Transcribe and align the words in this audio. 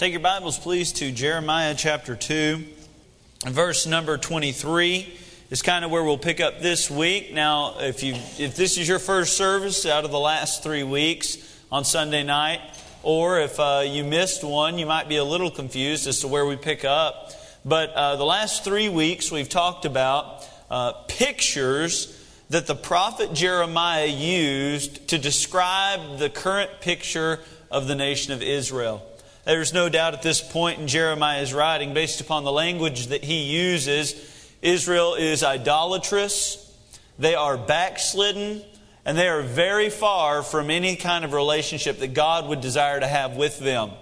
Take 0.00 0.12
your 0.12 0.20
Bibles, 0.20 0.58
please, 0.58 0.92
to 0.92 1.12
Jeremiah 1.12 1.74
chapter 1.76 2.16
2. 2.16 2.64
Verse 3.48 3.84
number 3.84 4.16
23 4.16 5.18
is 5.50 5.60
kind 5.60 5.84
of 5.84 5.90
where 5.90 6.02
we'll 6.02 6.16
pick 6.16 6.40
up 6.40 6.62
this 6.62 6.90
week. 6.90 7.34
Now, 7.34 7.80
if, 7.80 8.02
you, 8.02 8.14
if 8.38 8.56
this 8.56 8.78
is 8.78 8.88
your 8.88 8.98
first 8.98 9.36
service 9.36 9.84
out 9.84 10.06
of 10.06 10.10
the 10.10 10.18
last 10.18 10.62
three 10.62 10.84
weeks 10.84 11.36
on 11.70 11.84
Sunday 11.84 12.22
night, 12.22 12.62
or 13.02 13.40
if 13.40 13.60
uh, 13.60 13.82
you 13.86 14.02
missed 14.02 14.42
one, 14.42 14.78
you 14.78 14.86
might 14.86 15.06
be 15.06 15.16
a 15.16 15.24
little 15.24 15.50
confused 15.50 16.06
as 16.06 16.20
to 16.20 16.28
where 16.28 16.46
we 16.46 16.56
pick 16.56 16.82
up. 16.82 17.32
But 17.66 17.90
uh, 17.90 18.16
the 18.16 18.24
last 18.24 18.64
three 18.64 18.88
weeks, 18.88 19.30
we've 19.30 19.50
talked 19.50 19.84
about 19.84 20.48
uh, 20.70 20.92
pictures 21.08 22.18
that 22.48 22.66
the 22.66 22.74
prophet 22.74 23.34
Jeremiah 23.34 24.06
used 24.06 25.08
to 25.08 25.18
describe 25.18 26.16
the 26.16 26.30
current 26.30 26.80
picture 26.80 27.40
of 27.70 27.86
the 27.86 27.94
nation 27.94 28.32
of 28.32 28.42
Israel. 28.42 29.06
There's 29.44 29.72
no 29.72 29.88
doubt 29.88 30.14
at 30.14 30.22
this 30.22 30.40
point 30.40 30.80
in 30.80 30.86
Jeremiah's 30.86 31.54
writing, 31.54 31.94
based 31.94 32.20
upon 32.20 32.44
the 32.44 32.52
language 32.52 33.06
that 33.06 33.24
he 33.24 33.42
uses, 33.42 34.14
Israel 34.60 35.14
is 35.14 35.42
idolatrous, 35.42 36.66
they 37.18 37.34
are 37.34 37.56
backslidden, 37.56 38.62
and 39.04 39.16
they 39.16 39.28
are 39.28 39.42
very 39.42 39.88
far 39.88 40.42
from 40.42 40.70
any 40.70 40.94
kind 40.96 41.24
of 41.24 41.32
relationship 41.32 41.98
that 42.00 42.12
God 42.14 42.48
would 42.48 42.60
desire 42.60 43.00
to 43.00 43.06
have 43.06 43.36
with 43.36 43.58
them. 43.58 43.92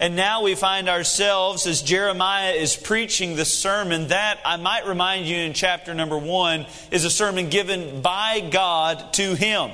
And 0.00 0.16
now 0.16 0.42
we 0.42 0.56
find 0.56 0.88
ourselves 0.88 1.68
as 1.68 1.80
Jeremiah 1.80 2.52
is 2.52 2.76
preaching 2.76 3.36
the 3.36 3.44
sermon 3.44 4.08
that, 4.08 4.40
I 4.44 4.56
might 4.56 4.88
remind 4.88 5.26
you 5.26 5.36
in 5.36 5.52
chapter 5.52 5.94
number 5.94 6.18
one, 6.18 6.66
is 6.90 7.04
a 7.04 7.10
sermon 7.10 7.48
given 7.48 8.02
by 8.02 8.40
God 8.40 9.12
to 9.14 9.34
him. 9.34 9.70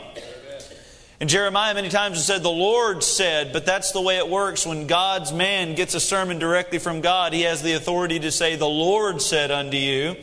And 1.21 1.29
Jeremiah 1.29 1.75
many 1.75 1.91
times 1.91 2.17
has 2.17 2.27
said, 2.27 2.43
The 2.43 2.49
Lord 2.49 3.05
said, 3.05 3.53
but 3.53 3.67
that's 3.67 3.93
the 3.93 4.01
way 4.01 4.17
it 4.17 4.27
works. 4.27 4.65
When 4.65 4.87
God's 4.87 5.33
man 5.33 5.75
gets 5.75 5.95
a 5.95 6.01
sermon 6.01 6.39
directly 6.39 6.79
from 6.79 7.03
God, 7.03 7.35
he 7.35 7.43
has 7.43 7.63
the 7.63 7.75
authority 7.75 8.19
to 8.21 8.33
say, 8.33 8.57
The 8.57 8.67
Lord 8.67 9.21
said 9.21 9.51
unto 9.51 9.77
you. 9.77 10.17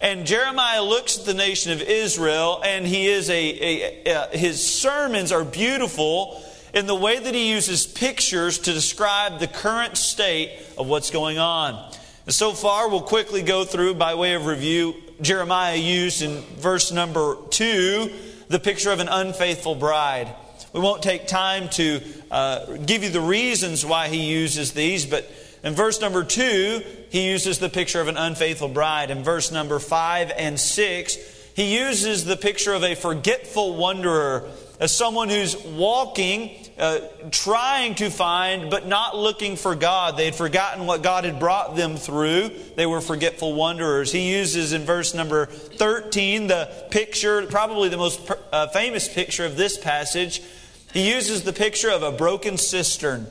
And 0.00 0.26
Jeremiah 0.26 0.82
looks 0.82 1.20
at 1.20 1.26
the 1.26 1.34
nation 1.34 1.70
of 1.72 1.80
Israel, 1.80 2.60
and 2.64 2.84
he 2.84 3.06
is 3.06 3.30
a, 3.30 3.34
a, 3.34 4.04
a, 4.04 4.36
his 4.36 4.62
sermons 4.66 5.30
are 5.30 5.44
beautiful 5.44 6.42
in 6.74 6.86
the 6.86 6.94
way 6.94 7.18
that 7.20 7.32
he 7.32 7.48
uses 7.50 7.86
pictures 7.86 8.58
to 8.58 8.72
describe 8.72 9.38
the 9.38 9.46
current 9.46 9.96
state 9.96 10.58
of 10.76 10.88
what's 10.88 11.10
going 11.10 11.38
on. 11.38 11.92
And 12.26 12.34
so 12.34 12.52
far, 12.52 12.90
we'll 12.90 13.00
quickly 13.00 13.42
go 13.42 13.64
through 13.64 13.94
by 13.94 14.16
way 14.16 14.34
of 14.34 14.46
review. 14.46 14.96
Jeremiah 15.22 15.76
used 15.76 16.20
in 16.20 16.42
verse 16.58 16.90
number 16.90 17.36
two 17.50 18.10
the 18.48 18.58
picture 18.58 18.90
of 18.90 19.00
an 19.00 19.08
unfaithful 19.08 19.74
bride. 19.74 20.34
We 20.72 20.80
won't 20.80 21.02
take 21.02 21.26
time 21.26 21.68
to 21.70 22.00
uh, 22.30 22.76
give 22.78 23.02
you 23.02 23.10
the 23.10 23.20
reasons 23.20 23.84
why 23.84 24.08
he 24.08 24.30
uses 24.30 24.72
these, 24.72 25.06
but 25.06 25.30
in 25.64 25.74
verse 25.74 26.00
number 26.00 26.22
two, 26.22 26.82
he 27.10 27.26
uses 27.26 27.58
the 27.58 27.68
picture 27.68 28.00
of 28.00 28.08
an 28.08 28.16
unfaithful 28.16 28.68
bride. 28.68 29.10
In 29.10 29.24
verse 29.24 29.50
number 29.50 29.78
five 29.78 30.30
and 30.36 30.60
six, 30.60 31.16
he 31.54 31.78
uses 31.78 32.24
the 32.24 32.36
picture 32.36 32.74
of 32.74 32.84
a 32.84 32.94
forgetful 32.94 33.76
wanderer 33.76 34.48
as 34.78 34.94
someone 34.94 35.28
who's 35.28 35.56
walking, 35.56 36.65
uh, 36.78 37.00
trying 37.30 37.94
to 37.96 38.10
find, 38.10 38.70
but 38.70 38.86
not 38.86 39.16
looking 39.16 39.56
for 39.56 39.74
God. 39.74 40.16
They 40.16 40.26
had 40.26 40.34
forgotten 40.34 40.86
what 40.86 41.02
God 41.02 41.24
had 41.24 41.38
brought 41.38 41.74
them 41.74 41.96
through. 41.96 42.50
They 42.76 42.86
were 42.86 43.00
forgetful 43.00 43.54
wanderers. 43.54 44.12
He 44.12 44.30
uses 44.32 44.72
in 44.72 44.82
verse 44.82 45.14
number 45.14 45.46
13 45.46 46.48
the 46.48 46.70
picture, 46.90 47.46
probably 47.46 47.88
the 47.88 47.96
most 47.96 48.30
uh, 48.52 48.68
famous 48.68 49.12
picture 49.12 49.46
of 49.46 49.56
this 49.56 49.78
passage. 49.78 50.42
He 50.92 51.10
uses 51.12 51.44
the 51.44 51.52
picture 51.52 51.90
of 51.90 52.02
a 52.02 52.12
broken 52.12 52.58
cistern. 52.58 53.26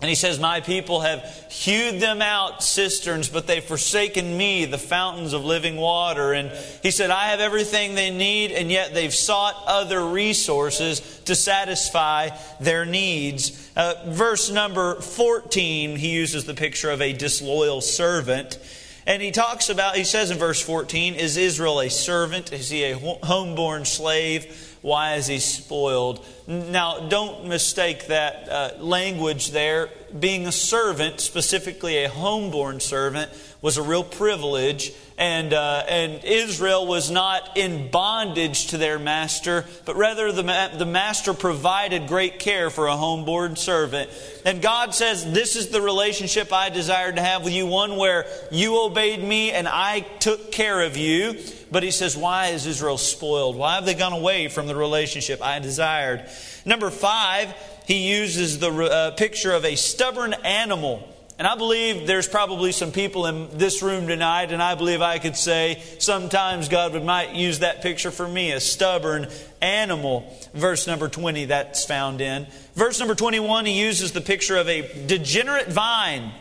And 0.00 0.08
he 0.08 0.14
says, 0.14 0.38
My 0.38 0.60
people 0.60 1.00
have 1.00 1.24
hewed 1.50 2.00
them 2.00 2.22
out 2.22 2.62
cisterns, 2.62 3.28
but 3.28 3.48
they've 3.48 3.64
forsaken 3.64 4.36
me, 4.36 4.64
the 4.64 4.78
fountains 4.78 5.32
of 5.32 5.44
living 5.44 5.76
water. 5.76 6.32
And 6.32 6.52
he 6.84 6.92
said, 6.92 7.10
I 7.10 7.30
have 7.30 7.40
everything 7.40 7.96
they 7.96 8.10
need, 8.10 8.52
and 8.52 8.70
yet 8.70 8.94
they've 8.94 9.12
sought 9.12 9.56
other 9.66 10.06
resources 10.06 11.00
to 11.24 11.34
satisfy 11.34 12.30
their 12.60 12.84
needs. 12.84 13.70
Uh, 13.76 13.94
verse 14.06 14.50
number 14.50 15.00
14, 15.00 15.96
he 15.96 16.10
uses 16.10 16.44
the 16.44 16.54
picture 16.54 16.90
of 16.90 17.02
a 17.02 17.12
disloyal 17.12 17.80
servant. 17.80 18.58
And 19.04 19.20
he 19.20 19.32
talks 19.32 19.68
about, 19.68 19.96
he 19.96 20.04
says 20.04 20.30
in 20.30 20.38
verse 20.38 20.60
14, 20.60 21.14
Is 21.14 21.36
Israel 21.36 21.80
a 21.80 21.88
servant? 21.88 22.52
Is 22.52 22.70
he 22.70 22.84
a 22.84 22.94
homeborn 22.94 23.84
slave? 23.84 24.67
Why 24.88 25.16
is 25.16 25.26
he 25.26 25.38
spoiled? 25.38 26.24
Now, 26.46 27.08
don't 27.08 27.44
mistake 27.44 28.06
that 28.06 28.48
uh, 28.48 28.70
language 28.78 29.50
there. 29.50 29.90
Being 30.18 30.46
a 30.46 30.52
servant, 30.52 31.20
specifically 31.20 32.04
a 32.04 32.08
homeborn 32.08 32.80
servant, 32.80 33.30
was 33.60 33.76
a 33.76 33.82
real 33.82 34.04
privilege. 34.04 34.92
And, 35.16 35.52
uh, 35.52 35.82
and 35.88 36.24
Israel 36.24 36.86
was 36.86 37.10
not 37.10 37.56
in 37.56 37.90
bondage 37.90 38.68
to 38.68 38.78
their 38.78 39.00
master, 39.00 39.64
but 39.84 39.96
rather 39.96 40.30
the, 40.30 40.44
ma- 40.44 40.68
the 40.68 40.86
master 40.86 41.34
provided 41.34 42.06
great 42.06 42.38
care 42.38 42.70
for 42.70 42.86
a 42.86 42.92
homeborn 42.92 43.58
servant. 43.58 44.10
And 44.44 44.62
God 44.62 44.94
says, 44.94 45.32
This 45.32 45.56
is 45.56 45.70
the 45.70 45.82
relationship 45.82 46.52
I 46.52 46.68
desired 46.68 47.16
to 47.16 47.22
have 47.22 47.42
with 47.42 47.52
you, 47.52 47.66
one 47.66 47.96
where 47.96 48.26
you 48.52 48.80
obeyed 48.80 49.20
me 49.20 49.50
and 49.50 49.66
I 49.66 50.00
took 50.20 50.52
care 50.52 50.82
of 50.82 50.96
you. 50.96 51.40
But 51.72 51.82
he 51.82 51.90
says, 51.90 52.16
Why 52.16 52.48
is 52.48 52.64
Israel 52.64 52.96
spoiled? 52.96 53.56
Why 53.56 53.74
have 53.74 53.86
they 53.86 53.94
gone 53.94 54.12
away 54.12 54.46
from 54.46 54.68
the 54.68 54.76
relationship 54.76 55.42
I 55.42 55.58
desired? 55.58 56.26
Number 56.64 56.90
five, 56.90 57.52
he 57.86 58.08
uses 58.08 58.60
the 58.60 58.70
uh, 58.70 59.10
picture 59.12 59.52
of 59.52 59.64
a 59.64 59.74
stubborn 59.74 60.32
animal. 60.44 61.12
And 61.38 61.46
I 61.46 61.54
believe 61.54 62.08
there's 62.08 62.26
probably 62.26 62.72
some 62.72 62.90
people 62.90 63.26
in 63.26 63.56
this 63.56 63.80
room 63.80 64.08
tonight, 64.08 64.50
and 64.50 64.60
I 64.60 64.74
believe 64.74 65.00
I 65.00 65.20
could 65.20 65.36
say 65.36 65.80
sometimes 66.00 66.68
God 66.68 66.94
would 66.94 67.04
might 67.04 67.36
use 67.36 67.60
that 67.60 67.80
picture 67.80 68.10
for 68.10 68.26
me, 68.26 68.50
a 68.50 68.58
stubborn 68.58 69.28
animal. 69.62 70.36
Verse 70.52 70.88
number 70.88 71.08
20, 71.08 71.44
that's 71.44 71.84
found 71.84 72.20
in. 72.20 72.48
Verse 72.74 72.98
number 72.98 73.14
21, 73.14 73.66
he 73.66 73.80
uses 73.80 74.10
the 74.10 74.20
picture 74.20 74.56
of 74.56 74.68
a 74.68 75.06
degenerate 75.06 75.68
vine. 75.68 76.32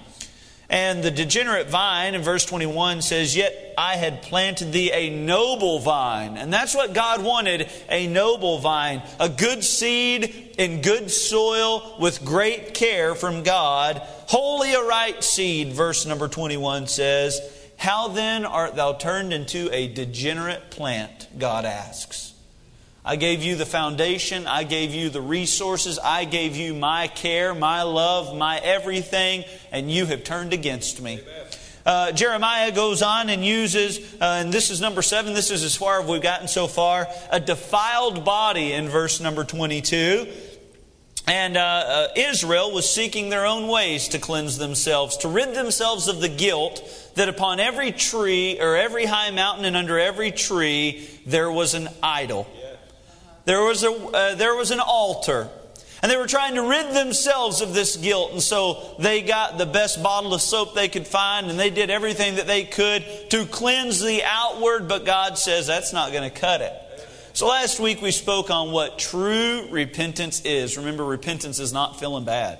And 0.70 1.02
the 1.04 1.12
degenerate 1.12 1.70
vine 1.70 2.14
in 2.14 2.24
verse 2.24 2.44
21 2.44 3.02
says, 3.02 3.36
Yet 3.36 3.76
I 3.78 3.96
had 3.96 4.24
planted 4.24 4.74
thee 4.74 4.92
a 4.92 5.10
noble 5.10 5.80
vine. 5.80 6.36
And 6.38 6.52
that's 6.52 6.76
what 6.76 6.94
God 6.94 7.24
wanted 7.24 7.70
a 7.88 8.08
noble 8.08 8.58
vine, 8.58 9.02
a 9.20 9.30
good 9.30 9.64
seed 9.64 10.56
in 10.58 10.82
good 10.82 11.10
soil 11.10 11.96
with 12.00 12.26
great 12.26 12.74
care 12.74 13.16
from 13.16 13.44
God. 13.44 14.02
Wholly 14.28 14.74
a 14.74 14.84
right 14.84 15.24
seed, 15.24 15.72
verse 15.72 16.06
number 16.06 16.28
21 16.28 16.88
says. 16.88 17.40
How 17.78 18.10
then 18.10 18.44
art 18.44 18.76
thou 18.76 18.94
turned 18.94 19.32
into 19.32 19.70
a 19.72 19.88
degenerate 19.88 20.70
plant? 20.70 21.28
God 21.38 21.64
asks. 21.64 22.34
I 23.06 23.16
gave 23.16 23.42
you 23.42 23.56
the 23.56 23.66
foundation. 23.66 24.46
I 24.46 24.64
gave 24.64 24.94
you 24.94 25.10
the 25.10 25.22
resources. 25.22 25.98
I 25.98 26.26
gave 26.26 26.58
you 26.58 26.74
my 26.74 27.08
care, 27.08 27.56
my 27.56 27.84
love, 27.84 28.36
my 28.36 28.58
everything, 28.58 29.46
and 29.72 29.90
you 29.90 30.06
have 30.08 30.26
turned 30.26 30.52
against 30.52 31.02
me. 31.02 31.22
Uh, 31.86 32.12
Jeremiah 32.12 32.74
goes 32.74 33.02
on 33.02 33.30
and 33.30 33.46
uses, 33.46 34.00
uh, 34.16 34.42
and 34.42 34.52
this 34.52 34.72
is 34.72 34.82
number 34.82 35.02
seven, 35.02 35.34
this 35.34 35.52
is 35.52 35.64
as 35.64 35.74
far 35.74 36.02
as 36.02 36.10
we've 36.10 36.22
gotten 36.22 36.50
so 36.50 36.68
far, 36.68 37.08
a 37.32 37.40
defiled 37.40 38.26
body 38.26 38.74
in 38.74 38.90
verse 38.90 39.22
number 39.22 39.46
22. 39.46 40.28
And 41.28 41.58
uh, 41.58 41.60
uh, 41.60 42.08
Israel 42.16 42.72
was 42.72 42.90
seeking 42.90 43.30
their 43.30 43.46
own 43.46 43.68
ways 43.68 44.08
to 44.10 44.20
cleanse 44.20 44.58
themselves, 44.58 45.18
to 45.18 45.28
rid 45.28 45.54
themselves 45.54 46.08
of 46.08 46.22
the 46.22 46.30
guilt 46.30 46.82
that 47.16 47.28
upon 47.28 47.60
every 47.60 47.92
tree 47.92 48.58
or 48.62 48.78
every 48.78 49.04
high 49.04 49.32
mountain 49.32 49.66
and 49.66 49.76
under 49.76 50.00
every 50.00 50.32
tree 50.32 51.06
there 51.26 51.52
was 51.52 51.74
an 51.74 51.90
idol. 52.02 52.48
There 53.44 53.62
was, 53.62 53.84
a, 53.84 53.92
uh, 53.92 54.36
there 54.36 54.56
was 54.56 54.72
an 54.72 54.80
altar. 54.80 55.50
And 56.02 56.10
they 56.10 56.16
were 56.16 56.28
trying 56.28 56.56
to 56.56 56.62
rid 56.62 56.94
themselves 56.94 57.60
of 57.60 57.74
this 57.74 57.98
guilt. 57.98 58.32
And 58.32 58.42
so 58.42 58.96
they 59.00 59.22
got 59.22 59.58
the 59.58 59.66
best 59.66 60.02
bottle 60.02 60.34
of 60.34 60.42
soap 60.42 60.76
they 60.76 60.88
could 60.88 61.08
find 61.08 61.50
and 61.50 61.60
they 61.60 61.72
did 61.72 61.90
everything 61.90 62.36
that 62.36 62.48
they 62.48 62.64
could 62.64 63.04
to 63.32 63.46
cleanse 63.46 64.00
the 64.00 64.24
outward, 64.24 64.88
but 64.88 65.06
God 65.06 65.38
says 65.38 65.68
that's 65.68 65.92
not 65.92 66.14
going 66.14 66.30
to 66.30 66.40
cut 66.40 66.62
it. 66.62 66.74
So 67.38 67.46
last 67.46 67.80
week 67.80 68.02
we 68.02 68.10
spoke 68.10 68.50
on 68.50 68.72
what 68.72 68.98
true 68.98 69.68
repentance 69.70 70.42
is. 70.44 70.76
Remember, 70.76 71.06
repentance 71.06 71.60
is 71.60 71.72
not 71.72 72.00
feeling 72.00 72.26
bad. 72.26 72.58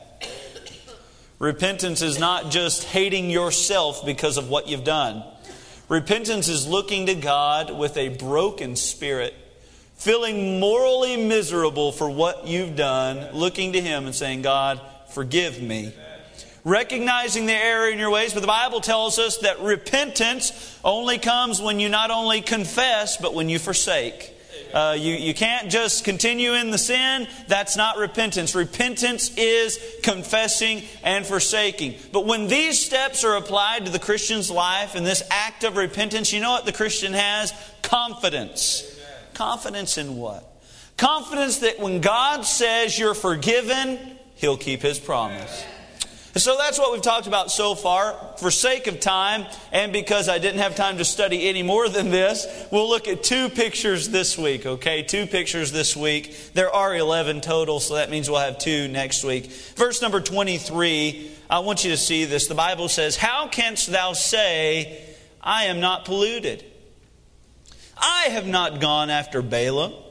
Repentance 1.40 2.04
is 2.04 2.20
not 2.20 2.52
just 2.52 2.84
hating 2.84 3.32
yourself 3.32 4.06
because 4.06 4.38
of 4.38 4.50
what 4.50 4.68
you've 4.68 4.84
done. 4.84 5.24
Repentance 5.90 6.48
is 6.48 6.68
looking 6.68 7.08
to 7.08 7.16
God 7.16 7.76
with 7.76 7.98
a 7.98 8.10
broken 8.10 8.76
spirit 8.76 9.34
feeling 9.96 10.60
morally 10.60 11.18
miserable 11.18 11.92
for 11.92 12.08
what 12.08 12.46
you've 12.46 12.76
done, 12.76 13.36
looking 13.36 13.74
to 13.74 13.82
Him 13.82 14.06
and 14.06 14.14
saying, 14.14 14.44
God, 14.44 14.80
forgive 15.10 15.60
me. 15.60 15.92
Recognizing 16.64 17.48
the 17.48 17.54
error 17.54 17.90
in 17.90 17.98
your 17.98 18.12
ways, 18.12 18.32
but 18.32 18.42
the 18.42 18.46
Bible 18.46 18.82
tells 18.82 19.18
us 19.18 19.38
that 19.38 19.60
repentance 19.60 20.80
only 20.86 21.18
comes 21.18 21.60
when 21.60 21.80
you 21.80 21.90
not 21.90 22.12
only 22.12 22.42
confess, 22.42 23.18
but 23.18 23.34
when 23.34 23.50
you 23.50 23.58
forsake. 23.58 24.36
Uh, 24.74 24.96
you, 24.98 25.14
you 25.14 25.34
can't 25.34 25.70
just 25.70 26.04
continue 26.04 26.54
in 26.54 26.72
the 26.72 26.78
sin. 26.78 27.28
That's 27.48 27.78
not 27.78 27.98
repentance. 27.98 28.56
Repentance 28.56 29.36
is 29.38 29.80
confessing 30.04 30.84
and 31.04 31.26
forsaking. 31.26 31.96
But 32.12 32.26
when 32.26 32.48
these 32.48 32.84
steps 32.84 33.24
are 33.24 33.36
applied 33.36 33.86
to 33.86 33.92
the 33.92 34.00
Christian's 34.00 34.52
life 34.52 34.96
and 34.96 35.06
this 35.06 35.24
act 35.32 35.64
of 35.64 35.78
repentance, 35.78 36.34
you 36.34 36.40
know 36.40 36.52
what 36.52 36.66
the 36.66 36.74
Christian 36.74 37.14
has? 37.14 37.54
Confidence. 37.82 38.84
Confidence 39.34 39.98
in 39.98 40.18
what? 40.18 40.44
Confidence 40.98 41.60
that 41.60 41.80
when 41.80 42.02
God 42.02 42.42
says 42.44 42.98
you're 42.98 43.14
forgiven, 43.14 44.00
He'll 44.36 44.58
keep 44.58 44.82
His 44.82 45.00
promise. 45.00 45.64
So 46.38 46.56
that's 46.56 46.78
what 46.78 46.92
we've 46.92 47.02
talked 47.02 47.26
about 47.26 47.50
so 47.50 47.74
far. 47.74 48.14
For 48.38 48.52
sake 48.52 48.86
of 48.86 49.00
time, 49.00 49.46
and 49.72 49.92
because 49.92 50.30
I 50.30 50.38
didn't 50.38 50.60
have 50.60 50.76
time 50.76 50.98
to 51.00 51.06
study 51.06 51.50
any 51.50 51.64
more 51.64 51.90
than 51.90 52.12
this, 52.12 52.46
we'll 52.72 52.88
look 52.88 53.08
at 53.08 53.24
two 53.24 53.50
pictures 53.50 54.10
this 54.10 54.38
week, 54.38 54.66
okay? 54.66 55.02
Two 55.02 55.26
pictures 55.26 55.72
this 55.72 55.96
week. 55.96 56.54
There 56.54 56.72
are 56.72 56.96
11 56.96 57.42
total, 57.42 57.80
so 57.80 57.96
that 57.96 58.12
means 58.12 58.30
we'll 58.30 58.40
have 58.40 58.60
two 58.60 58.88
next 58.88 59.24
week. 59.24 59.48
Verse 59.76 60.02
number 60.02 60.22
23, 60.22 61.32
I 61.50 61.60
want 61.60 61.84
you 61.84 61.90
to 61.92 61.98
see 61.98 62.26
this. 62.26 62.48
The 62.48 62.56
Bible 62.56 62.88
says, 62.88 63.18
How 63.18 63.48
canst 63.48 63.92
thou 63.92 64.14
say, 64.14 65.04
I 65.42 65.66
am 65.66 65.80
not 65.80 66.06
polluted? 66.06 66.64
I 67.98 68.28
have 68.30 68.46
not 68.46 68.80
gone 68.80 69.10
after 69.10 69.42
Baalim. 69.42 70.07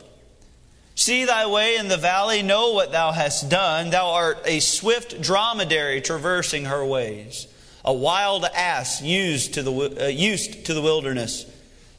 See 0.99 1.27
thy 1.27 1.47
way 1.47 1.77
in 1.77 1.89
the 1.89 1.99
valley, 1.99 2.41
know 2.41 2.73
what 2.73 2.91
thou 2.91 3.13
hast 3.13 3.51
done. 3.51 3.91
Thou 3.91 4.13
art 4.13 4.39
a 4.47 4.61
swift 4.61 5.21
dromedary 5.21 6.01
traversing 6.01 6.65
her 6.65 6.83
ways, 6.83 7.47
a 7.85 7.93
wild 7.93 8.47
ass 8.47 9.03
used 9.03 9.53
to 9.55 9.63
the, 9.63 10.05
uh, 10.05 10.07
used 10.07 10.65
to 10.65 10.73
the 10.73 10.81
wilderness, 10.81 11.45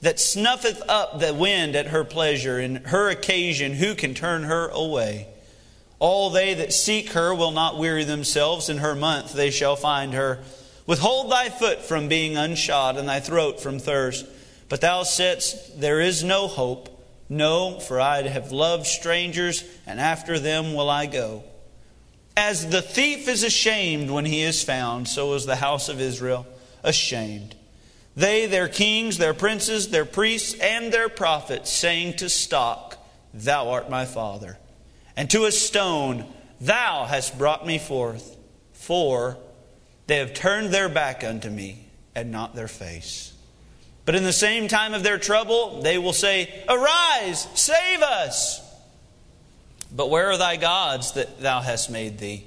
that 0.02 0.20
snuffeth 0.20 0.82
up 0.90 1.20
the 1.20 1.32
wind 1.32 1.76
at 1.76 1.88
her 1.88 2.04
pleasure. 2.04 2.60
In 2.60 2.78
her 2.86 3.08
occasion, 3.10 3.74
who 3.74 3.94
can 3.94 4.16
turn 4.16 4.44
her 4.44 4.68
away? 4.70 5.28
All 6.00 6.32
they 6.32 6.56
that 6.56 6.74
seek 6.74 7.12
her 7.12 7.36
will 7.36 7.52
not 7.52 7.78
weary 7.78 8.04
themselves. 8.04 8.68
In 8.68 8.80
her 8.80 8.96
month 8.96 9.32
they 9.32 9.52
shall 9.52 9.76
find 9.76 10.16
her. 10.16 10.40
Withhold 10.88 11.32
thy 11.32 11.50
foot 11.50 11.84
from 11.84 12.08
being 12.08 12.34
unshod, 12.36 12.98
and 12.98 13.08
thy 13.08 13.20
throat 13.20 13.62
from 13.62 13.78
thirst. 13.78 14.26
But 14.70 14.82
thou 14.82 15.04
saidst, 15.04 15.80
There 15.80 16.02
is 16.02 16.24
no 16.24 16.48
hope. 16.48 16.97
No, 17.30 17.80
for 17.80 18.00
I 18.00 18.22
have 18.24 18.52
loved 18.52 18.88
strangers, 18.88 19.64
and 19.86 20.00
after 20.00 20.40
them 20.40 20.74
will 20.74 20.90
I 20.90 21.06
go. 21.06 21.44
As 22.36 22.70
the 22.70 22.82
thief 22.82 23.28
is 23.28 23.44
ashamed 23.44 24.10
when 24.10 24.26
he 24.26 24.44
is 24.44 24.64
found, 24.64 25.08
so 25.08 25.34
is 25.34 25.46
the 25.46 25.56
house 25.56 25.90
of 25.90 26.00
Israel 26.00 26.46
ashamed. 26.84 27.56
They, 28.16 28.46
their 28.46 28.68
kings, 28.68 29.18
their 29.18 29.34
princes, 29.34 29.90
their 29.90 30.06
priests, 30.06 30.58
and 30.60 30.92
their 30.92 31.10
prophets, 31.10 31.72
saying 31.72 32.18
to 32.18 32.30
stock, 32.30 32.98
Thou 33.34 33.70
art 33.70 33.90
my 33.90 34.06
father, 34.06 34.58
and 35.16 35.30
to 35.32 35.46
a 35.46 35.52
stone, 35.52 36.26
Thou 36.62 37.06
hast 37.06 37.38
brought 37.38 37.68
me 37.68 37.78
forth. 37.78 38.36
For 38.74 39.38
they 40.08 40.18
have 40.18 40.34
turned 40.34 40.74
their 40.74 40.90
back 40.90 41.24
unto 41.24 41.50
me, 41.50 41.88
and 42.16 42.32
not 42.32 42.56
their 42.56 42.68
face. 42.68 43.27
But 44.08 44.16
in 44.16 44.24
the 44.24 44.32
same 44.32 44.70
time 44.70 44.94
of 44.94 45.04
their 45.04 45.18
trouble, 45.18 45.82
they 45.82 45.98
will 45.98 46.14
say, 46.14 46.64
Arise, 46.70 47.46
save 47.56 48.02
us. 48.02 48.62
But 49.94 50.10
where 50.10 50.32
are 50.32 50.38
thy 50.38 50.56
gods 50.56 51.12
that 51.12 51.42
thou 51.42 51.60
hast 51.60 51.92
made 51.92 52.18
thee? 52.18 52.46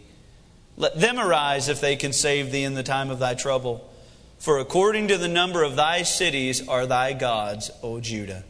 Let 0.79 0.99
them 0.99 1.19
arise 1.19 1.69
if 1.69 1.83
they 1.83 1.97
can 1.97 2.15
save 2.15 2.51
thee 2.51 2.65
in 2.65 2.73
the 2.73 2.83
time 2.83 3.11
of 3.11 3.19
thy 3.19 3.35
trouble. 3.35 3.87
For 4.39 4.59
according 4.59 5.09
to 5.09 5.19
the 5.19 5.29
number 5.29 5.63
of 5.63 5.77
thy 5.77 6.03
cities 6.03 6.67
are 6.67 6.87
thy 6.87 7.13
gods, 7.13 7.71
O 7.83 8.01
Judah. 8.01 8.43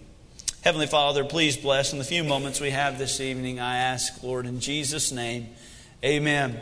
Heavenly 0.60 0.86
Father, 0.86 1.24
please 1.24 1.56
bless 1.56 1.92
in 1.92 1.98
the 1.98 2.04
few 2.04 2.22
moments 2.22 2.60
we 2.60 2.70
have 2.70 2.96
this 2.96 3.20
evening. 3.20 3.58
I 3.58 3.78
ask, 3.78 4.22
Lord, 4.22 4.46
in 4.46 4.60
Jesus' 4.60 5.10
name, 5.10 5.48
amen. 6.04 6.60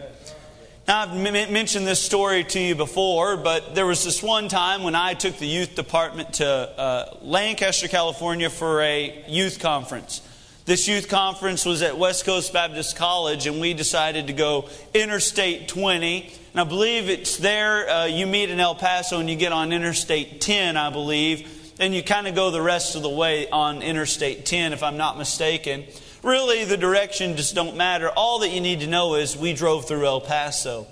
Now, 0.89 1.03
I've 1.03 1.11
m- 1.11 1.53
mentioned 1.53 1.87
this 1.87 2.03
story 2.03 2.45
to 2.45 2.59
you 2.59 2.75
before, 2.75 3.37
but 3.37 3.75
there 3.75 3.85
was 3.85 4.05
this 4.05 4.23
one 4.23 4.49
time 4.49 4.85
when 4.85 4.95
I 4.95 5.13
took 5.13 5.37
the 5.37 5.47
youth 5.47 5.75
department 5.75 6.33
to 6.35 6.47
uh, 6.49 7.15
Lancaster, 7.21 7.89
California 7.89 8.49
for 8.49 8.81
a 8.81 9.23
youth 9.29 9.59
conference. 9.59 10.23
This 10.65 10.89
youth 10.89 11.11
conference 11.11 11.67
was 11.67 11.83
at 11.83 11.99
West 11.99 12.25
Coast 12.25 12.55
Baptist 12.55 12.97
College, 12.97 13.47
and 13.47 13.61
we 13.61 13.75
decided 13.75 14.29
to 14.29 14.33
go 14.33 14.71
Interstate 14.95 15.69
20. 15.69 16.33
And 16.53 16.61
I 16.63 16.65
believe 16.65 17.11
it's 17.11 17.37
there, 17.37 17.87
uh, 17.87 18.05
you 18.07 18.27
meet 18.27 18.49
in 18.49 18.59
El 18.59 18.75
Paso 18.75 19.21
and 19.21 19.29
you 19.29 19.37
get 19.37 19.53
on 19.53 19.75
Interstate 19.75 20.41
10, 20.41 20.79
I 20.79 20.89
believe. 20.89 21.75
And 21.79 21.95
you 21.95 22.03
kind 22.03 22.27
of 22.27 22.35
go 22.35 22.51
the 22.51 22.63
rest 22.63 22.97
of 22.97 23.03
the 23.03 23.11
way 23.11 23.47
on 23.51 23.83
Interstate 23.83 24.47
10, 24.47 24.73
if 24.73 24.83
I'm 24.83 24.97
not 24.97 25.19
mistaken. 25.19 25.85
Really, 26.23 26.65
the 26.65 26.77
direction 26.77 27.37
just 27.37 27.55
don't 27.55 27.77
matter. 27.77 28.11
All 28.11 28.41
that 28.41 28.49
you 28.49 28.61
need 28.61 28.81
to 28.81 28.87
know 28.87 29.15
is 29.15 29.37
we 29.37 29.53
drove 29.53 29.87
through 29.87 30.05
El 30.05 30.21
Paso. 30.21 30.87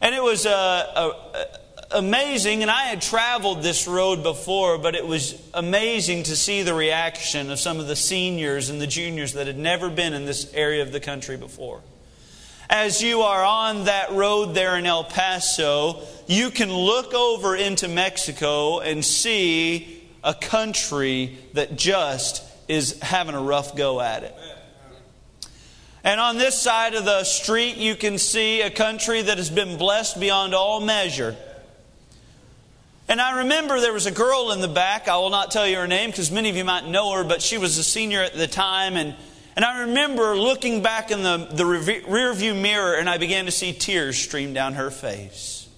And 0.00 0.14
it 0.14 0.22
was 0.22 0.46
uh, 0.46 0.52
uh, 0.52 1.44
amazing, 1.90 2.62
and 2.62 2.70
I 2.70 2.84
had 2.84 3.02
traveled 3.02 3.62
this 3.62 3.88
road 3.88 4.22
before, 4.22 4.78
but 4.78 4.94
it 4.94 5.04
was 5.04 5.40
amazing 5.54 6.24
to 6.24 6.36
see 6.36 6.62
the 6.62 6.74
reaction 6.74 7.50
of 7.50 7.58
some 7.58 7.80
of 7.80 7.88
the 7.88 7.96
seniors 7.96 8.70
and 8.70 8.80
the 8.80 8.86
juniors 8.86 9.32
that 9.32 9.48
had 9.48 9.58
never 9.58 9.90
been 9.90 10.12
in 10.12 10.24
this 10.24 10.52
area 10.54 10.82
of 10.82 10.92
the 10.92 11.00
country 11.00 11.36
before. 11.36 11.80
As 12.70 13.02
you 13.02 13.22
are 13.22 13.44
on 13.44 13.84
that 13.84 14.12
road 14.12 14.54
there 14.54 14.76
in 14.76 14.86
El 14.86 15.04
Paso, 15.04 16.02
you 16.26 16.50
can 16.50 16.72
look 16.72 17.14
over 17.14 17.56
into 17.56 17.88
Mexico 17.88 18.80
and 18.80 19.04
see 19.04 20.06
a 20.22 20.34
country 20.34 21.38
that 21.54 21.76
just 21.76 22.44
is 22.68 23.00
having 23.00 23.34
a 23.34 23.40
rough 23.40 23.74
go 23.74 24.00
at 24.00 24.22
it. 24.22 24.34
And 26.04 26.20
on 26.20 26.38
this 26.38 26.60
side 26.60 26.94
of 26.94 27.04
the 27.04 27.24
street, 27.24 27.76
you 27.76 27.96
can 27.96 28.18
see 28.18 28.62
a 28.62 28.70
country 28.70 29.22
that 29.22 29.36
has 29.38 29.50
been 29.50 29.76
blessed 29.78 30.20
beyond 30.20 30.54
all 30.54 30.80
measure. 30.80 31.36
And 33.08 33.20
I 33.20 33.38
remember 33.38 33.80
there 33.80 33.92
was 33.92 34.06
a 34.06 34.10
girl 34.10 34.52
in 34.52 34.60
the 34.60 34.68
back. 34.68 35.08
I 35.08 35.16
will 35.16 35.30
not 35.30 35.50
tell 35.50 35.66
you 35.66 35.76
her 35.76 35.86
name 35.86 36.10
because 36.10 36.30
many 36.30 36.50
of 36.50 36.56
you 36.56 36.64
might 36.64 36.86
know 36.86 37.12
her, 37.14 37.24
but 37.24 37.42
she 37.42 37.56
was 37.56 37.78
a 37.78 37.82
senior 37.82 38.22
at 38.22 38.34
the 38.34 38.46
time. 38.46 38.96
And, 38.96 39.16
and 39.56 39.64
I 39.64 39.80
remember 39.82 40.36
looking 40.36 40.82
back 40.82 41.10
in 41.10 41.22
the, 41.22 41.48
the 41.50 41.64
rear 41.66 42.34
view 42.34 42.54
mirror 42.54 42.94
and 42.94 43.08
I 43.08 43.16
began 43.16 43.46
to 43.46 43.50
see 43.50 43.72
tears 43.72 44.18
stream 44.18 44.52
down 44.52 44.74
her 44.74 44.90
face. 44.90 45.68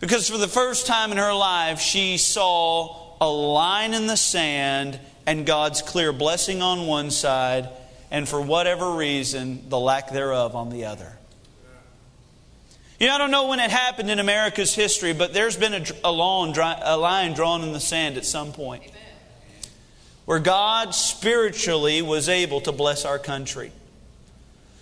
Because 0.00 0.30
for 0.30 0.38
the 0.38 0.48
first 0.48 0.86
time 0.86 1.12
in 1.12 1.18
her 1.18 1.34
life, 1.34 1.80
she 1.80 2.16
saw 2.16 3.16
a 3.20 3.28
line 3.28 3.94
in 3.94 4.06
the 4.06 4.16
sand 4.16 4.98
and 5.28 5.44
God's 5.44 5.82
clear 5.82 6.10
blessing 6.10 6.62
on 6.62 6.86
one 6.86 7.10
side, 7.10 7.68
and 8.10 8.26
for 8.26 8.40
whatever 8.40 8.92
reason, 8.92 9.68
the 9.68 9.78
lack 9.78 10.10
thereof 10.10 10.56
on 10.56 10.70
the 10.70 10.86
other. 10.86 11.18
You 12.98 13.08
know, 13.08 13.14
I 13.14 13.18
don't 13.18 13.30
know 13.30 13.48
when 13.48 13.60
it 13.60 13.70
happened 13.70 14.10
in 14.10 14.20
America's 14.20 14.74
history, 14.74 15.12
but 15.12 15.34
there's 15.34 15.54
been 15.54 15.74
a, 15.74 15.84
a, 16.02 16.10
long, 16.10 16.56
a 16.56 16.96
line 16.96 17.34
drawn 17.34 17.62
in 17.62 17.74
the 17.74 17.78
sand 17.78 18.16
at 18.16 18.24
some 18.24 18.52
point 18.52 18.82
where 20.24 20.38
God 20.38 20.94
spiritually 20.94 22.00
was 22.00 22.30
able 22.30 22.62
to 22.62 22.72
bless 22.72 23.04
our 23.04 23.18
country. 23.18 23.70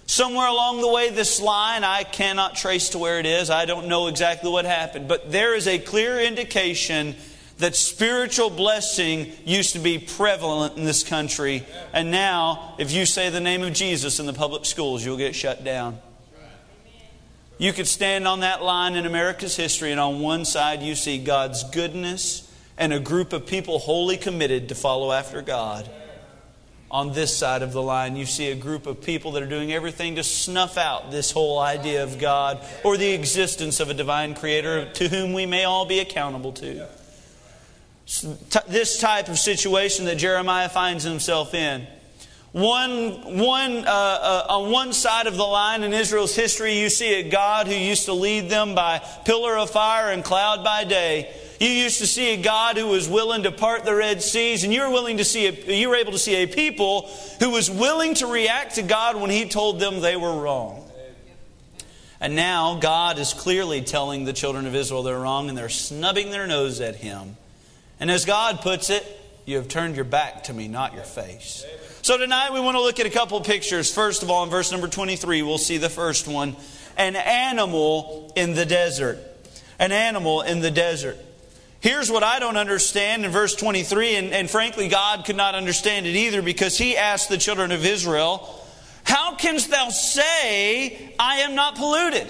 Somewhere 0.07 0.47
along 0.47 0.81
the 0.81 0.89
way, 0.89 1.11
this 1.11 1.41
line, 1.41 1.83
I 1.83 2.05
cannot 2.05 2.55
trace 2.55 2.91
to 2.91 2.99
where 2.99 3.19
it 3.19 3.27
is. 3.27 3.51
I 3.51 3.65
don't 3.65 3.89
know 3.89 4.07
exactly 4.07 4.49
what 4.49 4.65
happened. 4.65 5.09
But 5.09 5.33
there 5.33 5.57
is 5.57 5.67
a 5.67 5.81
clear 5.81 6.21
indication 6.21 7.17
that 7.59 7.75
spiritual 7.75 8.51
blessing 8.51 9.33
used 9.45 9.73
to 9.73 9.79
be 9.79 9.99
prevalent 9.99 10.77
in 10.77 10.85
this 10.85 11.03
country. 11.03 11.65
And 11.93 12.11
now, 12.11 12.75
if 12.79 12.93
you 12.93 13.07
say 13.07 13.31
the 13.31 13.41
name 13.41 13.63
of 13.63 13.73
Jesus 13.73 14.21
in 14.21 14.27
the 14.27 14.33
public 14.33 14.67
schools, 14.67 15.05
you'll 15.05 15.17
get 15.17 15.35
shut 15.35 15.65
down. 15.65 15.99
You 17.59 17.73
could 17.73 17.87
stand 17.87 18.29
on 18.29 18.41
that 18.41 18.63
line 18.63 18.95
in 18.95 19.07
America's 19.07 19.57
history, 19.57 19.91
and 19.91 19.99
on 19.99 20.21
one 20.21 20.45
side 20.45 20.83
you 20.83 20.95
see 20.95 21.17
God's 21.17 21.65
goodness 21.71 22.53
and 22.77 22.93
a 22.93 23.01
group 23.01 23.33
of 23.33 23.47
people 23.47 23.79
wholly 23.79 24.19
committed 24.19 24.69
to 24.69 24.75
follow 24.75 25.11
after 25.11 25.41
God. 25.41 25.89
On 26.91 27.15
this 27.15 27.35
side 27.35 27.63
of 27.63 27.73
the 27.73 27.83
line, 27.83 28.17
you 28.17 28.27
see 28.27 28.51
a 28.51 28.55
group 28.55 28.87
of 28.87 29.01
people 29.01 29.33
that 29.33 29.43
are 29.43 29.49
doing 29.49 29.73
everything 29.73 30.17
to 30.17 30.23
snuff 30.23 30.77
out 30.77 31.11
this 31.11 31.31
whole 31.31 31.59
idea 31.59 32.05
of 32.05 32.19
God 32.19 32.65
or 32.85 32.99
the 32.99 33.13
existence 33.13 33.81
of 33.81 33.89
a 33.89 33.95
divine 33.95 34.35
creator 34.35 34.93
to 34.93 35.09
whom 35.09 35.33
we 35.33 35.47
may 35.47 35.65
all 35.65 35.87
be 35.87 35.99
accountable 35.99 36.53
to 36.53 36.87
this 38.07 39.01
type 39.01 39.29
of 39.29 39.39
situation 39.39 40.05
that 40.05 40.17
Jeremiah 40.17 40.69
finds 40.69 41.05
himself 41.05 41.55
in. 41.55 41.87
One, 42.53 43.37
one, 43.37 43.79
uh, 43.87 43.91
uh, 43.91 44.47
on 44.49 44.71
one 44.71 44.95
side 44.95 45.27
of 45.27 45.37
the 45.37 45.43
line 45.43 45.83
in 45.83 45.93
Israel's 45.93 46.35
history, 46.35 46.79
you 46.79 46.89
see 46.89 47.21
a 47.21 47.29
God 47.29 47.67
who 47.67 47.75
used 47.75 48.07
to 48.07 48.15
lead 48.15 48.49
them 48.49 48.75
by 48.75 49.01
pillar 49.27 49.59
of 49.59 49.69
fire 49.69 50.11
and 50.11 50.25
cloud 50.25 50.65
by 50.65 50.85
day. 50.85 51.35
You 51.61 51.69
used 51.69 51.99
to 51.99 52.07
see 52.07 52.33
a 52.33 52.43
God 52.43 52.79
who 52.79 52.87
was 52.87 53.09
willing 53.09 53.43
to 53.43 53.53
part 53.53 53.85
the 53.85 53.95
Red 53.95 54.23
Seas, 54.23 54.65
and 54.65 54.73
you 54.73 54.83
were 54.83 54.91
willing 54.91 55.19
to 55.19 55.25
see 55.25 55.47
a, 55.49 55.77
you 55.77 55.91
were 55.91 55.97
able 55.97 56.13
to 56.13 56.19
see 56.19 56.37
a 56.37 56.47
people 56.47 57.11
who 57.41 57.51
was 57.51 57.71
willing 57.71 58.15
to 58.15 58.27
react 58.27 58.77
to 58.77 58.83
God 58.83 59.17
when 59.17 59.31
He 59.31 59.47
told 59.49 59.79
them 59.79 60.01
they 60.01 60.17
were 60.17 60.41
wrong. 60.41 60.83
And 62.21 62.37
now 62.37 62.79
God 62.79 63.19
is 63.19 63.35
clearly 63.35 63.83
telling 63.83 64.25
the 64.25 64.33
children 64.33 64.67
of 64.67 64.75
Israel 64.75 65.03
they're 65.03 65.19
wrong, 65.19 65.51
and 65.51 65.59
they're 65.59 65.69
snubbing 65.69 66.31
their 66.31 66.47
nose 66.47 66.81
at 66.81 66.97
Him. 66.97 67.37
And 67.99 68.11
as 68.11 68.25
God 68.25 68.61
puts 68.61 68.91
it, 68.91 69.05
You 69.47 69.57
have 69.59 69.69
turned 69.69 69.95
your 69.95 70.05
back 70.05 70.45
to 70.45 70.53
me, 70.53 70.67
not 70.67 70.95
your 70.95 71.05
face. 71.05 71.65
So 72.03 72.19
tonight 72.19 72.53
we 72.53 72.59
want 72.59 72.77
to 72.77 72.81
look 72.81 72.99
at 72.99 73.07
a 73.07 73.11
couple 73.11 73.41
pictures. 73.41 73.93
First 73.93 74.25
of 74.25 74.31
all, 74.31 74.43
in 74.43 74.51
verse 74.51 74.73
number 74.73 74.89
23, 74.89 75.43
we'll 75.43 75.57
see 75.57 75.79
the 75.79 75.89
first 75.89 76.27
one 76.27 76.57
an 76.97 77.15
animal 77.15 78.33
in 78.35 78.55
the 78.55 78.67
desert. 78.67 79.19
An 79.79 79.93
animal 79.93 80.41
in 80.43 80.61
the 80.61 80.71
desert. 80.71 81.17
Here's 81.81 82.11
what 82.11 82.25
I 82.25 82.39
don't 82.41 82.57
understand 82.57 83.25
in 83.25 83.31
verse 83.31 83.55
23, 83.55 84.17
and, 84.17 84.33
and 84.33 84.51
frankly, 84.51 84.89
God 84.89 85.25
could 85.25 85.37
not 85.37 85.55
understand 85.55 86.07
it 86.07 86.17
either 86.17 86.43
because 86.43 86.77
he 86.77 86.97
asked 86.97 87.29
the 87.29 87.39
children 87.39 87.71
of 87.71 87.85
Israel, 87.85 88.65
How 89.05 89.37
canst 89.37 89.71
thou 89.71 89.91
say, 89.91 91.15
I 91.19 91.37
am 91.43 91.55
not 91.55 91.77
polluted? 91.77 92.27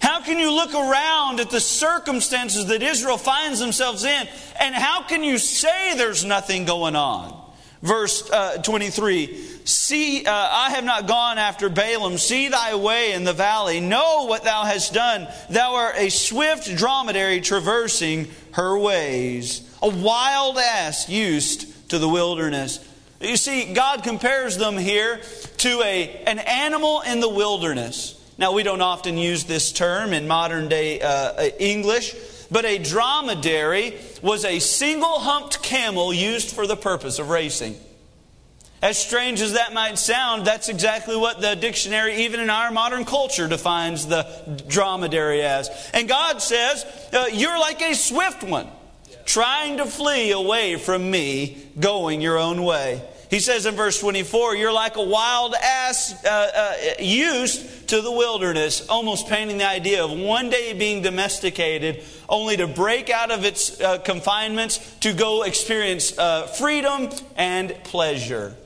How 0.00 0.20
can 0.20 0.38
you 0.38 0.52
look 0.52 0.74
around 0.74 1.40
at 1.40 1.50
the 1.50 1.60
circumstances 1.60 2.66
that 2.66 2.82
Israel 2.82 3.18
finds 3.18 3.60
themselves 3.60 4.04
in, 4.04 4.28
and 4.58 4.74
how 4.74 5.02
can 5.02 5.22
you 5.22 5.38
say 5.38 5.94
there's 5.96 6.24
nothing 6.24 6.64
going 6.64 6.96
on? 6.96 7.36
Verse 7.82 8.28
uh, 8.30 8.58
23 8.62 9.46
See, 9.64 10.24
uh, 10.24 10.32
I 10.32 10.70
have 10.70 10.84
not 10.84 11.06
gone 11.06 11.38
after 11.38 11.70
Baalim. 11.70 12.18
See 12.18 12.48
thy 12.48 12.74
way 12.74 13.12
in 13.12 13.24
the 13.24 13.32
valley. 13.32 13.80
Know 13.80 14.24
what 14.26 14.42
thou 14.42 14.64
hast 14.64 14.92
done. 14.92 15.28
Thou 15.48 15.74
art 15.74 15.94
a 15.96 16.10
swift 16.10 16.76
dromedary 16.76 17.40
traversing 17.40 18.28
her 18.52 18.76
ways, 18.78 19.62
a 19.82 19.88
wild 19.88 20.58
ass 20.58 21.08
used 21.08 21.90
to 21.90 21.98
the 21.98 22.08
wilderness. 22.08 22.84
You 23.20 23.36
see, 23.36 23.74
God 23.74 24.02
compares 24.02 24.56
them 24.56 24.76
here 24.76 25.20
to 25.58 25.82
a, 25.82 26.22
an 26.26 26.38
animal 26.38 27.02
in 27.02 27.20
the 27.20 27.28
wilderness. 27.28 28.19
Now, 28.40 28.52
we 28.52 28.62
don't 28.62 28.80
often 28.80 29.18
use 29.18 29.44
this 29.44 29.70
term 29.70 30.14
in 30.14 30.26
modern 30.26 30.70
day 30.70 30.98
uh, 30.98 31.50
English, 31.58 32.16
but 32.50 32.64
a 32.64 32.78
dromedary 32.78 33.98
was 34.22 34.46
a 34.46 34.60
single 34.60 35.18
humped 35.18 35.62
camel 35.62 36.10
used 36.10 36.54
for 36.54 36.66
the 36.66 36.74
purpose 36.74 37.18
of 37.18 37.28
racing. 37.28 37.76
As 38.80 38.96
strange 38.96 39.42
as 39.42 39.52
that 39.52 39.74
might 39.74 39.98
sound, 39.98 40.46
that's 40.46 40.70
exactly 40.70 41.16
what 41.16 41.42
the 41.42 41.54
dictionary, 41.54 42.24
even 42.24 42.40
in 42.40 42.48
our 42.48 42.70
modern 42.70 43.04
culture, 43.04 43.46
defines 43.46 44.06
the 44.06 44.26
dromedary 44.68 45.42
as. 45.42 45.68
And 45.92 46.08
God 46.08 46.40
says, 46.40 46.86
uh, 47.12 47.26
You're 47.30 47.58
like 47.58 47.82
a 47.82 47.94
swift 47.94 48.42
one, 48.42 48.68
trying 49.26 49.76
to 49.76 49.84
flee 49.84 50.30
away 50.30 50.76
from 50.76 51.10
me, 51.10 51.58
going 51.78 52.22
your 52.22 52.38
own 52.38 52.62
way. 52.62 53.02
He 53.30 53.38
says 53.38 53.64
in 53.64 53.76
verse 53.76 54.00
24, 54.00 54.56
You're 54.56 54.72
like 54.72 54.96
a 54.96 55.02
wild 55.04 55.54
ass 55.54 56.24
uh, 56.24 56.28
uh, 56.28 57.02
used 57.02 57.88
to 57.88 58.02
the 58.02 58.10
wilderness, 58.10 58.88
almost 58.88 59.28
painting 59.28 59.58
the 59.58 59.68
idea 59.68 60.04
of 60.04 60.10
one 60.10 60.50
day 60.50 60.72
being 60.72 61.00
domesticated, 61.00 62.02
only 62.28 62.56
to 62.56 62.66
break 62.66 63.08
out 63.08 63.30
of 63.30 63.44
its 63.44 63.80
uh, 63.80 63.98
confinements 63.98 64.78
to 65.00 65.12
go 65.12 65.44
experience 65.44 66.18
uh, 66.18 66.48
freedom 66.48 67.08
and 67.36 67.72
pleasure. 67.84 68.56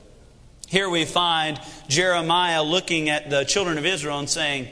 Here 0.67 0.89
we 0.89 1.05
find 1.05 1.61
Jeremiah 1.87 2.63
looking 2.63 3.09
at 3.09 3.29
the 3.29 3.43
children 3.43 3.77
of 3.77 3.85
Israel 3.85 4.17
and 4.17 4.29
saying, 4.29 4.67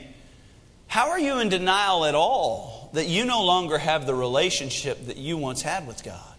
How 0.88 1.10
are 1.10 1.20
you 1.20 1.38
in 1.38 1.50
denial 1.50 2.04
at 2.04 2.16
all 2.16 2.90
that 2.94 3.06
you 3.06 3.24
no 3.24 3.44
longer 3.44 3.78
have 3.78 4.06
the 4.06 4.14
relationship 4.14 5.06
that 5.06 5.18
you 5.18 5.36
once 5.36 5.62
had 5.62 5.86
with 5.86 6.02
God? 6.02 6.33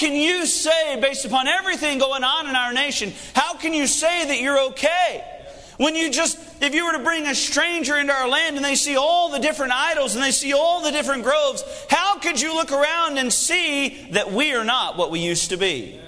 Can 0.00 0.14
you 0.14 0.46
say, 0.46 0.98
based 0.98 1.26
upon 1.26 1.46
everything 1.46 1.98
going 1.98 2.24
on 2.24 2.48
in 2.48 2.56
our 2.56 2.72
nation, 2.72 3.12
how 3.34 3.52
can 3.58 3.74
you 3.74 3.86
say 3.86 4.28
that 4.28 4.40
you're 4.40 4.58
okay? 4.68 5.22
When 5.76 5.94
you 5.94 6.10
just, 6.10 6.38
if 6.62 6.74
you 6.74 6.86
were 6.86 6.92
to 6.92 7.04
bring 7.04 7.26
a 7.26 7.34
stranger 7.34 7.98
into 7.98 8.10
our 8.10 8.26
land 8.26 8.56
and 8.56 8.64
they 8.64 8.76
see 8.76 8.96
all 8.96 9.30
the 9.30 9.40
different 9.40 9.74
idols 9.74 10.14
and 10.14 10.24
they 10.24 10.30
see 10.30 10.54
all 10.54 10.82
the 10.82 10.90
different 10.90 11.22
groves, 11.22 11.62
how 11.90 12.18
could 12.18 12.40
you 12.40 12.54
look 12.54 12.72
around 12.72 13.18
and 13.18 13.30
see 13.30 14.08
that 14.12 14.32
we 14.32 14.54
are 14.54 14.64
not 14.64 14.96
what 14.96 15.10
we 15.10 15.20
used 15.20 15.50
to 15.50 15.58
be? 15.58 16.00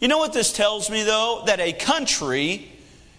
You 0.00 0.08
know 0.08 0.18
what 0.18 0.32
this 0.32 0.52
tells 0.52 0.90
me, 0.90 1.04
though? 1.04 1.44
That 1.46 1.60
a 1.60 1.72
country 1.72 2.68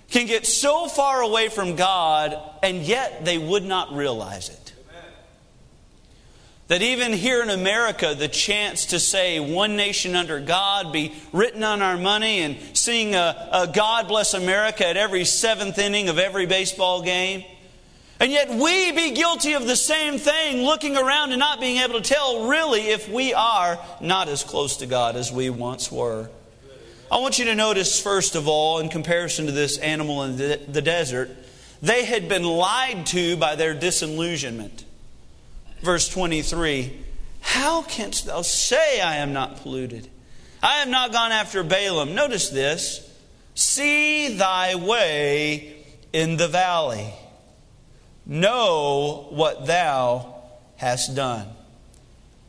can 0.10 0.28
get 0.28 0.46
so 0.46 0.90
far 0.90 1.22
away 1.22 1.48
from 1.48 1.78
God 1.78 2.38
and 2.62 2.82
yet 2.82 3.24
they 3.24 3.38
would 3.38 3.64
not 3.64 3.94
realize 3.94 4.50
it. 4.50 4.61
That 6.72 6.82
even 6.82 7.12
here 7.12 7.44
in 7.44 7.50
America, 7.50 8.16
the 8.18 8.30
chance 8.30 8.86
to 8.86 9.00
say 9.02 9.42
one 9.42 9.76
nation 9.76 10.16
under 10.16 10.40
God 10.40 10.94
be 10.94 11.14
written 11.34 11.66
on 11.66 11.82
our 11.82 11.98
money 11.98 12.40
and 12.40 12.58
sing 12.78 13.14
a, 13.14 13.50
a 13.52 13.68
God 13.68 14.08
bless 14.08 14.34
America 14.34 14.88
at 14.88 14.96
every 14.96 15.26
seventh 15.26 15.78
inning 15.78 16.08
of 16.08 16.18
every 16.18 16.46
baseball 16.46 17.02
game. 17.02 17.44
And 18.22 18.32
yet 18.32 18.52
we 18.52 18.94
be 18.94 19.12
guilty 19.12 19.52
of 19.52 19.68
the 19.68 19.76
same 19.76 20.18
thing, 20.18 20.64
looking 20.64 20.96
around 20.96 21.32
and 21.32 21.40
not 21.40 21.60
being 21.60 21.80
able 21.80 22.02
to 22.02 22.10
tell 22.10 22.48
really 22.48 22.84
if 22.84 23.10
we 23.10 23.34
are 23.34 23.78
not 24.00 24.30
as 24.30 24.42
close 24.42 24.78
to 24.78 24.86
God 24.86 25.18
as 25.18 25.30
we 25.30 25.50
once 25.50 25.92
were. 25.92 26.30
I 27.12 27.18
want 27.18 27.38
you 27.38 27.44
to 27.44 27.56
notice, 27.56 28.00
first 28.00 28.36
of 28.36 28.48
all, 28.48 28.80
in 28.80 28.88
comparison 28.88 29.48
to 29.48 29.52
this 29.52 29.78
animal 29.78 30.24
in 30.24 30.38
the 30.38 30.82
desert, 30.82 31.32
they 31.82 32.06
had 32.06 32.30
been 32.30 32.46
lied 32.46 33.08
to 33.08 33.36
by 33.36 33.58
their 33.58 33.74
disillusionment 33.74 34.86
verse 35.82 36.08
23 36.10 36.98
How 37.42 37.82
canst 37.84 38.26
thou 38.26 38.42
say, 38.42 39.02
I 39.02 39.18
am 39.18 39.34
not 39.34 39.58
polluted? 39.58 40.10
I 40.64 40.78
have 40.78 40.90
not 40.90 41.12
gone 41.12 41.32
after 41.32 41.64
Baalim. 41.64 42.14
Notice 42.14 42.50
this 42.50 43.08
See 43.54 44.38
thy 44.38 44.76
way 44.76 45.76
in 46.14 46.38
the 46.38 46.48
valley, 46.48 47.14
know 48.26 49.28
what 49.30 49.66
thou 49.66 50.36
hast 50.78 51.16
done. 51.16 51.48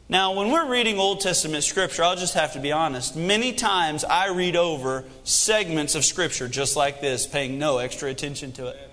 Now, 0.08 0.34
when 0.34 0.50
we're 0.50 0.68
reading 0.68 0.98
Old 0.98 1.20
Testament 1.20 1.64
scripture, 1.64 2.04
I'll 2.04 2.16
just 2.16 2.34
have 2.34 2.52
to 2.52 2.60
be 2.60 2.70
honest. 2.70 3.16
Many 3.16 3.52
times 3.52 4.04
I 4.04 4.28
read 4.28 4.56
over 4.56 5.04
segments 5.24 5.94
of 5.94 6.04
scripture 6.04 6.48
just 6.48 6.76
like 6.76 7.00
this, 7.00 7.26
paying 7.26 7.58
no 7.58 7.78
extra 7.78 8.10
attention 8.10 8.52
to 8.52 8.68
it. 8.68 8.91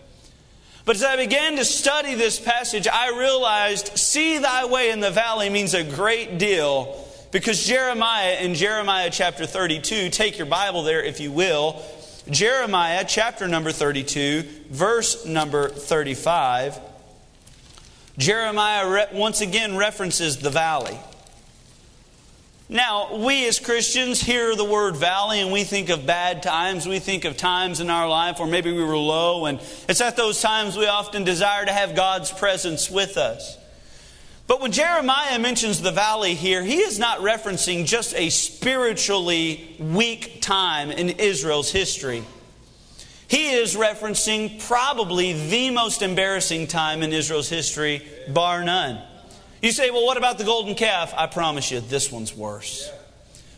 But 0.90 0.96
as 0.96 1.04
I 1.04 1.18
began 1.18 1.56
to 1.58 1.66
study 1.66 2.16
this 2.16 2.40
passage, 2.40 2.88
I 2.88 3.10
realized, 3.10 3.96
see 3.96 4.40
thy 4.40 4.66
way 4.66 4.90
in 4.90 5.02
the 5.02 5.12
valley 5.12 5.48
means 5.48 5.76
a 5.76 5.84
great 5.84 6.40
deal 6.40 7.06
because 7.30 7.64
Jeremiah 7.64 8.38
in 8.42 8.56
Jeremiah 8.56 9.12
chapter 9.12 9.46
32, 9.46 10.10
take 10.10 10.40
your 10.40 10.48
Bible 10.48 10.82
there 10.82 11.04
if 11.04 11.20
you 11.20 11.32
will. 11.32 11.80
Jeremiah 12.32 13.06
chapter 13.08 13.48
number 13.48 13.72
32, 13.72 14.42
verse 14.72 15.28
number 15.28 15.70
35. 15.70 16.80
Jeremiah 18.18 19.10
once 19.14 19.42
again 19.42 19.78
references 19.78 20.40
the 20.40 20.50
valley. 20.50 20.98
Now, 22.72 23.16
we 23.16 23.48
as 23.48 23.58
Christians 23.58 24.22
hear 24.22 24.56
the 24.56 24.64
word 24.64 24.96
valley 24.96 25.40
and 25.40 25.52
we 25.52 25.64
think 25.64 25.90
of 25.90 26.06
bad 26.06 26.44
times. 26.44 26.88
We 26.88 27.00
think 27.00 27.26
of 27.26 27.36
times 27.36 27.80
in 27.80 27.90
our 27.90 28.08
life 28.08 28.38
where 28.38 28.48
maybe 28.48 28.72
we 28.72 28.84
were 28.84 28.96
low, 28.96 29.46
and 29.46 29.60
it's 29.88 30.02
at 30.02 30.16
those 30.16 30.40
times 30.40 30.78
we 30.78 30.86
often 30.86 31.24
desire 31.24 31.66
to 31.66 31.72
have 31.74 31.96
God's 31.96 32.32
presence 32.32 32.88
with 32.88 33.18
us. 33.18 33.58
But 34.46 34.62
when 34.62 34.72
Jeremiah 34.72 35.40
mentions 35.40 35.82
the 35.82 35.92
valley 35.92 36.36
here, 36.36 36.64
he 36.64 36.78
is 36.78 37.00
not 37.00 37.22
referencing 37.22 37.88
just 37.88 38.14
a 38.14 38.30
spiritually 38.30 39.76
weak 39.80 40.40
time 40.40 40.92
in 40.92 41.10
Israel's 41.10 41.72
history. 41.72 42.24
He 43.28 43.50
is 43.50 43.76
referencing 43.76 44.64
probably 44.68 45.50
the 45.50 45.72
most 45.72 46.04
embarrassing 46.04 46.68
time 46.68 47.02
in 47.02 47.14
Israel's 47.14 47.50
history, 47.50 48.04
bar 48.28 48.64
none. 48.64 49.02
You 49.62 49.72
say, 49.72 49.92
well, 49.92 50.06
what 50.06 50.18
about 50.18 50.38
the 50.38 50.46
golden 50.46 50.76
calf? 50.76 51.14
I 51.18 51.28
promise 51.28 51.72
you, 51.72 51.82
this 51.82 52.12
one's 52.12 52.34
worse. 52.34 52.90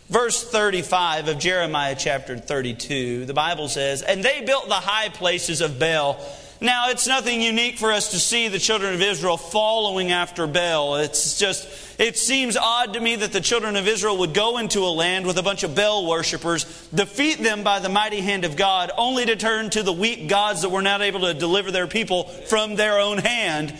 Verse 0.09 0.43
35 0.43 1.29
of 1.29 1.39
Jeremiah 1.39 1.95
chapter 1.97 2.37
32, 2.37 3.25
the 3.25 3.33
Bible 3.33 3.69
says, 3.69 4.01
And 4.01 4.23
they 4.25 4.43
built 4.43 4.67
the 4.67 4.73
high 4.73 5.09
places 5.09 5.61
of 5.61 5.79
Baal. 5.79 6.19
Now, 6.59 6.89
it's 6.89 7.07
nothing 7.07 7.41
unique 7.41 7.77
for 7.77 7.91
us 7.91 8.11
to 8.11 8.19
see 8.19 8.47
the 8.47 8.59
children 8.59 8.93
of 8.93 9.01
Israel 9.01 9.37
following 9.37 10.11
after 10.11 10.47
Baal. 10.47 10.97
It's 10.97 11.39
just, 11.39 11.99
it 11.99 12.17
seems 12.17 12.57
odd 12.57 12.93
to 12.93 12.99
me 12.99 13.15
that 13.15 13.31
the 13.31 13.41
children 13.41 13.75
of 13.75 13.87
Israel 13.87 14.17
would 14.17 14.33
go 14.33 14.57
into 14.57 14.81
a 14.81 14.91
land 14.91 15.25
with 15.25 15.37
a 15.37 15.43
bunch 15.43 15.63
of 15.63 15.75
Baal 15.75 16.05
worshippers, 16.07 16.65
defeat 16.93 17.41
them 17.41 17.63
by 17.63 17.79
the 17.79 17.89
mighty 17.89 18.21
hand 18.21 18.43
of 18.43 18.55
God, 18.55 18.91
only 18.97 19.25
to 19.25 19.35
turn 19.35 19.69
to 19.71 19.81
the 19.81 19.93
weak 19.93 20.27
gods 20.27 20.63
that 20.63 20.69
were 20.69 20.81
not 20.81 21.01
able 21.01 21.21
to 21.21 21.33
deliver 21.33 21.71
their 21.71 21.87
people 21.87 22.25
from 22.25 22.75
their 22.75 22.99
own 22.99 23.17
hand. 23.17 23.79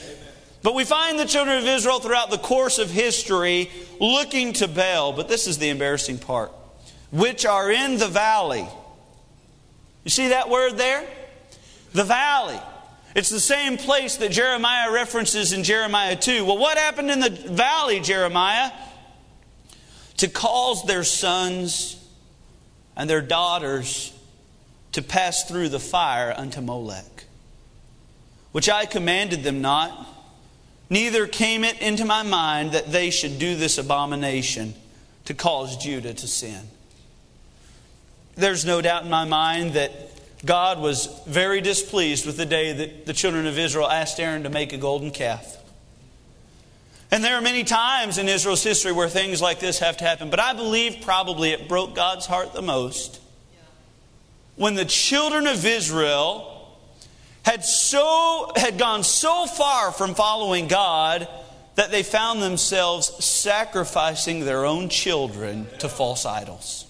But 0.64 0.76
we 0.76 0.84
find 0.84 1.18
the 1.18 1.26
children 1.26 1.58
of 1.58 1.66
Israel 1.66 2.00
throughout 2.00 2.30
the 2.30 2.38
course 2.38 2.78
of 2.78 2.92
history 2.92 3.72
looking 4.00 4.54
to 4.54 4.68
Baal, 4.68 5.14
but 5.14 5.28
this 5.28 5.48
is 5.48 5.58
the 5.58 5.70
embarrassing 5.70 6.20
part, 6.20 6.52
which 7.12 7.46
are 7.46 7.72
in 7.72 7.98
the 7.98 8.08
valley. 8.08 8.68
You 10.04 10.12
see 10.12 10.30
that 10.30 10.50
word 10.50 10.78
there? 10.78 11.08
The 11.94 12.04
valley. 12.04 12.60
It's 13.16 13.30
the 13.30 13.40
same 13.40 13.78
place 13.78 14.18
that 14.18 14.32
Jeremiah 14.32 14.92
references 14.92 15.52
in 15.52 15.64
Jeremiah 15.64 16.16
2. 16.16 16.46
Well, 16.46 16.58
what 16.58 16.78
happened 16.78 17.12
in 17.12 17.20
the 17.20 17.30
valley, 17.30 18.00
Jeremiah? 18.00 18.72
To 20.18 20.28
cause 20.28 20.86
their 20.86 21.04
sons 21.04 21.98
and 22.96 23.10
their 23.10 23.22
daughters 23.22 24.14
to 24.94 25.02
pass 25.02 25.44
through 25.46 25.70
the 25.70 25.80
fire 25.80 26.34
unto 26.36 26.62
Molech, 26.62 27.26
which 28.52 28.70
I 28.70 28.86
commanded 28.86 29.44
them 29.44 29.62
not 29.62 30.08
Neither 30.92 31.26
came 31.26 31.64
it 31.64 31.82
into 31.82 32.04
my 32.04 32.22
mind 32.22 32.74
that 32.74 32.92
they 32.92 33.12
should 33.12 33.40
do 33.40 33.56
this 33.56 33.78
abomination. 33.78 34.76
to 35.24 35.34
cause 35.36 35.78
Judah 35.78 36.14
to 36.16 36.28
sin. 36.28 36.62
There's 38.36 38.66
no 38.66 38.82
doubt 38.82 39.04
in 39.04 39.10
my 39.10 39.24
mind 39.24 39.74
that 39.74 39.92
God 40.44 40.80
was 40.80 41.08
very 41.28 41.62
displeased 41.62 42.26
with 42.26 42.38
the 42.38 42.46
day 42.46 42.74
that 42.74 43.06
the 43.06 43.14
children 43.14 43.46
of 43.46 43.58
Israel 43.58 43.88
asked 43.88 44.20
Aaron 44.20 44.44
to 44.44 44.50
make 44.50 44.74
a 44.74 44.78
golden 44.78 45.12
calf. 45.12 45.58
And 47.12 47.24
there 47.24 47.36
are 47.36 47.42
many 47.42 47.64
times 47.64 48.18
in 48.18 48.28
Israel's 48.28 48.64
history 48.64 48.92
where 48.92 49.08
things 49.08 49.42
like 49.42 49.60
this 49.60 49.80
have 49.80 49.98
to 49.98 50.04
happen, 50.04 50.32
but 50.32 50.40
I 50.40 50.54
believe 50.54 50.98
probably 51.02 51.52
it 51.52 51.70
broke 51.70 51.96
God's 51.96 52.26
heart 52.26 52.52
the 52.54 52.64
most 52.64 53.22
when 54.56 54.74
the 54.74 54.86
children 54.86 55.48
of 55.48 55.66
Israel 55.66 56.51
had 57.44 57.64
so 57.66 58.52
had 58.56 58.78
gone 58.78 59.04
so 59.04 59.46
far 59.46 59.92
from 59.92 60.14
following 60.14 60.68
God 60.68 61.28
that 61.76 61.92
they 61.92 62.04
found 62.04 62.42
themselves 62.42 63.24
sacrificing 63.24 64.42
their 64.42 64.66
own 64.66 64.90
children 64.90 65.68
to 65.80 65.90
false 65.90 66.26
idols. 66.26 66.86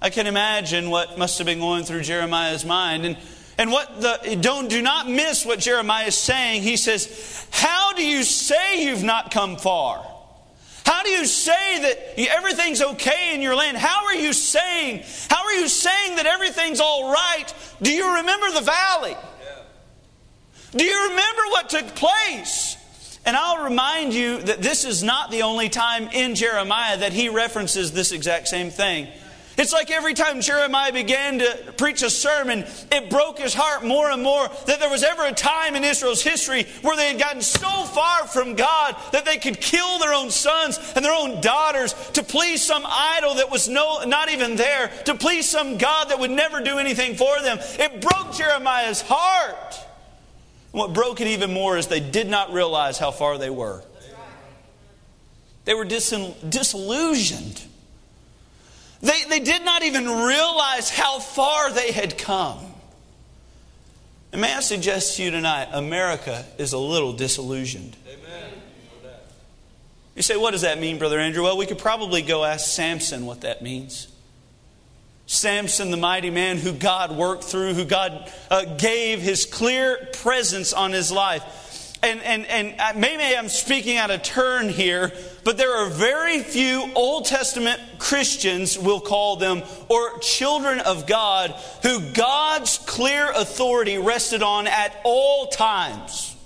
I 0.00 0.10
can 0.10 0.26
imagine 0.26 0.90
what 0.90 1.18
must 1.18 1.38
have 1.38 1.46
been 1.46 1.58
going 1.58 1.84
through 1.84 2.02
Jeremiah's 2.02 2.64
mind. 2.64 3.04
And, 3.04 3.16
and 3.58 3.72
what 3.72 4.00
the 4.00 4.38
don't 4.40 4.68
do 4.68 4.80
not 4.80 5.08
miss 5.08 5.44
what 5.44 5.58
Jeremiah 5.58 6.06
is 6.06 6.16
saying. 6.16 6.62
He 6.62 6.76
says, 6.76 7.46
How 7.50 7.92
do 7.94 8.06
you 8.06 8.22
say 8.22 8.84
you've 8.84 9.02
not 9.02 9.32
come 9.32 9.56
far? 9.56 10.06
How 10.88 11.02
do 11.02 11.10
you 11.10 11.26
say 11.26 11.80
that 11.82 12.18
everything's 12.30 12.80
okay 12.80 13.34
in 13.34 13.42
your 13.42 13.54
land? 13.54 13.76
How 13.76 14.06
are 14.06 14.14
you 14.14 14.32
saying? 14.32 15.04
How 15.28 15.44
are 15.44 15.52
you 15.52 15.68
saying 15.68 16.16
that 16.16 16.24
everything's 16.24 16.80
all 16.80 17.12
right? 17.12 17.44
Do 17.82 17.92
you 17.92 18.16
remember 18.16 18.50
the 18.52 18.62
valley? 18.62 19.14
Do 20.70 20.82
you 20.82 21.10
remember 21.10 21.42
what 21.50 21.68
took 21.68 21.94
place? 21.94 22.78
And 23.26 23.36
I'll 23.36 23.64
remind 23.64 24.14
you 24.14 24.40
that 24.40 24.62
this 24.62 24.86
is 24.86 25.02
not 25.02 25.30
the 25.30 25.42
only 25.42 25.68
time 25.68 26.08
in 26.08 26.34
Jeremiah 26.34 26.96
that 26.96 27.12
he 27.12 27.28
references 27.28 27.92
this 27.92 28.10
exact 28.10 28.48
same 28.48 28.70
thing. 28.70 29.08
It's 29.58 29.72
like 29.72 29.90
every 29.90 30.14
time 30.14 30.40
Jeremiah 30.40 30.92
began 30.92 31.40
to 31.40 31.74
preach 31.76 32.02
a 32.02 32.10
sermon, 32.10 32.64
it 32.92 33.10
broke 33.10 33.40
his 33.40 33.52
heart 33.52 33.84
more 33.84 34.08
and 34.08 34.22
more 34.22 34.48
that 34.66 34.78
there 34.78 34.88
was 34.88 35.02
ever 35.02 35.26
a 35.26 35.32
time 35.32 35.74
in 35.74 35.82
Israel's 35.82 36.22
history 36.22 36.64
where 36.82 36.96
they 36.96 37.08
had 37.08 37.18
gotten 37.18 37.42
so 37.42 37.68
far 37.68 38.28
from 38.28 38.54
God 38.54 38.94
that 39.10 39.24
they 39.24 39.36
could 39.36 39.60
kill 39.60 39.98
their 39.98 40.14
own 40.14 40.30
sons 40.30 40.78
and 40.94 41.04
their 41.04 41.12
own 41.12 41.40
daughters 41.40 41.92
to 42.12 42.22
please 42.22 42.62
some 42.62 42.84
idol 42.86 43.34
that 43.34 43.50
was 43.50 43.68
no, 43.68 44.04
not 44.04 44.30
even 44.30 44.54
there, 44.54 44.92
to 45.06 45.16
please 45.16 45.48
some 45.48 45.76
God 45.76 46.10
that 46.10 46.20
would 46.20 46.30
never 46.30 46.60
do 46.60 46.78
anything 46.78 47.16
for 47.16 47.40
them. 47.42 47.58
It 47.60 48.00
broke 48.00 48.34
Jeremiah's 48.34 49.02
heart. 49.02 49.74
And 50.72 50.78
what 50.78 50.92
broke 50.92 51.20
it 51.20 51.26
even 51.26 51.52
more 51.52 51.76
is 51.76 51.88
they 51.88 51.98
did 51.98 52.28
not 52.28 52.52
realize 52.52 52.96
how 52.96 53.10
far 53.10 53.38
they 53.38 53.50
were. 53.50 53.82
They 55.64 55.74
were 55.74 55.84
disillusioned. 55.84 57.64
They, 59.00 59.24
they 59.28 59.40
did 59.40 59.64
not 59.64 59.82
even 59.82 60.06
realize 60.06 60.90
how 60.90 61.20
far 61.20 61.70
they 61.72 61.92
had 61.92 62.18
come. 62.18 62.58
And 64.32 64.40
may 64.40 64.52
I 64.52 64.60
suggest 64.60 65.16
to 65.16 65.22
you 65.22 65.30
tonight, 65.30 65.68
America 65.72 66.44
is 66.58 66.72
a 66.72 66.78
little 66.78 67.12
disillusioned. 67.12 67.96
Amen. 68.06 68.52
You 70.16 70.22
say, 70.22 70.36
what 70.36 70.50
does 70.50 70.62
that 70.62 70.80
mean, 70.80 70.98
Brother 70.98 71.18
Andrew? 71.18 71.44
Well, 71.44 71.56
we 71.56 71.64
could 71.64 71.78
probably 71.78 72.22
go 72.22 72.44
ask 72.44 72.66
Samson 72.66 73.24
what 73.24 73.42
that 73.42 73.62
means. 73.62 74.08
Samson, 75.26 75.90
the 75.90 75.96
mighty 75.96 76.30
man 76.30 76.56
who 76.56 76.72
God 76.72 77.16
worked 77.16 77.44
through, 77.44 77.74
who 77.74 77.84
God 77.84 78.32
uh, 78.50 78.64
gave 78.64 79.20
his 79.20 79.46
clear 79.46 80.08
presence 80.14 80.72
on 80.72 80.90
his 80.92 81.12
life 81.12 81.42
and, 82.02 82.22
and, 82.22 82.46
and 82.46 82.74
uh, 82.80 82.92
maybe 82.96 83.36
I'm 83.36 83.48
speaking 83.48 83.96
out 83.96 84.10
of 84.10 84.22
turn 84.22 84.68
here, 84.68 85.12
but 85.42 85.56
there 85.56 85.76
are 85.76 85.88
very 85.88 86.42
few 86.42 86.90
Old 86.94 87.24
Testament 87.24 87.80
Christians, 87.98 88.78
we'll 88.78 89.00
call 89.00 89.36
them, 89.36 89.62
or 89.88 90.18
children 90.20 90.80
of 90.80 91.06
God, 91.06 91.50
who 91.82 92.00
God's 92.12 92.78
clear 92.78 93.30
authority 93.32 93.98
rested 93.98 94.42
on 94.42 94.66
at 94.68 95.00
all 95.04 95.48
times. 95.48 96.36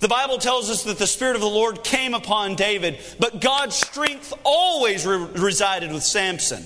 The 0.00 0.08
Bible 0.08 0.38
tells 0.38 0.70
us 0.70 0.84
that 0.84 0.98
the 0.98 1.06
Spirit 1.06 1.34
of 1.34 1.42
the 1.42 1.48
Lord 1.48 1.84
came 1.84 2.14
upon 2.14 2.54
David, 2.54 2.98
but 3.18 3.40
God's 3.40 3.76
strength 3.76 4.32
always 4.44 5.04
re- 5.04 5.26
resided 5.34 5.92
with 5.92 6.04
Samson. 6.04 6.64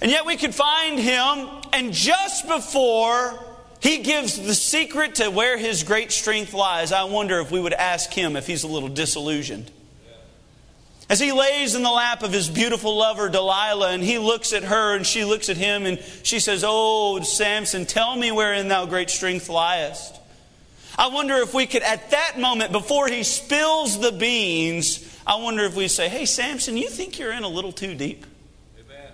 And 0.00 0.10
yet 0.10 0.24
we 0.24 0.36
could 0.36 0.54
find 0.54 0.98
him, 0.98 1.48
and 1.72 1.92
just 1.92 2.46
before 2.46 3.38
he 3.80 3.98
gives 3.98 4.40
the 4.40 4.54
secret 4.54 5.16
to 5.16 5.30
where 5.30 5.56
his 5.56 5.82
great 5.82 6.12
strength 6.12 6.52
lies. 6.52 6.92
I 6.92 7.04
wonder 7.04 7.40
if 7.40 7.50
we 7.50 7.60
would 7.60 7.72
ask 7.72 8.12
him 8.12 8.36
if 8.36 8.46
he's 8.46 8.62
a 8.62 8.68
little 8.68 8.88
disillusioned. 8.88 9.70
As 11.08 11.18
he 11.18 11.32
lays 11.32 11.74
in 11.74 11.82
the 11.82 11.90
lap 11.90 12.22
of 12.22 12.32
his 12.32 12.48
beautiful 12.48 12.96
lover, 12.96 13.28
Delilah, 13.28 13.90
and 13.90 14.02
he 14.02 14.18
looks 14.18 14.52
at 14.52 14.62
her 14.62 14.94
and 14.94 15.04
she 15.04 15.24
looks 15.24 15.48
at 15.48 15.56
him 15.56 15.84
and 15.84 16.00
she 16.22 16.38
says, 16.38 16.62
Oh, 16.64 17.20
Samson, 17.22 17.84
tell 17.84 18.14
me 18.14 18.30
wherein 18.30 18.68
thou 18.68 18.86
great 18.86 19.10
strength 19.10 19.48
liest. 19.48 20.16
I 20.96 21.08
wonder 21.08 21.38
if 21.38 21.52
we 21.52 21.66
could, 21.66 21.82
at 21.82 22.12
that 22.12 22.38
moment, 22.38 22.70
before 22.70 23.08
he 23.08 23.24
spills 23.24 23.98
the 23.98 24.12
beans, 24.12 25.04
I 25.26 25.36
wonder 25.36 25.64
if 25.64 25.74
we 25.74 25.88
say, 25.88 26.08
Hey, 26.08 26.26
Samson, 26.26 26.76
you 26.76 26.88
think 26.88 27.18
you're 27.18 27.32
in 27.32 27.42
a 27.42 27.48
little 27.48 27.72
too 27.72 27.96
deep? 27.96 28.24
Amen. 28.78 29.10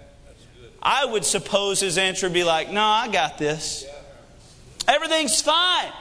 I 0.83 1.07
would 1.07 1.25
suppose 1.25 1.81
his 1.81 1.97
answer 1.97 2.27
would 2.27 2.35
be 2.35 2.45
like, 2.45 2.71
No, 2.71 2.83
I 2.83 3.09
got 3.09 3.39
this. 3.39 3.87
Yeah. 3.87 3.96
Everything's 4.89 5.41
fine. 5.41 5.93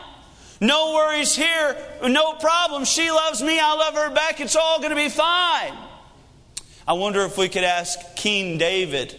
No 0.61 0.93
worries 0.93 1.35
here, 1.35 1.75
no 2.03 2.33
problem. 2.33 2.85
She 2.85 3.11
loves 3.11 3.41
me, 3.41 3.59
I 3.59 3.73
love 3.75 3.93
her 3.95 4.09
back. 4.13 4.39
It's 4.39 4.55
all 4.55 4.77
going 4.79 4.91
to 4.91 4.95
be 4.95 5.09
fine. 5.09 5.73
I 6.87 6.93
wonder 6.93 7.21
if 7.21 7.37
we 7.37 7.49
could 7.49 7.63
ask 7.63 7.99
King 8.15 8.57
David 8.57 9.15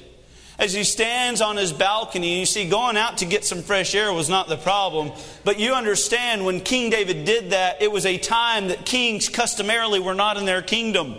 as 0.58 0.72
he 0.72 0.84
stands 0.84 1.40
on 1.40 1.56
his 1.56 1.72
balcony. 1.72 2.40
You 2.40 2.46
see, 2.46 2.68
going 2.68 2.96
out 2.96 3.18
to 3.18 3.26
get 3.26 3.44
some 3.44 3.62
fresh 3.62 3.94
air 3.94 4.12
was 4.12 4.28
not 4.28 4.48
the 4.48 4.56
problem. 4.56 5.12
But 5.44 5.58
you 5.58 5.74
understand 5.74 6.46
when 6.46 6.60
King 6.60 6.90
David 6.90 7.24
did 7.24 7.50
that, 7.50 7.82
it 7.82 7.90
was 7.92 8.06
a 8.06 8.18
time 8.18 8.68
that 8.68 8.86
kings 8.86 9.28
customarily 9.28 10.00
were 10.00 10.14
not 10.14 10.36
in 10.36 10.46
their 10.46 10.62
kingdom. 10.62 11.16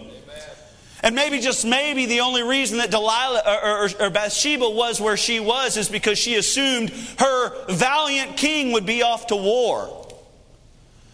And 1.04 1.16
maybe, 1.16 1.40
just 1.40 1.66
maybe, 1.66 2.08
the 2.08 2.22
only 2.22 2.42
reason 2.42 2.80
that 2.80 2.90
Delilah 2.90 3.44
or, 3.46 3.86
or, 3.86 3.90
or, 4.08 4.10
Bathsheba 4.10 4.68
was 4.68 5.00
where 5.00 5.16
she 5.16 5.40
was 5.40 5.78
is 5.78 5.90
because 5.90 6.18
she 6.18 6.36
assumed 6.36 6.90
her 7.20 7.66
valiant 7.72 8.36
king 8.36 8.72
would 8.72 8.86
be 8.86 9.04
off 9.04 9.28
to 9.28 9.36
war. 9.36 10.08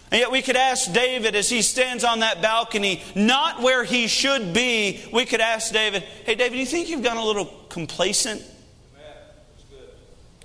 And 0.10 0.20
yet, 0.20 0.32
we 0.32 0.42
could 0.42 0.56
ask 0.56 0.94
David 0.94 1.36
as 1.36 1.50
he 1.50 1.62
stands 1.62 2.04
on 2.04 2.20
that 2.20 2.42
balcony, 2.42 3.04
not 3.14 3.62
where 3.62 3.84
he 3.84 4.08
should 4.08 4.54
be, 4.54 5.04
we 5.12 5.26
could 5.26 5.42
ask 5.42 5.74
David, 5.74 6.04
Hey, 6.26 6.36
David, 6.36 6.54
do 6.54 6.60
you 6.60 6.66
think 6.66 6.88
you've 6.88 7.04
gotten 7.04 7.22
a 7.22 7.26
little 7.26 7.46
complacent? 7.70 8.42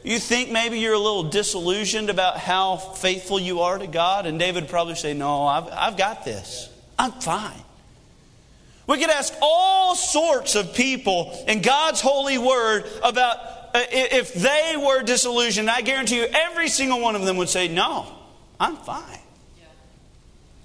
You 0.03 0.19
think 0.19 0.51
maybe 0.51 0.79
you're 0.79 0.95
a 0.95 0.99
little 0.99 1.25
disillusioned 1.25 2.09
about 2.09 2.39
how 2.39 2.77
faithful 2.77 3.39
you 3.39 3.61
are 3.61 3.77
to 3.77 3.87
God? 3.87 4.27
And 4.27 4.39
David 4.39 4.65
would 4.65 4.71
probably 4.71 4.95
say, 4.95 5.13
No, 5.13 5.45
I've, 5.45 5.69
I've 5.71 5.97
got 5.97 6.25
this. 6.25 6.71
I'm 6.99 7.13
fine. 7.13 7.63
We 8.89 8.99
could 8.99 9.11
ask 9.11 9.35
all 9.43 9.95
sorts 9.95 10.55
of 10.55 10.75
people 10.75 11.45
in 11.47 11.61
God's 11.61 12.01
holy 12.01 12.39
word 12.39 12.87
about 13.05 13.37
uh, 13.75 13.85
if 13.91 14.33
they 14.33 14.77
were 14.79 15.03
disillusioned. 15.03 15.69
I 15.69 15.83
guarantee 15.83 16.17
you, 16.17 16.27
every 16.33 16.69
single 16.69 16.99
one 17.01 17.15
of 17.15 17.23
them 17.27 17.37
would 17.37 17.51
say, 17.51 17.69
No, 17.69 18.07
I'm 18.59 18.77
fine. 18.77 19.19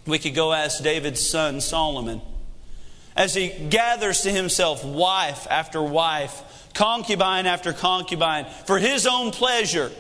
We 0.06 0.20
could 0.20 0.36
go 0.36 0.54
ask 0.54 0.82
David's 0.82 1.26
son, 1.26 1.60
Solomon, 1.60 2.22
as 3.16 3.34
he 3.36 3.50
gathers 3.50 4.22
to 4.22 4.32
himself 4.32 4.86
wife 4.86 5.46
after 5.50 5.82
wife, 5.82 6.70
concubine 6.74 7.46
after 7.46 7.74
concubine, 7.74 8.46
for 8.66 8.80
his 8.80 9.06
own 9.06 9.32
pleasure. 9.32 9.92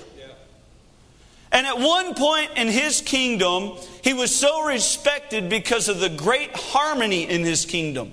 And 1.53 1.67
at 1.67 1.77
one 1.77 2.15
point 2.15 2.49
in 2.57 2.67
his 2.67 3.01
kingdom, 3.01 3.73
he 4.03 4.13
was 4.13 4.35
so 4.35 4.65
respected 4.65 5.49
because 5.49 5.87
of 5.87 5.99
the 5.99 6.09
great 6.09 6.49
harmony 6.55 7.29
in 7.29 7.43
his 7.43 7.65
kingdom, 7.65 8.11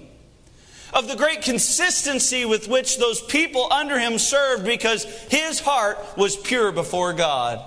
of 0.92 1.08
the 1.08 1.16
great 1.16 1.40
consistency 1.40 2.44
with 2.44 2.68
which 2.68 2.98
those 2.98 3.22
people 3.22 3.72
under 3.72 3.98
him 3.98 4.18
served 4.18 4.66
because 4.66 5.04
his 5.30 5.58
heart 5.58 5.98
was 6.18 6.36
pure 6.36 6.70
before 6.70 7.14
God. 7.14 7.64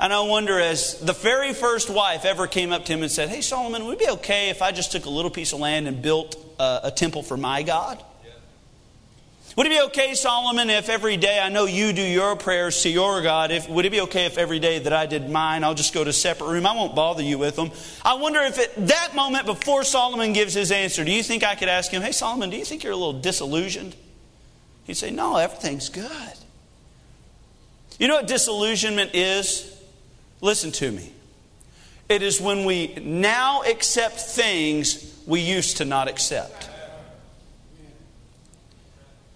And 0.00 0.12
I 0.12 0.22
wonder, 0.22 0.58
as 0.58 0.98
the 0.98 1.12
very 1.12 1.52
first 1.54 1.88
wife 1.88 2.24
ever 2.24 2.48
came 2.48 2.72
up 2.72 2.86
to 2.86 2.92
him 2.92 3.02
and 3.02 3.12
said, 3.12 3.28
Hey, 3.28 3.42
Solomon, 3.42 3.84
would 3.84 4.00
it 4.00 4.06
be 4.06 4.08
okay 4.14 4.48
if 4.48 4.60
I 4.60 4.72
just 4.72 4.90
took 4.90 5.04
a 5.04 5.10
little 5.10 5.30
piece 5.30 5.52
of 5.52 5.60
land 5.60 5.86
and 5.86 6.02
built 6.02 6.36
a, 6.58 6.80
a 6.84 6.90
temple 6.90 7.22
for 7.22 7.36
my 7.36 7.62
God? 7.62 8.02
Would 9.56 9.66
it 9.66 9.70
be 9.70 9.80
okay, 9.86 10.14
Solomon, 10.14 10.70
if 10.70 10.88
every 10.88 11.16
day 11.16 11.40
I 11.40 11.48
know 11.48 11.64
you 11.64 11.92
do 11.92 12.02
your 12.02 12.36
prayers 12.36 12.82
to 12.82 12.88
your 12.88 13.20
God? 13.20 13.50
If, 13.50 13.68
would 13.68 13.84
it 13.84 13.90
be 13.90 14.00
okay 14.02 14.26
if 14.26 14.38
every 14.38 14.60
day 14.60 14.78
that 14.78 14.92
I 14.92 15.06
did 15.06 15.28
mine, 15.28 15.64
I'll 15.64 15.74
just 15.74 15.92
go 15.92 16.04
to 16.04 16.10
a 16.10 16.12
separate 16.12 16.50
room? 16.52 16.66
I 16.66 16.74
won't 16.74 16.94
bother 16.94 17.22
you 17.22 17.36
with 17.36 17.56
them. 17.56 17.72
I 18.04 18.14
wonder 18.14 18.40
if 18.40 18.58
at 18.60 18.86
that 18.86 19.16
moment 19.16 19.46
before 19.46 19.82
Solomon 19.82 20.32
gives 20.32 20.54
his 20.54 20.70
answer, 20.70 21.04
do 21.04 21.10
you 21.10 21.24
think 21.24 21.42
I 21.42 21.56
could 21.56 21.68
ask 21.68 21.90
him, 21.90 22.00
Hey, 22.00 22.12
Solomon, 22.12 22.48
do 22.50 22.56
you 22.56 22.64
think 22.64 22.84
you're 22.84 22.92
a 22.92 22.96
little 22.96 23.20
disillusioned? 23.20 23.96
He'd 24.84 24.94
say, 24.94 25.10
No, 25.10 25.36
everything's 25.36 25.88
good. 25.88 26.32
You 27.98 28.06
know 28.06 28.16
what 28.16 28.28
disillusionment 28.28 29.14
is? 29.14 29.76
Listen 30.40 30.70
to 30.72 30.90
me. 30.92 31.12
It 32.08 32.22
is 32.22 32.40
when 32.40 32.64
we 32.64 32.94
now 32.94 33.62
accept 33.62 34.18
things 34.20 35.20
we 35.26 35.40
used 35.40 35.76
to 35.78 35.84
not 35.84 36.08
accept. 36.08 36.69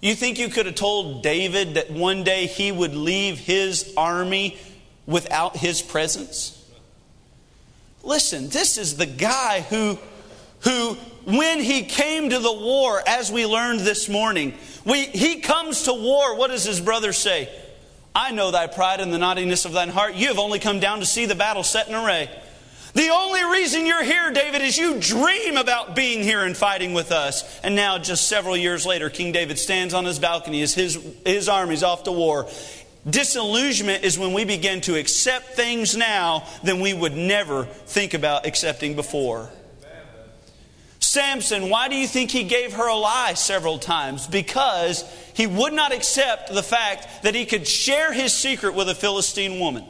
You 0.05 0.15
think 0.15 0.39
you 0.39 0.51
could 0.51 0.67
have 0.67 0.75
told 0.75 1.23
David 1.23 1.77
that 1.77 1.91
one 1.91 2.25
day 2.25 2.45
he 2.45 2.71
would 2.71 2.95
leave 2.95 3.39
his 3.39 3.95
army 3.97 4.59
without 5.07 5.57
his 5.57 5.81
presence? 5.81 6.63
Listen, 8.03 8.51
this 8.51 8.77
is 8.77 8.99
the 8.99 9.07
guy 9.07 9.63
who, 9.63 9.99
who 10.61 10.93
when 11.25 11.59
he 11.59 11.85
came 11.85 12.29
to 12.29 12.39
the 12.39 12.53
war, 12.53 13.01
as 13.07 13.33
we 13.33 13.47
learned 13.47 13.81
this 13.81 14.07
morning, 14.07 14.53
we, 14.85 15.07
he 15.07 15.41
comes 15.41 15.85
to 15.85 15.95
war. 15.95 16.37
What 16.37 16.51
does 16.51 16.65
his 16.65 16.83
brother 16.83 17.15
say? 17.15 17.49
I 18.15 18.31
know 18.31 18.51
thy 18.51 18.67
pride 18.67 19.01
and 19.01 19.11
the 19.11 19.17
naughtiness 19.17 19.65
of 19.65 19.73
thine 19.73 19.89
heart. 19.89 20.17
You 20.17 20.29
have 20.29 20.39
only 20.39 20.59
come 20.59 20.81
down 20.81 21.01
to 21.01 21.07
see 21.07 21.25
the 21.25 21.35
battle 21.35 21.63
set 21.63 21.89
in 21.89 21.95
array. 21.95 22.29
The 22.95 23.11
only 23.11 23.43
reason 23.45 23.87
you're 23.87 24.05
here, 24.05 24.31
David, 24.31 24.63
is 24.63 24.79
you 24.79 25.01
dream 25.01 25.57
about 25.57 25.97
being 25.97 26.23
here 26.23 26.45
and 26.45 26.57
fighting 26.57 26.95
with 26.95 27.11
us. 27.11 27.61
And 27.65 27.75
now, 27.75 27.99
just 27.99 28.29
several 28.29 28.57
years 28.57 28.87
later, 28.87 29.11
King 29.11 29.33
David 29.33 29.59
stands 29.59 29.95
on 29.95 30.05
his 30.05 30.21
balcony 30.21 30.63
as 30.63 30.75
his, 30.75 30.97
his 31.27 31.49
army's 31.49 31.83
off 31.83 32.05
to 32.05 32.13
war. 32.13 32.49
Disillusionment 33.09 34.05
is 34.05 34.17
when 34.17 34.33
we 34.33 34.45
begin 34.45 34.81
to 34.83 34.97
accept 34.97 35.57
things 35.57 35.97
now 35.97 36.47
than 36.63 36.79
we 36.79 36.95
would 36.95 37.17
never 37.17 37.65
think 37.65 38.15
about 38.15 38.47
accepting 38.47 38.95
before. 38.95 39.51
Samson, 41.01 41.69
why 41.71 41.89
do 41.89 41.97
you 41.97 42.07
think 42.07 42.31
he 42.31 42.45
gave 42.45 42.75
her 42.75 42.89
a 42.89 42.95
lie 42.95 43.35
several 43.35 43.79
times? 43.79 44.27
Because 44.29 45.05
he 45.35 45.49
would 45.49 45.73
not 45.73 45.93
accept 45.93 46.55
the 46.55 46.63
fact 46.63 47.25
that 47.25 47.35
he 47.35 47.45
could 47.45 47.67
share 47.67 48.13
his 48.13 48.33
secret 48.33 48.75
with 48.75 48.89
a 48.89 48.95
Philistine 48.95 49.59
woman. 49.59 49.85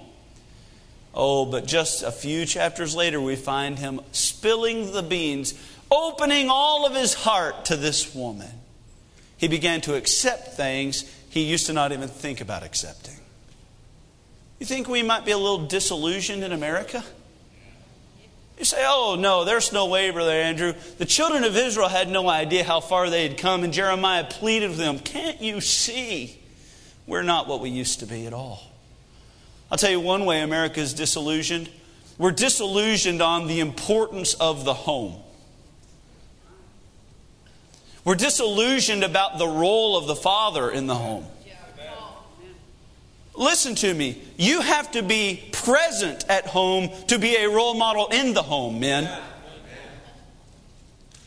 Oh, 1.14 1.46
but 1.46 1.66
just 1.66 2.02
a 2.02 2.10
few 2.10 2.44
chapters 2.44 2.94
later, 2.94 3.20
we 3.20 3.36
find 3.36 3.78
him 3.78 4.00
spilling 4.10 4.92
the 4.92 5.02
beans, 5.02 5.54
opening 5.90 6.48
all 6.50 6.86
of 6.86 6.94
his 6.94 7.14
heart 7.14 7.66
to 7.66 7.76
this 7.76 8.14
woman. 8.14 8.50
He 9.36 9.46
began 9.46 9.80
to 9.82 9.94
accept 9.94 10.54
things 10.54 11.10
he 11.30 11.42
used 11.42 11.66
to 11.66 11.72
not 11.72 11.92
even 11.92 12.08
think 12.08 12.40
about 12.40 12.62
accepting. 12.62 13.14
You 14.58 14.66
think 14.66 14.88
we 14.88 15.02
might 15.02 15.24
be 15.24 15.30
a 15.30 15.38
little 15.38 15.66
disillusioned 15.66 16.42
in 16.42 16.52
America? 16.52 17.04
You 18.58 18.64
say, 18.64 18.84
oh, 18.88 19.16
no, 19.18 19.44
there's 19.44 19.72
no 19.72 19.86
way, 19.86 20.10
Brother 20.10 20.30
Andrew. 20.30 20.74
The 20.98 21.04
children 21.04 21.42
of 21.44 21.56
Israel 21.56 21.88
had 21.88 22.08
no 22.08 22.28
idea 22.28 22.64
how 22.64 22.80
far 22.80 23.10
they 23.10 23.26
had 23.28 23.36
come, 23.36 23.64
and 23.64 23.72
Jeremiah 23.72 24.24
pleaded 24.24 24.70
with 24.70 24.78
them, 24.78 25.00
Can't 25.00 25.40
you 25.40 25.60
see? 25.60 26.40
We're 27.06 27.22
not 27.22 27.48
what 27.48 27.60
we 27.60 27.70
used 27.70 28.00
to 28.00 28.06
be 28.06 28.26
at 28.26 28.32
all. 28.32 28.73
I'll 29.74 29.78
tell 29.78 29.90
you 29.90 29.98
one 29.98 30.24
way 30.24 30.40
America 30.40 30.78
is 30.78 30.94
disillusioned. 30.94 31.68
We're 32.16 32.30
disillusioned 32.30 33.20
on 33.20 33.48
the 33.48 33.58
importance 33.58 34.34
of 34.34 34.64
the 34.64 34.72
home. 34.72 35.16
We're 38.04 38.14
disillusioned 38.14 39.02
about 39.02 39.38
the 39.38 39.48
role 39.48 39.96
of 39.96 40.06
the 40.06 40.14
father 40.14 40.70
in 40.70 40.86
the 40.86 40.94
home. 40.94 41.26
Listen 43.34 43.74
to 43.74 43.92
me. 43.92 44.22
You 44.36 44.60
have 44.60 44.92
to 44.92 45.02
be 45.02 45.42
present 45.50 46.24
at 46.28 46.46
home 46.46 46.90
to 47.08 47.18
be 47.18 47.34
a 47.34 47.48
role 47.48 47.74
model 47.74 48.06
in 48.12 48.32
the 48.32 48.42
home, 48.42 48.78
men. 48.78 49.10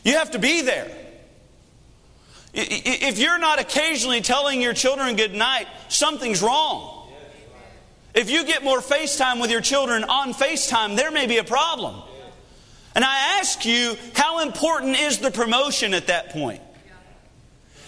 You 0.04 0.14
have 0.14 0.30
to 0.30 0.38
be 0.38 0.62
there. 0.62 0.90
If 2.54 3.18
you're 3.18 3.38
not 3.38 3.60
occasionally 3.60 4.22
telling 4.22 4.62
your 4.62 4.72
children 4.72 5.16
good 5.16 5.34
night, 5.34 5.66
something's 5.88 6.40
wrong. 6.40 6.97
If 8.18 8.30
you 8.30 8.44
get 8.44 8.64
more 8.64 8.80
FaceTime 8.80 9.40
with 9.40 9.48
your 9.48 9.60
children 9.60 10.02
on 10.02 10.34
FaceTime, 10.34 10.96
there 10.96 11.12
may 11.12 11.28
be 11.28 11.38
a 11.38 11.44
problem. 11.44 12.02
And 12.96 13.04
I 13.04 13.38
ask 13.38 13.64
you, 13.64 13.96
how 14.12 14.40
important 14.40 14.98
is 14.98 15.18
the 15.18 15.30
promotion 15.30 15.94
at 15.94 16.08
that 16.08 16.30
point? 16.30 16.60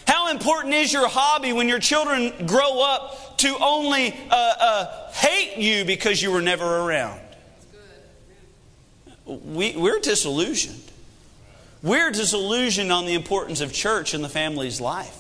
How 0.07 0.31
important 0.31 0.75
is 0.75 0.93
your 0.93 1.09
hobby 1.09 1.53
when 1.53 1.66
your 1.66 1.81
children 1.81 2.47
grow 2.47 2.81
up 2.81 3.38
to 3.38 3.57
only 3.61 4.12
uh, 4.31 4.37
uh, 4.37 5.11
hate 5.11 5.61
you 5.61 5.85
because 5.85 6.23
you 6.23 6.31
were 6.31 6.40
never 6.40 6.64
around? 6.64 7.21
We, 9.27 9.75
we're 9.77 9.99
disillusioned. 9.99 10.93
We're 11.83 12.12
disillusioned 12.12 12.93
on 12.93 13.05
the 13.05 13.14
importance 13.14 13.61
of 13.61 13.73
church 13.73 14.14
in 14.14 14.23
the 14.23 14.29
family's 14.29 14.81
life. 14.81 15.20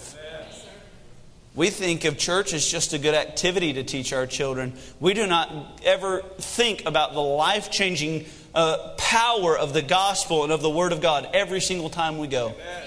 We 1.54 1.70
think 1.70 2.04
of 2.04 2.16
church 2.16 2.52
as 2.52 2.66
just 2.66 2.92
a 2.92 2.98
good 2.98 3.14
activity 3.14 3.72
to 3.72 3.82
teach 3.82 4.12
our 4.12 4.26
children. 4.26 4.72
We 5.00 5.14
do 5.14 5.26
not 5.26 5.80
ever 5.84 6.22
think 6.38 6.86
about 6.86 7.12
the 7.12 7.20
life 7.20 7.70
changing 7.70 8.26
uh, 8.54 8.94
power 8.96 9.58
of 9.58 9.72
the 9.72 9.82
gospel 9.82 10.44
and 10.44 10.52
of 10.52 10.62
the 10.62 10.70
Word 10.70 10.92
of 10.92 11.00
God 11.00 11.28
every 11.34 11.60
single 11.60 11.90
time 11.90 12.18
we 12.18 12.28
go. 12.28 12.48
Amen. 12.48 12.84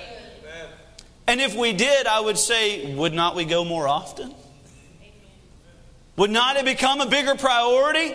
And 1.28 1.42
if 1.42 1.56
we 1.56 1.74
did, 1.74 2.06
I 2.06 2.20
would 2.20 2.38
say, 2.38 2.96
would 2.96 3.14
not 3.14 3.36
we 3.36 3.46
go 3.46 3.64
more 3.64 3.88
often? 3.88 4.34
Would 6.18 6.32
not 6.32 6.58
it 6.58 6.66
become 6.66 7.02
a 7.02 7.06
bigger 7.06 7.36
priority? 7.36 8.14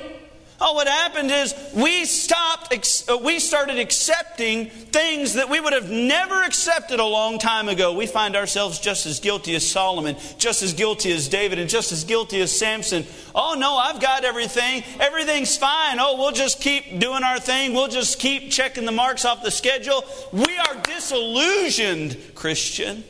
Oh, 0.61 0.73
what 0.73 0.89
happened 0.89 1.31
is 1.31 1.55
we 1.73 2.05
stopped, 2.05 2.75
uh, 3.09 3.17
we 3.19 3.39
started 3.39 3.79
accepting 3.79 4.71
things 4.71 5.35
that 5.35 5.49
we 5.49 5.61
would 5.61 5.73
have 5.73 5.89
never 5.89 6.43
accepted 6.43 6.99
a 6.99 7.05
long 7.05 7.39
time 7.39 7.69
ago. 7.69 7.93
We 7.93 8.09
find 8.09 8.35
ourselves 8.35 8.81
just 8.81 9.07
as 9.07 9.21
guilty 9.21 9.55
as 9.55 9.65
Solomon, 9.65 10.17
just 10.37 10.65
as 10.65 10.73
guilty 10.73 11.13
as 11.13 11.29
David, 11.29 11.61
and 11.61 11.71
just 11.71 11.93
as 11.93 12.03
guilty 12.03 12.41
as 12.41 12.57
Samson. 12.57 13.07
Oh, 13.37 13.55
no, 13.57 13.77
I've 13.77 14.01
got 14.01 14.25
everything. 14.25 14.83
Everything's 14.99 15.57
fine. 15.57 16.01
Oh, 16.01 16.17
we'll 16.19 16.33
just 16.33 16.61
keep 16.61 16.99
doing 16.99 17.23
our 17.23 17.39
thing. 17.39 17.73
We'll 17.73 17.87
just 17.87 18.19
keep 18.19 18.51
checking 18.51 18.85
the 18.85 18.93
marks 18.93 19.25
off 19.25 19.45
the 19.45 19.53
schedule. 19.53 20.05
We 20.33 20.59
are 20.59 20.75
disillusioned, 20.83 22.35
Christian. 22.35 23.05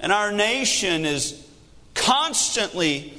And 0.00 0.12
our 0.12 0.32
nation 0.32 1.04
is 1.04 1.46
constantly 1.94 3.18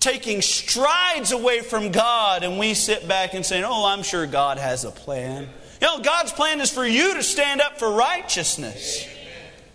taking 0.00 0.42
strides 0.42 1.32
away 1.32 1.60
from 1.60 1.90
God, 1.90 2.42
and 2.44 2.58
we 2.58 2.74
sit 2.74 3.08
back 3.08 3.34
and 3.34 3.44
say, 3.44 3.62
Oh, 3.62 3.86
I'm 3.86 4.02
sure 4.02 4.26
God 4.26 4.58
has 4.58 4.84
a 4.84 4.90
plan. 4.90 5.48
You 5.80 5.86
know, 5.86 6.00
God's 6.00 6.32
plan 6.32 6.60
is 6.60 6.70
for 6.70 6.84
you 6.86 7.14
to 7.14 7.22
stand 7.22 7.60
up 7.60 7.78
for 7.78 7.90
righteousness. 7.90 9.06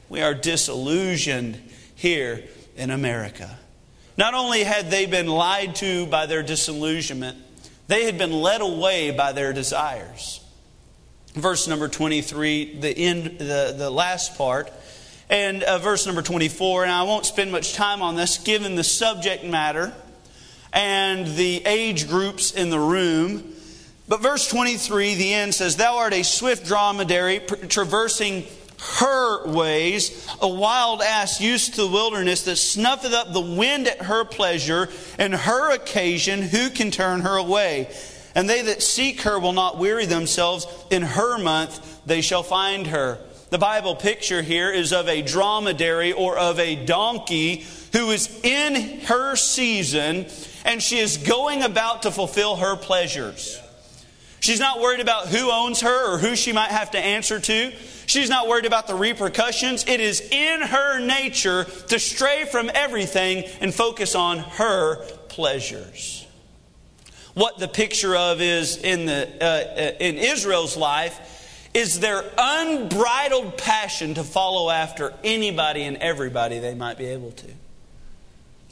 We 0.10 0.22
are 0.22 0.34
disillusioned 0.34 1.62
here 1.96 2.44
in 2.76 2.92
America. 2.92 3.58
Not 4.18 4.34
only 4.34 4.64
had 4.64 4.92
they 4.92 5.06
been 5.06 5.28
lied 5.28 5.76
to 5.76 6.06
by 6.06 6.26
their 6.26 6.44
disillusionment, 6.44 7.38
they 7.88 8.04
had 8.04 8.18
been 8.18 8.32
led 8.32 8.62
away 8.62 9.12
by 9.12 9.32
their 9.32 9.54
desires. 9.54 10.40
Verse 11.34 11.68
number 11.68 11.88
23, 11.88 12.80
the, 12.80 12.90
end, 12.90 13.40
the, 13.40 13.74
the 13.76 13.90
last 13.90 14.38
part, 14.38 14.72
and 15.30 15.64
uh, 15.64 15.80
verse 15.80 16.06
number 16.06 16.22
24, 16.22 16.84
and 16.84 16.92
I 16.92 17.04
won't 17.04 17.26
spend 17.26 17.52
much 17.52 17.74
time 17.74 18.04
on 18.04 18.16
this 18.16 18.38
given 18.38 18.76
the 18.76 18.84
subject 18.84 19.44
matter 19.44 19.94
and 20.74 21.28
the 21.36 21.66
age 21.66 22.10
groups 22.10 22.52
in 22.52 22.70
the 22.70 22.80
room. 22.80 23.54
But 24.08 24.22
verse 24.22 24.48
23, 24.50 25.16
the 25.16 25.34
end 25.34 25.56
says, 25.56 25.78
Thou 25.78 25.98
art 25.98 26.14
a 26.14 26.24
swift 26.24 26.66
dromedary 26.66 27.40
traversing 27.40 28.44
her 28.98 29.48
ways, 29.48 30.28
a 30.42 30.48
wild 30.48 31.02
ass 31.02 31.40
used 31.40 31.76
to 31.76 31.84
the 31.84 31.88
wilderness 31.88 32.44
that 32.44 32.58
snuffeth 32.58 33.14
up 33.14 33.32
the 33.32 33.40
wind 33.40 33.88
at 33.88 34.02
her 34.02 34.26
pleasure, 34.26 34.90
and 35.18 35.34
her 35.34 35.74
occasion, 35.74 36.42
who 36.42 36.70
can 36.70 36.92
turn 36.92 37.22
her 37.22 37.38
away? 37.38 37.90
And 38.36 38.50
they 38.50 38.64
that 38.64 38.84
seek 38.84 39.22
her 39.22 39.40
will 39.40 39.54
not 39.54 39.78
weary 39.78 40.06
themselves. 40.06 40.68
In 40.90 41.04
her 41.04 41.38
month 41.38 42.06
they 42.06 42.22
shall 42.22 42.44
find 42.44 42.88
her. 42.88 43.20
The 43.52 43.60
Bible 43.60 43.96
picture 43.96 44.42
here 44.42 44.72
is 44.72 44.92
of 44.92 45.08
a 45.08 45.22
dromedary 45.22 46.12
or 46.12 46.38
of 46.38 46.60
a 46.60 46.76
donkey 46.76 47.66
who 47.94 48.10
is 48.10 48.44
in 48.44 49.02
her 49.02 49.36
season 49.36 50.26
and 50.64 50.82
she 50.82 50.98
is 50.98 51.18
going 51.18 51.64
about 51.64 52.04
to 52.04 52.12
fulfill 52.12 52.56
her 52.58 52.76
pleasures. 52.76 53.60
She's 54.40 54.60
not 54.60 54.82
worried 54.82 55.00
about 55.00 55.28
who 55.28 55.50
owns 55.52 55.82
her 55.82 56.14
or 56.14 56.18
who 56.18 56.36
she 56.36 56.52
might 56.52 56.70
have 56.70 56.92
to 56.92 57.00
answer 57.00 57.40
to. 57.40 57.72
She's 58.08 58.30
not 58.30 58.50
worried 58.50 58.66
about 58.66 58.88
the 58.88 58.96
repercussions. 58.96 59.86
It 59.88 60.02
is 60.02 60.20
in 60.20 60.62
her 60.62 61.00
nature 61.00 61.64
to 61.64 61.98
stray 61.98 62.44
from 62.46 62.70
everything 62.74 63.46
and 63.62 63.74
focus 63.74 64.16
on 64.16 64.40
her 64.40 64.98
pleasures. 65.30 66.28
What 67.34 67.58
the 67.58 67.70
picture 67.70 68.16
of 68.18 68.42
is 68.42 68.76
in, 68.78 69.06
the, 69.06 69.30
uh, 69.42 69.46
uh 69.46 69.98
in 70.00 70.18
Israel's 70.18 70.76
life 70.76 71.70
is 71.74 72.02
their 72.02 72.24
unbridled 72.38 73.58
passion 73.58 74.14
to 74.16 74.24
follow 74.24 74.70
after 74.70 75.14
anybody 75.24 75.84
and 75.84 75.98
everybody 75.98 76.60
they 76.60 76.76
might 76.76 76.98
be 76.98 77.06
able 77.06 77.32
to 77.32 77.48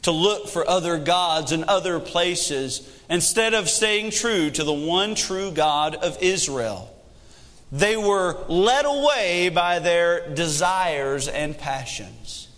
to 0.02 0.10
look 0.10 0.48
for 0.48 0.68
other 0.68 0.98
gods 0.98 1.52
and 1.52 1.64
other 1.64 2.00
places 2.00 2.88
instead 3.08 3.54
of 3.54 3.68
staying 3.68 4.10
true 4.10 4.50
to 4.50 4.64
the 4.64 4.72
one 4.72 5.14
true 5.14 5.50
God 5.50 5.94
of 5.94 6.18
Israel. 6.20 6.88
They 7.70 7.96
were 7.96 8.44
led 8.48 8.84
away 8.84 9.48
by 9.48 9.78
their 9.78 10.34
desires 10.34 11.26
and 11.28 11.56
passions. 11.56 12.48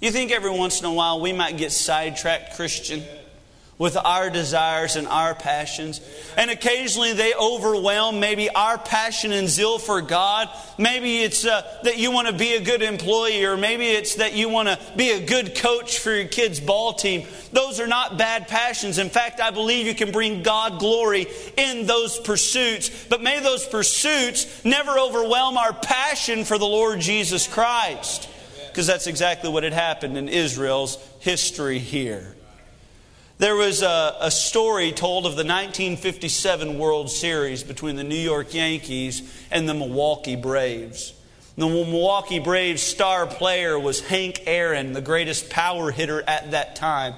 You 0.00 0.10
think 0.10 0.32
every 0.32 0.50
once 0.50 0.80
in 0.80 0.86
a 0.86 0.92
while 0.92 1.20
we 1.20 1.32
might 1.32 1.56
get 1.56 1.72
sidetracked, 1.72 2.56
Christian? 2.56 3.04
With 3.78 3.96
our 3.96 4.30
desires 4.30 4.96
and 4.96 5.06
our 5.06 5.34
passions. 5.34 6.00
And 6.36 6.50
occasionally 6.50 7.12
they 7.12 7.34
overwhelm 7.34 8.20
maybe 8.20 8.48
our 8.48 8.78
passion 8.78 9.32
and 9.32 9.48
zeal 9.48 9.78
for 9.78 10.00
God. 10.00 10.48
Maybe 10.78 11.18
it's 11.18 11.44
uh, 11.44 11.80
that 11.82 11.98
you 11.98 12.10
want 12.10 12.28
to 12.28 12.32
be 12.32 12.54
a 12.54 12.60
good 12.60 12.82
employee, 12.82 13.44
or 13.44 13.56
maybe 13.56 13.86
it's 13.86 14.16
that 14.16 14.34
you 14.34 14.48
want 14.48 14.68
to 14.68 14.78
be 14.96 15.10
a 15.10 15.24
good 15.24 15.56
coach 15.56 15.98
for 15.98 16.10
your 16.10 16.28
kids' 16.28 16.58
ball 16.58 16.94
team. 16.94 17.26
Those 17.52 17.78
are 17.78 17.86
not 17.86 18.16
bad 18.16 18.48
passions. 18.48 18.98
In 18.98 19.10
fact, 19.10 19.40
I 19.40 19.50
believe 19.50 19.86
you 19.86 19.94
can 19.94 20.10
bring 20.10 20.42
God 20.42 20.78
glory 20.78 21.26
in 21.56 21.86
those 21.86 22.18
pursuits. 22.18 23.06
But 23.08 23.22
may 23.22 23.40
those 23.40 23.66
pursuits 23.66 24.64
never 24.64 24.98
overwhelm 24.98 25.58
our 25.58 25.74
passion 25.74 26.44
for 26.44 26.56
the 26.56 26.66
Lord 26.66 27.00
Jesus 27.00 27.46
Christ. 27.46 28.30
Because 28.68 28.86
that's 28.86 29.06
exactly 29.06 29.50
what 29.50 29.64
had 29.64 29.72
happened 29.72 30.16
in 30.16 30.28
Israel's 30.28 30.98
history 31.20 31.78
here. 31.78 32.35
There 33.38 33.54
was 33.54 33.82
a, 33.82 34.16
a, 34.18 34.30
story 34.30 34.92
told 34.92 35.26
of 35.26 35.32
the 35.32 35.44
1957 35.44 36.78
World 36.78 37.10
Series 37.10 37.62
between 37.62 37.96
the 37.96 38.02
New 38.02 38.14
York 38.14 38.54
Yankees 38.54 39.30
and 39.50 39.68
the 39.68 39.74
Milwaukee 39.74 40.36
Braves. 40.36 41.12
The 41.58 41.66
Milwaukee 41.66 42.38
Braves 42.38 42.80
star 42.80 43.26
player 43.26 43.78
was 43.78 44.00
Hank 44.00 44.44
Aaron, 44.46 44.94
the 44.94 45.02
greatest 45.02 45.50
power 45.50 45.90
hitter 45.90 46.24
at 46.26 46.52
that 46.52 46.76
time. 46.76 47.12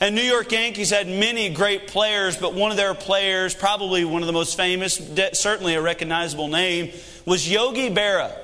And 0.00 0.14
New 0.14 0.22
York 0.22 0.50
Yankees 0.50 0.88
had 0.88 1.06
many 1.08 1.50
great 1.50 1.88
players, 1.88 2.38
but 2.38 2.54
one 2.54 2.70
of 2.70 2.78
their 2.78 2.94
players, 2.94 3.54
probably 3.54 4.02
one 4.06 4.22
of 4.22 4.26
the 4.26 4.32
most 4.32 4.56
famous, 4.56 4.98
certainly 5.34 5.74
a 5.74 5.82
recognizable 5.82 6.48
name, 6.48 6.90
was 7.26 7.50
Yogi 7.50 7.90
Berra. 7.90 8.34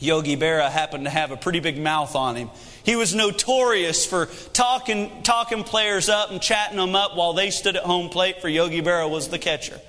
Yogi 0.00 0.36
Berra 0.36 0.70
happened 0.70 1.04
to 1.04 1.10
have 1.10 1.30
a 1.30 1.36
pretty 1.36 1.60
big 1.60 1.78
mouth 1.78 2.14
on 2.16 2.36
him. 2.36 2.50
He 2.84 2.96
was 2.96 3.14
notorious 3.14 4.04
for 4.04 4.26
talking, 4.52 5.22
talking 5.22 5.64
players 5.64 6.08
up 6.08 6.30
and 6.30 6.40
chatting 6.40 6.76
them 6.76 6.94
up 6.94 7.16
while 7.16 7.32
they 7.32 7.50
stood 7.50 7.76
at 7.76 7.84
home 7.84 8.10
plate, 8.10 8.40
for 8.42 8.48
Yogi 8.48 8.82
Berra 8.82 9.08
was 9.08 9.28
the 9.28 9.38
catcher. 9.38 9.80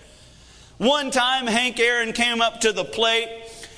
One 0.78 1.12
time, 1.12 1.48
Hank 1.48 1.80
Aaron 1.80 2.14
came 2.14 2.42
up 2.42 2.62
to 2.62 2.72
the 2.72 2.86
plate, 2.86 3.30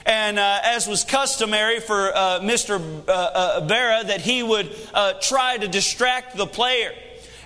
and 0.06 0.38
uh, 0.38 0.60
as 0.64 0.88
was 0.88 1.04
customary 1.04 1.80
for 1.80 2.16
uh, 2.16 2.40
Mr. 2.42 2.80
Uh, 3.08 3.12
uh, 3.12 3.68
Berra, 3.68 4.08
that 4.08 4.22
he 4.22 4.44
would 4.44 4.76
uh, 4.94 5.14
try 5.22 5.58
to 5.58 5.68
distract 5.68 6.38
the 6.38 6.48
player. 6.48 6.94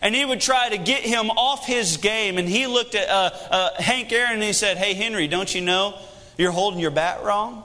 And 0.02 0.16
he 0.16 0.26
would 0.26 0.42
try 0.42 0.70
to 0.70 0.78
get 0.78 1.02
him 1.02 1.30
off 1.30 1.68
his 1.68 1.98
game. 1.98 2.40
And 2.40 2.50
he 2.50 2.66
looked 2.66 2.96
at 2.96 3.08
uh, 3.08 3.70
Hank 3.78 4.12
Aaron 4.12 4.34
and 4.34 4.44
he 4.44 4.54
said, 4.54 4.78
Hey, 4.78 4.96
Henry, 4.96 5.28
don't 5.28 5.54
you 5.54 5.62
know 5.62 5.96
you're 6.40 6.52
holding 6.52 6.80
your 6.80 6.90
bat 6.90 7.24
wrong? 7.24 7.64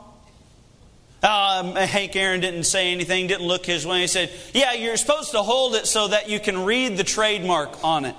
Um, 1.23 1.75
Hank 1.75 2.15
Aaron 2.15 2.41
didn't 2.41 2.65
say 2.65 2.93
anything, 2.93 3.27
didn't 3.27 3.47
look 3.47 3.67
his 3.67 3.87
way. 3.87 4.03
He 4.03 4.07
said, 4.07 4.31
Yeah, 4.53 4.75
you're 4.75 4.97
supposed 4.97 5.33
to 5.33 5.43
hold 5.43 5.75
it 5.75 5.87
so 5.87 6.09
that 6.09 6.29
you 6.29 6.39
can 6.39 6.65
read 6.65 6.97
the 6.97 7.05
trademark 7.05 7.83
on 7.83 8.05
it. 8.05 8.15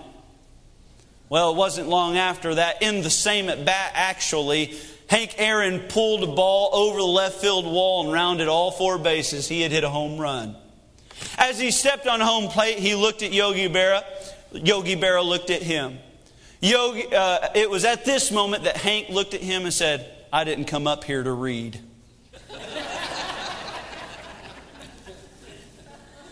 Well, 1.29 1.51
it 1.51 1.57
wasn't 1.57 1.89
long 1.89 2.17
after 2.17 2.55
that, 2.55 2.81
in 2.81 3.01
the 3.01 3.09
same 3.09 3.49
at 3.49 3.65
bat, 3.65 3.91
actually, 3.93 4.77
Hank 5.09 5.35
Aaron 5.37 5.81
pulled 5.81 6.23
a 6.23 6.27
ball 6.27 6.69
over 6.73 6.97
the 6.99 7.05
left 7.05 7.39
field 7.39 7.65
wall 7.65 8.03
and 8.03 8.13
rounded 8.13 8.47
all 8.47 8.71
four 8.71 8.97
bases. 8.97 9.47
He 9.47 9.61
had 9.61 9.71
hit 9.71 9.83
a 9.83 9.89
home 9.89 10.17
run. 10.17 10.55
As 11.37 11.59
he 11.59 11.71
stepped 11.71 12.07
on 12.07 12.19
home 12.19 12.49
plate, 12.49 12.79
he 12.79 12.95
looked 12.95 13.23
at 13.23 13.33
Yogi 13.33 13.69
Berra. 13.69 14.03
Yogi 14.51 14.95
Berra 14.95 15.23
looked 15.25 15.49
at 15.49 15.61
him. 15.61 15.99
Yogi, 16.61 17.13
uh, 17.13 17.49
it 17.55 17.69
was 17.69 17.85
at 17.85 18.05
this 18.05 18.31
moment 18.31 18.63
that 18.63 18.77
Hank 18.77 19.09
looked 19.09 19.33
at 19.33 19.41
him 19.41 19.63
and 19.63 19.73
said, 19.73 20.11
I 20.31 20.43
didn't 20.43 20.65
come 20.65 20.87
up 20.87 21.03
here 21.03 21.23
to 21.23 21.31
read. 21.31 21.79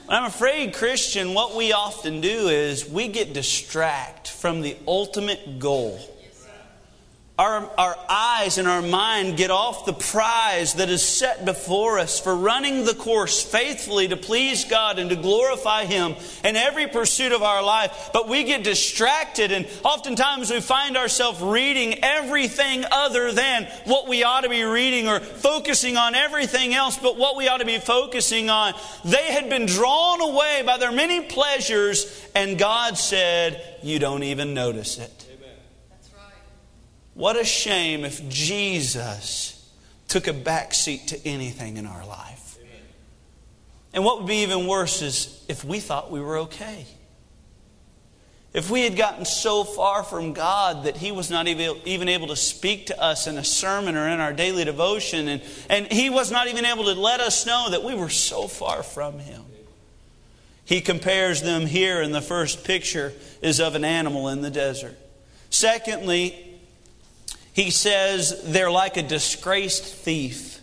I'm 0.08 0.26
afraid, 0.26 0.76
Christian, 0.76 1.34
what 1.34 1.56
we 1.56 1.74
often 1.74 2.22
do 2.22 2.50
is 2.50 2.88
we 2.88 3.08
get 3.08 3.34
distracted 3.34 4.32
from 4.32 4.62
the 4.62 4.78
ultimate 4.88 5.58
goal 5.58 6.00
our, 7.38 7.70
our 7.78 7.98
eyes 8.08 8.58
and 8.58 8.66
our 8.66 8.82
mind 8.82 9.36
get 9.36 9.52
off 9.52 9.86
the 9.86 9.92
prize 9.92 10.76
that 10.76 10.90
is 10.90 11.06
set 11.06 11.44
before 11.44 12.00
us 12.00 12.18
for 12.18 12.34
running 12.34 12.86
the 12.86 12.94
course 12.94 13.44
faithfully 13.44 14.08
to 14.08 14.16
please 14.16 14.64
God 14.64 15.00
and 15.00 15.10
to 15.10 15.18
glorify 15.18 15.84
Him 15.84 16.16
in 16.46 16.56
every 16.56 16.88
pursuit 16.88 17.34
of 17.34 17.44
our 17.44 17.62
life. 17.62 18.12
But 18.14 18.30
we 18.30 18.46
get 18.46 18.64
distracted, 18.64 19.52
and 19.52 19.68
oftentimes 19.84 20.50
we 20.50 20.62
find 20.62 20.96
ourselves 20.96 21.42
reading 21.42 22.02
everything 22.06 22.86
other 22.90 23.34
than 23.34 23.66
what 23.84 24.08
we 24.08 24.24
ought 24.24 24.42
to 24.42 24.50
be 24.50 24.64
reading 24.64 25.10
or 25.10 25.20
focusing 25.20 25.98
on 25.98 26.16
everything 26.16 26.74
else 26.74 26.98
but 26.98 27.18
what 27.18 27.36
we 27.36 27.50
ought 27.50 27.58
to 27.58 27.66
be 27.66 27.80
focusing 27.80 28.50
on. 28.50 28.74
They 29.04 29.34
had 29.34 29.50
been 29.50 29.66
drawn 29.66 30.22
away 30.22 30.64
by 30.66 30.78
their 30.78 30.94
many 30.94 31.20
pleasures, 31.20 32.26
and 32.34 32.58
God 32.58 32.98
said, 32.98 33.62
You 33.84 34.00
don't 34.00 34.24
even 34.24 34.54
notice 34.54 35.00
it. 35.00 35.25
What 37.16 37.40
a 37.40 37.46
shame 37.46 38.06
if 38.06 38.28
Jesus 38.30 39.68
took 40.08 40.28
a 40.28 40.34
back 40.34 40.74
seat 40.74 41.08
to 41.08 41.28
anything 41.28 41.78
in 41.78 41.86
our 41.86 42.06
life. 42.06 42.58
And 43.94 44.04
what 44.04 44.20
would 44.20 44.28
be 44.28 44.44
even 44.44 44.68
worse 44.68 45.02
is 45.02 45.44
if 45.48 45.64
we 45.64 45.80
thought 45.80 46.12
we 46.12 46.20
were 46.20 46.40
okay. 46.40 46.86
If 48.54 48.70
we 48.70 48.84
had 48.84 48.98
gotten 48.98 49.26
so 49.26 49.64
far 49.64 50.04
from 50.04 50.34
God 50.34 50.84
that 50.84 50.98
He 50.98 51.14
was 51.14 51.30
not 51.30 51.48
even 51.48 52.10
able 52.10 52.28
to 52.28 52.36
speak 52.36 52.88
to 52.88 53.02
us 53.02 53.28
in 53.28 53.38
a 53.38 53.44
sermon 53.44 53.96
or 53.96 54.08
in 54.10 54.20
our 54.20 54.34
daily 54.34 54.66
devotion, 54.66 55.28
and, 55.30 55.42
and 55.70 55.92
He 55.92 56.10
was 56.10 56.32
not 56.32 56.48
even 56.48 56.66
able 56.66 56.86
to 56.86 56.94
let 56.94 57.22
us 57.22 57.46
know 57.46 57.70
that 57.72 57.84
we 57.84 57.96
were 57.96 58.10
so 58.10 58.48
far 58.48 58.84
from 58.84 59.20
Him. 59.20 59.44
He 60.66 60.82
compares 60.82 61.42
them 61.42 61.66
here 61.66 62.02
in 62.02 62.12
the 62.12 62.22
first 62.22 62.66
picture 62.66 63.14
is 63.42 63.62
of 63.62 63.76
an 63.76 63.86
animal 63.86 64.28
in 64.30 64.42
the 64.42 64.50
desert. 64.50 64.98
Secondly, 65.50 66.55
he 67.56 67.72
says 67.72 68.42
they're 68.44 68.70
like 68.70 68.98
a 68.98 69.02
disgraced 69.02 69.86
thief. 69.86 70.60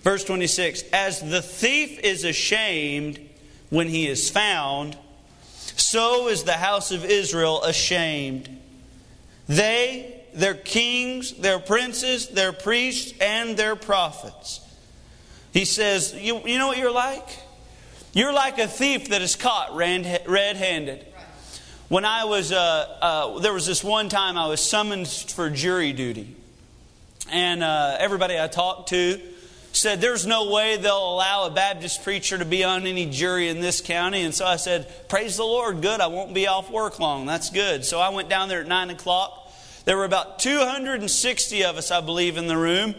Verse 0.00 0.24
26 0.24 0.82
As 0.90 1.20
the 1.20 1.42
thief 1.42 2.00
is 2.00 2.24
ashamed 2.24 3.20
when 3.68 3.86
he 3.86 4.08
is 4.08 4.30
found, 4.30 4.96
so 5.76 6.28
is 6.28 6.44
the 6.44 6.54
house 6.54 6.90
of 6.90 7.04
Israel 7.04 7.62
ashamed. 7.62 8.48
They, 9.46 10.22
their 10.32 10.54
kings, 10.54 11.32
their 11.34 11.58
princes, 11.58 12.28
their 12.28 12.54
priests, 12.54 13.12
and 13.20 13.54
their 13.54 13.76
prophets. 13.76 14.60
He 15.52 15.66
says, 15.66 16.14
You, 16.14 16.40
you 16.46 16.56
know 16.56 16.68
what 16.68 16.78
you're 16.78 16.90
like? 16.90 17.28
You're 18.14 18.32
like 18.32 18.58
a 18.58 18.66
thief 18.66 19.10
that 19.10 19.20
is 19.20 19.36
caught 19.36 19.76
red 19.76 20.56
handed. 20.56 21.04
When 21.92 22.06
I 22.06 22.24
was, 22.24 22.52
uh, 22.52 22.56
uh, 23.02 23.38
there 23.40 23.52
was 23.52 23.66
this 23.66 23.84
one 23.84 24.08
time 24.08 24.38
I 24.38 24.46
was 24.46 24.62
summoned 24.62 25.08
for 25.08 25.50
jury 25.50 25.92
duty. 25.92 26.34
And 27.30 27.62
uh, 27.62 27.98
everybody 28.00 28.40
I 28.40 28.46
talked 28.46 28.88
to 28.88 29.20
said, 29.72 30.00
There's 30.00 30.24
no 30.26 30.50
way 30.50 30.78
they'll 30.78 31.12
allow 31.12 31.44
a 31.44 31.50
Baptist 31.50 32.02
preacher 32.02 32.38
to 32.38 32.46
be 32.46 32.64
on 32.64 32.86
any 32.86 33.10
jury 33.10 33.50
in 33.50 33.60
this 33.60 33.82
county. 33.82 34.22
And 34.22 34.34
so 34.34 34.46
I 34.46 34.56
said, 34.56 34.88
Praise 35.10 35.36
the 35.36 35.44
Lord, 35.44 35.82
good. 35.82 36.00
I 36.00 36.06
won't 36.06 36.32
be 36.32 36.46
off 36.46 36.70
work 36.70 36.98
long. 36.98 37.26
That's 37.26 37.50
good. 37.50 37.84
So 37.84 38.00
I 38.00 38.08
went 38.08 38.30
down 38.30 38.48
there 38.48 38.62
at 38.62 38.66
9 38.66 38.88
o'clock. 38.88 39.52
There 39.84 39.98
were 39.98 40.06
about 40.06 40.38
260 40.38 41.64
of 41.64 41.76
us, 41.76 41.90
I 41.90 42.00
believe, 42.00 42.38
in 42.38 42.46
the 42.46 42.56
room. 42.56 42.94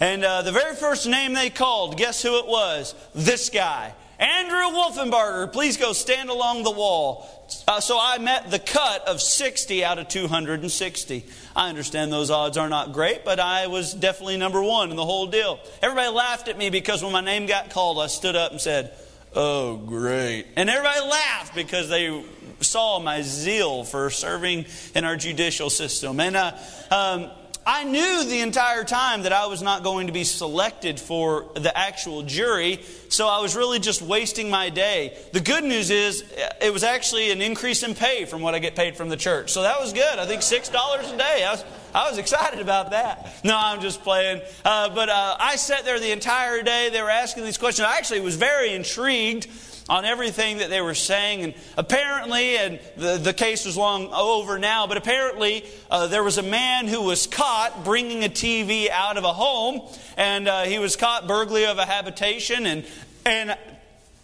And 0.00 0.24
uh, 0.24 0.40
the 0.40 0.52
very 0.52 0.74
first 0.74 1.06
name 1.06 1.34
they 1.34 1.50
called, 1.50 1.98
guess 1.98 2.22
who 2.22 2.38
it 2.38 2.46
was? 2.46 2.94
This 3.14 3.50
guy. 3.50 3.92
Andrew 4.18 4.76
Wolfenbarger, 4.76 5.52
please 5.52 5.76
go 5.76 5.92
stand 5.92 6.28
along 6.28 6.64
the 6.64 6.72
wall. 6.72 7.28
Uh, 7.68 7.80
so 7.80 7.98
I 8.00 8.18
met 8.18 8.50
the 8.50 8.58
cut 8.58 9.06
of 9.06 9.22
60 9.22 9.84
out 9.84 9.98
of 9.98 10.08
260. 10.08 11.24
I 11.54 11.68
understand 11.68 12.12
those 12.12 12.30
odds 12.30 12.56
are 12.56 12.68
not 12.68 12.92
great, 12.92 13.24
but 13.24 13.38
I 13.38 13.68
was 13.68 13.94
definitely 13.94 14.36
number 14.36 14.62
one 14.62 14.90
in 14.90 14.96
the 14.96 15.04
whole 15.04 15.28
deal. 15.28 15.60
Everybody 15.82 16.08
laughed 16.08 16.48
at 16.48 16.58
me 16.58 16.68
because 16.68 17.02
when 17.02 17.12
my 17.12 17.20
name 17.20 17.46
got 17.46 17.70
called, 17.70 17.98
I 18.00 18.08
stood 18.08 18.34
up 18.34 18.50
and 18.50 18.60
said, 18.60 18.92
Oh, 19.34 19.76
great. 19.76 20.46
And 20.56 20.70
everybody 20.70 21.00
laughed 21.00 21.54
because 21.54 21.88
they 21.88 22.24
saw 22.60 22.98
my 22.98 23.22
zeal 23.22 23.84
for 23.84 24.10
serving 24.10 24.66
in 24.94 25.04
our 25.04 25.16
judicial 25.16 25.70
system. 25.70 26.18
And 26.18 26.36
uh, 26.36 26.56
um, 26.90 27.30
I 27.70 27.84
knew 27.84 28.24
the 28.24 28.40
entire 28.40 28.82
time 28.82 29.24
that 29.24 29.32
I 29.34 29.44
was 29.44 29.60
not 29.60 29.82
going 29.82 30.06
to 30.06 30.12
be 30.14 30.24
selected 30.24 30.98
for 30.98 31.44
the 31.54 31.76
actual 31.76 32.22
jury, 32.22 32.80
so 33.10 33.28
I 33.28 33.42
was 33.42 33.54
really 33.54 33.78
just 33.78 34.00
wasting 34.00 34.48
my 34.48 34.70
day. 34.70 35.18
The 35.34 35.40
good 35.40 35.64
news 35.64 35.90
is 35.90 36.24
it 36.62 36.72
was 36.72 36.82
actually 36.82 37.30
an 37.30 37.42
increase 37.42 37.82
in 37.82 37.94
pay 37.94 38.24
from 38.24 38.40
what 38.40 38.54
I 38.54 38.58
get 38.58 38.74
paid 38.74 38.96
from 38.96 39.10
the 39.10 39.18
church. 39.18 39.52
So 39.52 39.60
that 39.64 39.78
was 39.80 39.92
good. 39.92 40.18
I 40.18 40.24
think 40.24 40.40
$6 40.40 40.70
a 40.70 41.18
day. 41.18 41.44
I 41.44 41.50
was, 41.50 41.64
I 41.94 42.08
was 42.08 42.16
excited 42.16 42.60
about 42.60 42.92
that. 42.92 43.34
No, 43.44 43.54
I'm 43.54 43.82
just 43.82 44.02
playing. 44.02 44.40
Uh, 44.64 44.88
but 44.94 45.10
uh, 45.10 45.36
I 45.38 45.56
sat 45.56 45.84
there 45.84 46.00
the 46.00 46.10
entire 46.10 46.62
day. 46.62 46.88
They 46.90 47.02
were 47.02 47.10
asking 47.10 47.44
these 47.44 47.58
questions. 47.58 47.86
I 47.86 47.98
actually 47.98 48.20
was 48.20 48.36
very 48.36 48.72
intrigued 48.72 49.46
on 49.88 50.04
everything 50.04 50.58
that 50.58 50.70
they 50.70 50.80
were 50.80 50.94
saying. 50.94 51.42
And 51.42 51.54
apparently, 51.76 52.56
and 52.56 52.80
the, 52.96 53.16
the 53.16 53.32
case 53.32 53.64
was 53.64 53.76
long 53.76 54.12
over 54.12 54.58
now, 54.58 54.86
but 54.86 54.96
apparently 54.96 55.64
uh, 55.90 56.06
there 56.06 56.22
was 56.22 56.38
a 56.38 56.42
man 56.42 56.86
who 56.86 57.02
was 57.02 57.26
caught 57.26 57.84
bringing 57.84 58.24
a 58.24 58.28
TV 58.28 58.90
out 58.90 59.16
of 59.16 59.24
a 59.24 59.32
home, 59.32 59.80
and 60.16 60.48
uh, 60.48 60.62
he 60.64 60.78
was 60.78 60.96
caught 60.96 61.26
burglary 61.26 61.66
of 61.66 61.78
a 61.78 61.86
habitation. 61.86 62.66
And, 62.66 62.84
and 63.24 63.56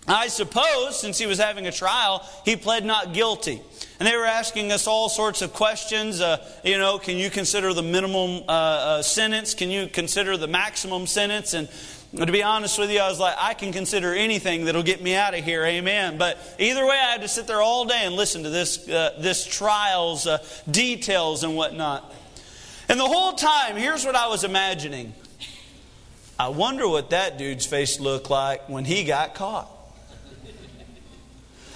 I 0.07 0.29
suppose, 0.29 1.01
since 1.01 1.19
he 1.19 1.27
was 1.27 1.39
having 1.39 1.67
a 1.67 1.73
trial, 1.73 2.29
he 2.45 2.57
pled 2.57 2.85
not 2.85 3.15
guilty. 3.15 3.63
And 3.99 4.09
they 4.09 4.17
were 4.17 4.27
asking 4.27 4.73
us 4.73 4.87
all 4.87 5.09
sorts 5.09 5.41
of 5.41 5.53
questions. 5.53 6.21
Uh, 6.21 6.45
you 6.63 6.79
know, 6.79 6.99
can 6.99 7.17
you 7.17 7.31
consider 7.31 7.73
the 7.73 7.83
minimum 7.83 8.43
uh, 8.49 8.53
uh, 8.53 9.03
sentence? 9.03 9.55
Can 9.55 9.71
you 9.71 9.87
consider 9.87 10.37
the 10.37 10.49
maximum 10.49 11.07
sentence? 11.07 11.55
And 11.55 11.69
to 12.17 12.31
be 12.31 12.43
honest 12.43 12.79
with 12.79 12.91
you, 12.91 13.01
I 13.01 13.09
was 13.09 13.19
like, 13.19 13.35
I 13.39 13.55
can 13.55 13.73
consider 13.73 14.15
anything 14.15 14.67
that'll 14.67 14.85
get 14.85 15.03
me 15.03 15.15
out 15.15 15.37
of 15.37 15.45
here. 15.45 15.65
Amen. 15.65 16.17
But 16.17 16.39
either 16.59 16.87
way, 16.87 16.97
I 16.97 17.13
had 17.13 17.23
to 17.23 17.29
sit 17.29 17.47
there 17.47 17.61
all 17.61 17.85
day 17.87 18.03
and 18.05 18.15
listen 18.15 18.45
to 18.45 18.51
this, 18.51 18.89
uh, 18.89 19.19
this 19.19 19.45
trial's 19.45 20.27
uh, 20.27 20.39
details 20.71 21.43
and 21.43 21.57
whatnot. 21.57 22.13
And 22.89 23.01
the 23.01 23.07
whole 23.07 23.33
time, 23.33 23.77
here's 23.77 24.05
what 24.05 24.15
I 24.15 24.29
was 24.29 24.45
imagining. 24.45 25.13
I 26.39 26.49
wonder 26.49 26.89
what 26.89 27.11
that 27.11 27.39
dude's 27.39 27.67
face 27.67 27.99
looked 27.99 28.31
like 28.31 28.69
when 28.69 28.85
he 28.85 29.05
got 29.05 29.35
caught. 29.35 29.71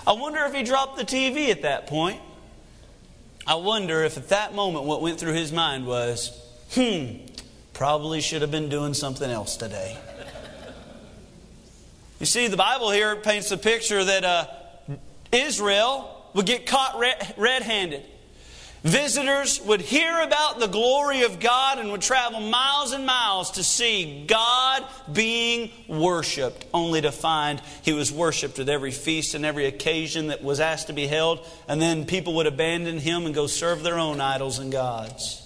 I 0.06 0.12
wonder 0.12 0.44
if 0.44 0.54
he 0.54 0.62
dropped 0.62 0.96
the 0.98 1.04
TV 1.04 1.50
at 1.50 1.62
that 1.62 1.86
point. 1.86 2.20
I 3.46 3.56
wonder 3.56 4.04
if 4.04 4.16
at 4.16 4.28
that 4.28 4.54
moment 4.54 4.84
what 4.84 5.02
went 5.02 5.18
through 5.18 5.32
his 5.32 5.52
mind 5.52 5.86
was, 5.86 6.30
hmm, 6.72 7.26
probably 7.72 8.20
should 8.20 8.42
have 8.42 8.50
been 8.50 8.68
doing 8.68 8.94
something 8.94 9.30
else 9.30 9.56
today. 9.56 9.96
You 12.18 12.26
see, 12.26 12.48
the 12.48 12.56
Bible 12.56 12.90
here 12.90 13.14
paints 13.16 13.50
a 13.52 13.58
picture 13.58 14.02
that 14.02 14.24
uh, 14.24 14.46
Israel 15.30 16.26
would 16.34 16.46
get 16.46 16.66
caught 16.66 16.98
red 16.98 17.62
handed. 17.62 18.04
Visitors 18.82 19.60
would 19.62 19.80
hear 19.80 20.20
about 20.20 20.60
the 20.60 20.68
glory 20.68 21.22
of 21.22 21.40
God 21.40 21.78
and 21.78 21.90
would 21.90 22.00
travel 22.00 22.40
miles 22.40 22.92
and 22.92 23.04
miles 23.04 23.52
to 23.52 23.64
see 23.64 24.24
God 24.26 24.84
being 25.12 25.70
worshiped, 25.88 26.64
only 26.72 27.00
to 27.00 27.10
find 27.10 27.60
He 27.82 27.92
was 27.92 28.12
worshiped 28.12 28.60
at 28.60 28.68
every 28.68 28.92
feast 28.92 29.34
and 29.34 29.44
every 29.44 29.66
occasion 29.66 30.28
that 30.28 30.44
was 30.44 30.60
asked 30.60 30.86
to 30.88 30.92
be 30.92 31.08
held, 31.08 31.44
and 31.66 31.82
then 31.82 32.04
people 32.04 32.34
would 32.34 32.46
abandon 32.46 32.98
Him 32.98 33.26
and 33.26 33.34
go 33.34 33.48
serve 33.48 33.82
their 33.82 33.98
own 33.98 34.20
idols 34.20 34.60
and 34.60 34.70
gods. 34.70 35.42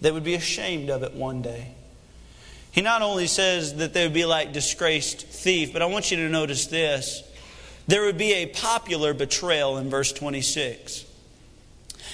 They 0.00 0.12
would 0.12 0.24
be 0.24 0.34
ashamed 0.34 0.90
of 0.90 1.02
it 1.02 1.12
one 1.12 1.42
day. 1.42 1.74
He 2.72 2.82
not 2.82 3.02
only 3.02 3.26
says 3.26 3.76
that 3.76 3.92
they 3.92 4.04
would 4.04 4.14
be 4.14 4.24
like 4.24 4.52
disgraced 4.52 5.26
thief, 5.26 5.72
but 5.72 5.82
I 5.82 5.86
want 5.86 6.10
you 6.10 6.16
to 6.18 6.28
notice 6.28 6.66
this. 6.66 7.22
There 7.86 8.02
would 8.02 8.18
be 8.18 8.32
a 8.34 8.46
popular 8.46 9.12
betrayal 9.12 9.78
in 9.78 9.90
verse 9.90 10.12
26. 10.12 11.04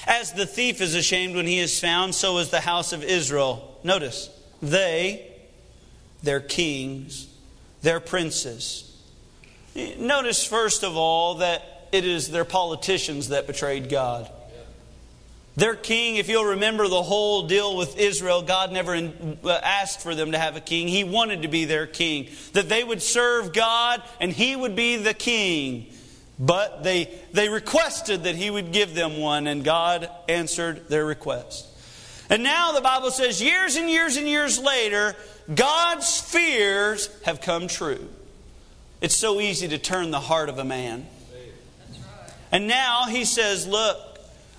As 0.06 0.32
the 0.32 0.46
thief 0.46 0.80
is 0.80 0.94
ashamed 0.94 1.34
when 1.34 1.46
he 1.46 1.58
is 1.58 1.78
found, 1.78 2.14
so 2.14 2.38
is 2.38 2.50
the 2.50 2.60
house 2.60 2.92
of 2.92 3.02
Israel. 3.02 3.78
Notice, 3.82 4.30
they, 4.62 5.30
their 6.22 6.40
kings, 6.40 7.28
their 7.82 8.00
princes. 8.00 8.96
Notice, 9.98 10.44
first 10.44 10.82
of 10.82 10.96
all, 10.96 11.36
that 11.36 11.88
it 11.92 12.04
is 12.04 12.30
their 12.30 12.44
politicians 12.44 13.28
that 13.28 13.46
betrayed 13.46 13.88
God. 13.88 14.30
Their 15.56 15.74
king, 15.74 16.16
if 16.16 16.28
you'll 16.28 16.44
remember 16.44 16.86
the 16.86 17.02
whole 17.02 17.46
deal 17.46 17.76
with 17.76 17.98
Israel, 17.98 18.42
God 18.42 18.72
never 18.72 18.94
uh, 18.94 19.50
asked 19.62 20.02
for 20.02 20.14
them 20.14 20.32
to 20.32 20.38
have 20.38 20.54
a 20.54 20.60
king. 20.60 20.86
He 20.86 21.02
wanted 21.02 21.42
to 21.42 21.48
be 21.48 21.64
their 21.64 21.86
king. 21.86 22.28
That 22.52 22.68
they 22.68 22.84
would 22.84 23.00
serve 23.00 23.54
God 23.54 24.02
and 24.20 24.30
He 24.30 24.54
would 24.54 24.76
be 24.76 24.96
the 24.96 25.14
king. 25.14 25.92
But 26.38 26.82
they, 26.82 27.10
they 27.32 27.48
requested 27.48 28.24
that 28.24 28.36
he 28.36 28.50
would 28.50 28.72
give 28.72 28.94
them 28.94 29.18
one, 29.18 29.46
and 29.46 29.64
God 29.64 30.10
answered 30.28 30.88
their 30.88 31.06
request. 31.06 31.66
And 32.28 32.42
now 32.42 32.72
the 32.72 32.80
Bible 32.80 33.10
says, 33.10 33.40
years 33.40 33.76
and 33.76 33.88
years 33.88 34.16
and 34.16 34.28
years 34.28 34.58
later, 34.58 35.16
God's 35.52 36.20
fears 36.20 37.08
have 37.24 37.40
come 37.40 37.68
true. 37.68 38.08
It's 39.00 39.16
so 39.16 39.40
easy 39.40 39.68
to 39.68 39.78
turn 39.78 40.10
the 40.10 40.20
heart 40.20 40.48
of 40.48 40.58
a 40.58 40.64
man. 40.64 41.06
And 42.52 42.66
now 42.68 43.04
he 43.06 43.24
says, 43.24 43.66
Look, 43.66 43.98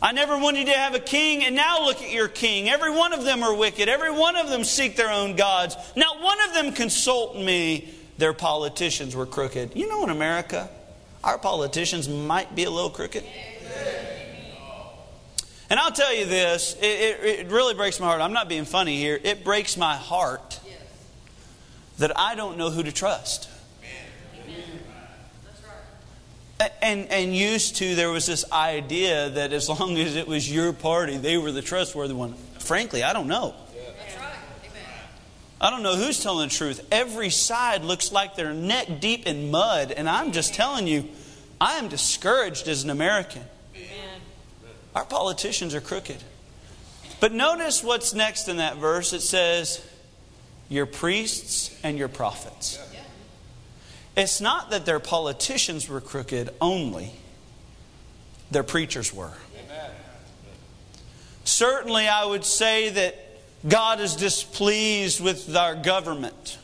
I 0.01 0.11
never 0.11 0.37
wanted 0.37 0.67
to 0.67 0.73
have 0.73 0.93
a 0.93 0.99
king, 0.99 1.43
and 1.43 1.55
now 1.55 1.83
look 1.83 2.01
at 2.01 2.11
your 2.11 2.27
king. 2.27 2.69
Every 2.69 2.91
one 2.91 3.13
of 3.13 3.23
them 3.23 3.41
are 3.41 3.53
wicked. 3.53 3.89
Every 3.89 4.11
one 4.11 4.35
of 4.35 4.49
them 4.49 4.63
seek 4.63 4.95
their 4.95 5.11
own 5.11 5.35
gods. 5.35 5.75
Not 5.95 6.21
one 6.21 6.37
of 6.47 6.53
them 6.53 6.71
consult 6.71 7.35
me. 7.35 7.89
Their 8.19 8.33
politicians 8.33 9.15
were 9.15 9.25
crooked. 9.25 9.75
You 9.75 9.87
know, 9.89 10.03
in 10.03 10.09
America, 10.11 10.69
our 11.23 11.39
politicians 11.39 12.07
might 12.07 12.55
be 12.55 12.65
a 12.65 12.69
little 12.69 12.89
crooked. 12.91 13.23
And 15.69 15.79
I'll 15.79 15.91
tell 15.91 16.15
you 16.15 16.25
this, 16.25 16.75
it, 16.75 16.85
it, 16.85 17.39
it, 17.39 17.51
really 17.51 17.73
breaks 17.73 17.99
my 17.99 18.05
heart. 18.05 18.21
I'm 18.21 18.31
not 18.31 18.47
being 18.47 18.63
funny 18.63 18.97
here. 18.97 19.19
It 19.21 19.43
breaks 19.43 19.75
my 19.75 19.95
heart 19.97 20.61
that 21.97 22.17
I 22.17 22.35
don't 22.35 22.57
know 22.57 22.69
who 22.69 22.83
to 22.83 22.91
trust. 22.91 23.49
And, 26.81 27.07
and 27.11 27.35
used 27.35 27.75
to, 27.77 27.93
there 27.93 28.09
was 28.09 28.25
this 28.25 28.51
idea 28.51 29.29
that 29.29 29.53
as 29.53 29.69
long 29.69 29.97
as 29.97 30.15
it 30.15 30.27
was 30.27 30.51
your 30.51 30.73
party, 30.73 31.17
they 31.17 31.37
were 31.37 31.51
the 31.51 31.61
trustworthy 31.61 32.15
one. 32.15 32.33
Frankly, 32.59 33.03
I 33.03 33.13
don't 33.13 33.27
know. 33.27 33.53
I 35.59 35.71
don't 35.71 35.81
know 35.81 35.95
who's 35.95 36.21
telling 36.21 36.49
the 36.49 36.53
truth. 36.53 36.85
Every 36.91 37.29
side 37.29 37.83
looks 37.83 38.11
like 38.11 38.35
they're 38.35 38.53
neck 38.53 38.99
deep 38.99 39.25
in 39.25 39.49
mud. 39.49 39.91
And 39.91 40.07
I'm 40.07 40.31
just 40.31 40.53
telling 40.53 40.87
you, 40.87 41.09
I 41.59 41.77
am 41.77 41.87
discouraged 41.87 42.67
as 42.67 42.83
an 42.83 42.91
American. 42.91 43.43
Amen. 43.75 44.21
Our 44.95 45.05
politicians 45.05 45.73
are 45.73 45.81
crooked. 45.81 46.23
But 47.19 47.33
notice 47.33 47.83
what's 47.83 48.13
next 48.13 48.47
in 48.47 48.57
that 48.57 48.77
verse. 48.77 49.13
It 49.13 49.21
says, 49.21 49.83
Your 50.69 50.85
priests 50.85 51.75
and 51.83 51.97
your 51.97 52.07
prophets. 52.07 52.79
It's 54.17 54.41
not 54.41 54.71
that 54.71 54.87
their 54.87 54.99
politicians 54.99 55.87
were 55.87 56.01
crooked 56.01 56.49
only, 56.59 57.11
their 58.49 58.63
preachers 58.63 59.13
were. 59.13 59.33
Amen. 59.63 59.91
Certainly, 61.43 62.07
I 62.07 62.25
would 62.25 62.43
say 62.43 62.89
that 62.89 63.15
God 63.67 63.99
is 63.99 64.15
displeased 64.15 65.19
with 65.19 65.55
our 65.55 65.75
government. 65.75 66.57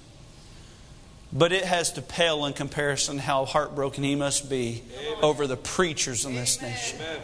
But 1.31 1.51
it 1.51 1.65
has 1.65 1.93
to 1.93 2.01
pale 2.01 2.45
in 2.45 2.53
comparison 2.53 3.17
how 3.17 3.45
heartbroken 3.45 4.03
he 4.03 4.15
must 4.15 4.49
be 4.49 4.83
Amen. 4.99 5.23
over 5.23 5.47
the 5.47 5.57
preachers 5.57 6.25
in 6.25 6.35
this 6.35 6.61
nation. 6.61 6.99
Amen. 7.01 7.21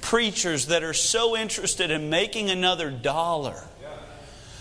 Preachers 0.00 0.66
that 0.66 0.84
are 0.84 0.94
so 0.94 1.36
interested 1.36 1.90
in 1.90 2.10
making 2.10 2.48
another 2.48 2.90
dollar 2.90 3.64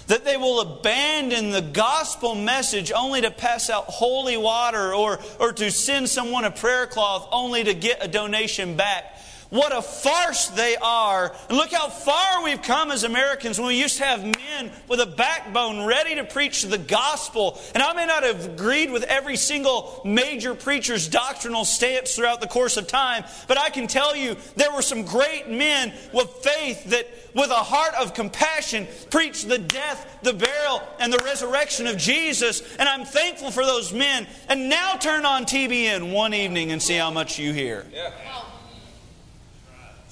that 0.07 0.25
they 0.25 0.37
will 0.37 0.59
abandon 0.59 1.51
the 1.51 1.61
gospel 1.61 2.35
message 2.35 2.91
only 2.91 3.21
to 3.21 3.31
pass 3.31 3.69
out 3.69 3.85
holy 3.85 4.37
water 4.37 4.93
or, 4.93 5.19
or 5.39 5.53
to 5.53 5.71
send 5.71 6.09
someone 6.09 6.45
a 6.45 6.51
prayer 6.51 6.85
cloth 6.85 7.27
only 7.31 7.63
to 7.63 7.73
get 7.73 8.03
a 8.03 8.07
donation 8.07 8.75
back. 8.75 9.14
What 9.49 9.75
a 9.75 9.81
farce 9.81 10.47
they 10.47 10.75
are. 10.75 11.33
And 11.49 11.57
look 11.57 11.71
how 11.71 11.89
far 11.89 12.43
we've 12.43 12.61
come 12.61 12.91
as 12.91 13.03
Americans 13.03 13.59
when 13.59 13.67
we 13.67 13.79
used 13.79 13.97
to 13.97 14.05
have 14.05 14.23
men 14.23 14.71
with 14.87 14.99
a 14.99 15.05
backbone 15.05 15.85
ready 15.85 16.15
to 16.15 16.23
preach 16.23 16.63
the 16.63 16.77
gospel. 16.77 17.59
And 17.73 17.83
I 17.83 17.93
may 17.93 18.05
not 18.05 18.23
have 18.23 18.45
agreed 18.45 18.91
with 18.91 19.03
every 19.03 19.37
single 19.37 20.01
major 20.03 20.55
preacher's 20.55 21.07
doctrinal 21.07 21.65
stance 21.65 22.15
throughout 22.15 22.41
the 22.41 22.47
course 22.47 22.77
of 22.77 22.87
time, 22.87 23.23
but 23.47 23.57
I 23.57 23.69
can 23.69 23.87
tell 23.87 24.15
you 24.15 24.35
there 24.55 24.71
were 24.71 24.81
some 24.81 25.03
great 25.03 25.49
men 25.49 25.93
with 26.13 26.29
faith 26.29 26.85
that, 26.89 27.07
with 27.33 27.49
a 27.49 27.53
heart 27.53 27.93
of 27.95 28.13
compassion, 28.13 28.87
preached 29.09 29.47
the 29.47 29.57
death, 29.57 30.19
the 30.21 30.33
burial, 30.33 30.81
and 30.99 31.11
the 31.11 31.21
resurrection 31.23 31.87
of 31.87 31.97
Jesus. 31.97 32.61
And 32.77 32.89
I'm 32.89 33.05
thankful 33.05 33.51
for 33.51 33.63
those 33.65 33.93
men. 33.93 34.27
And 34.49 34.69
now 34.69 34.95
turn 34.95 35.25
on 35.25 35.45
TBN 35.45 36.11
one 36.11 36.33
evening 36.33 36.71
and 36.71 36.81
see 36.81 36.95
how 36.95 37.11
much 37.11 37.37
you 37.37 37.53
hear. 37.53 37.85
Yeah. 37.93 38.11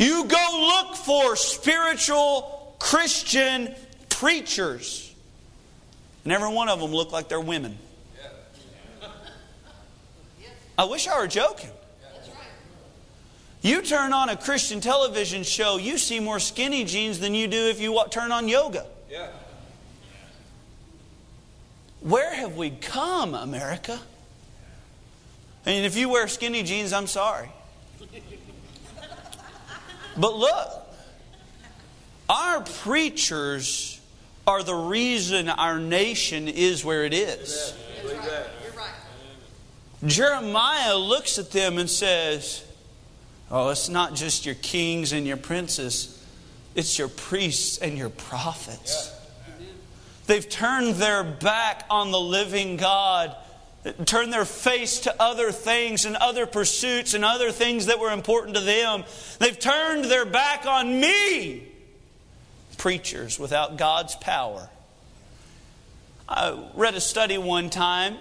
You 0.04 0.26
go 0.26 0.82
look 0.84 0.98
for 0.98 1.38
spiritual 1.38 2.76
Christian 2.78 3.74
preachers. 4.10 5.16
And 6.26 6.34
every 6.34 6.52
one 6.54 6.68
of 6.68 6.82
them 6.82 6.92
look 6.92 7.14
like 7.14 7.30
they're 7.30 7.40
women. 7.40 7.78
I 10.78 10.84
wish 10.86 11.08
I 11.08 11.18
were 11.18 11.28
joking. 11.28 11.70
You 13.62 13.82
turn 13.82 14.12
on 14.12 14.28
a 14.28 14.36
Christian 14.36 14.82
television 14.82 15.44
show, 15.44 15.78
you 15.78 15.98
see 15.98 16.20
more 16.20 16.40
skinny 16.40 16.84
jeans 16.84 17.20
than 17.20 17.34
you 17.34 17.48
do 17.48 17.70
if 17.70 17.80
you 17.80 17.98
turn 18.10 18.34
on 18.34 18.50
yoga. 18.50 18.86
Where 22.02 22.36
have 22.36 22.58
we 22.58 22.72
come, 22.72 23.36
America? 23.36 23.98
And 25.66 25.86
if 25.86 25.96
you 25.96 26.10
wear 26.10 26.28
skinny 26.28 26.64
jeans, 26.64 26.92
I'm 26.92 27.08
sorry. 27.08 27.48
But 30.18 30.36
look, 30.36 30.70
our 32.30 32.62
preachers 32.62 34.00
are 34.46 34.64
the 34.64 34.76
reason 34.76 35.50
our 35.50 35.80
nation 35.80 36.48
is 36.48 36.84
where 36.84 37.06
it 37.06 37.14
is. 37.14 37.74
Jeremiah 40.06 40.98
looks 40.98 41.40
at 41.40 41.52
them 41.52 41.78
and 41.78 41.90
says, 41.90 42.66
Oh, 43.50 43.70
it's 43.70 43.88
not 43.88 44.16
just 44.16 44.46
your 44.46 44.56
kings 44.56 45.14
and 45.14 45.26
your 45.26 45.38
princes, 45.38 46.26
it's 46.76 46.98
your 46.98 47.08
priests 47.08 47.78
and 47.78 47.98
your 47.98 48.10
prophets. 48.10 49.12
They've 50.26 50.48
turned 50.48 50.96
their 50.96 51.24
back 51.24 51.86
on 51.90 52.12
the 52.12 52.20
living 52.20 52.78
God 52.78 53.36
turned 54.06 54.32
their 54.32 54.46
face 54.46 55.00
to 55.02 55.22
other 55.22 55.52
things 55.52 56.06
and 56.06 56.16
other 56.16 56.46
pursuits 56.46 57.14
and 57.14 57.26
other 57.26 57.52
things 57.52 57.88
that 57.88 58.00
were 58.00 58.12
important 58.12 58.56
to 58.56 58.62
them. 58.62 59.04
They've 59.40 59.58
turned 59.58 60.06
their 60.06 60.26
back 60.26 60.66
on 60.66 61.00
me. 61.00 61.68
Preachers 62.78 63.38
without 63.38 63.78
God's 63.78 64.16
power. 64.16 64.70
I 66.28 66.58
read 66.76 66.96
a 66.96 67.02
study 67.02 67.38
one 67.38 67.70
time 67.70 68.18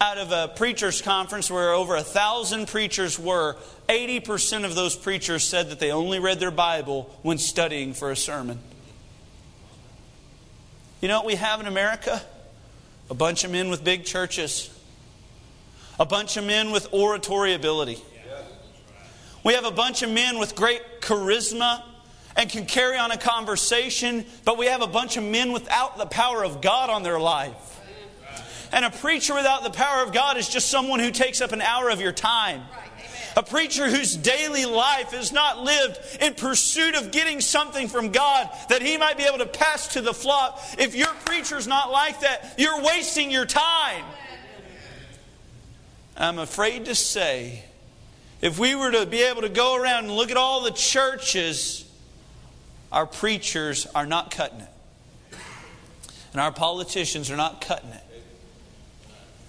out 0.00 0.18
of 0.18 0.32
a 0.32 0.48
preachers' 0.48 1.00
conference 1.00 1.48
where 1.48 1.72
over 1.72 1.94
a 1.94 2.02
thousand 2.02 2.66
preachers 2.66 3.18
were. 3.18 3.56
80% 3.88 4.64
of 4.64 4.74
those 4.74 4.96
preachers 4.96 5.44
said 5.44 5.70
that 5.70 5.78
they 5.78 5.92
only 5.92 6.18
read 6.18 6.40
their 6.40 6.50
Bible 6.50 7.16
when 7.22 7.38
studying 7.38 7.94
for 7.94 8.10
a 8.10 8.16
sermon. 8.16 8.58
You 11.00 11.08
know 11.08 11.18
what 11.18 11.26
we 11.26 11.36
have 11.36 11.60
in 11.60 11.66
America? 11.66 12.20
A 13.12 13.14
bunch 13.14 13.44
of 13.44 13.50
men 13.50 13.68
with 13.68 13.84
big 13.84 14.06
churches, 14.06 14.70
a 16.00 16.06
bunch 16.06 16.38
of 16.38 16.44
men 16.44 16.70
with 16.70 16.88
oratory 16.92 17.52
ability. 17.52 17.98
We 19.44 19.52
have 19.52 19.66
a 19.66 19.70
bunch 19.70 20.00
of 20.00 20.08
men 20.08 20.38
with 20.38 20.56
great 20.56 20.80
charisma 21.02 21.82
and 22.38 22.48
can 22.48 22.64
carry 22.64 22.96
on 22.96 23.10
a 23.10 23.18
conversation, 23.18 24.24
but 24.46 24.56
we 24.56 24.64
have 24.64 24.80
a 24.80 24.86
bunch 24.86 25.18
of 25.18 25.24
men 25.24 25.52
without 25.52 25.98
the 25.98 26.06
power 26.06 26.42
of 26.42 26.62
God 26.62 26.88
on 26.88 27.02
their 27.02 27.20
life. 27.20 27.82
And 28.72 28.82
a 28.82 28.90
preacher 28.90 29.34
without 29.34 29.62
the 29.62 29.68
power 29.68 30.02
of 30.02 30.14
God 30.14 30.38
is 30.38 30.48
just 30.48 30.70
someone 30.70 30.98
who 30.98 31.10
takes 31.10 31.42
up 31.42 31.52
an 31.52 31.60
hour 31.60 31.90
of 31.90 32.00
your 32.00 32.12
time. 32.12 32.62
A 33.36 33.42
preacher 33.42 33.88
whose 33.88 34.16
daily 34.16 34.64
life 34.64 35.14
is 35.14 35.32
not 35.32 35.60
lived 35.60 35.98
in 36.20 36.34
pursuit 36.34 36.94
of 36.94 37.10
getting 37.10 37.40
something 37.40 37.88
from 37.88 38.10
God 38.12 38.50
that 38.68 38.82
he 38.82 38.96
might 38.98 39.16
be 39.16 39.24
able 39.24 39.38
to 39.38 39.46
pass 39.46 39.88
to 39.94 40.00
the 40.00 40.12
flock. 40.12 40.60
If 40.78 40.94
your 40.94 41.12
preacher's 41.24 41.66
not 41.66 41.90
like 41.90 42.20
that, 42.20 42.54
you're 42.58 42.82
wasting 42.82 43.30
your 43.30 43.46
time. 43.46 44.04
I'm 46.16 46.38
afraid 46.38 46.84
to 46.86 46.94
say, 46.94 47.64
if 48.42 48.58
we 48.58 48.74
were 48.74 48.90
to 48.90 49.06
be 49.06 49.22
able 49.22 49.42
to 49.42 49.48
go 49.48 49.76
around 49.76 50.04
and 50.04 50.14
look 50.14 50.30
at 50.30 50.36
all 50.36 50.62
the 50.62 50.70
churches, 50.70 51.90
our 52.90 53.06
preachers 53.06 53.86
are 53.94 54.06
not 54.06 54.30
cutting 54.30 54.60
it. 54.60 54.68
And 56.32 56.40
our 56.40 56.52
politicians 56.52 57.30
are 57.30 57.36
not 57.36 57.60
cutting 57.60 57.90
it. 57.90 58.04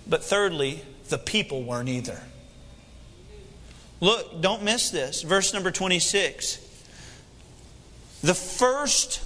But 0.08 0.24
thirdly, 0.24 0.84
the 1.10 1.18
people 1.18 1.64
weren't 1.64 1.90
either. 1.90 2.22
Look, 4.04 4.42
don't 4.42 4.64
miss 4.64 4.90
this. 4.90 5.22
Verse 5.22 5.54
number 5.54 5.72
26. 5.72 6.60
The 8.22 8.34
first 8.34 9.24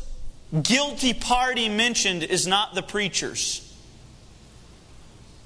guilty 0.62 1.16
party 1.16 1.68
mentioned 1.68 2.22
is 2.22 2.46
not 2.46 2.76
the 2.76 2.84
preachers. 2.84 3.64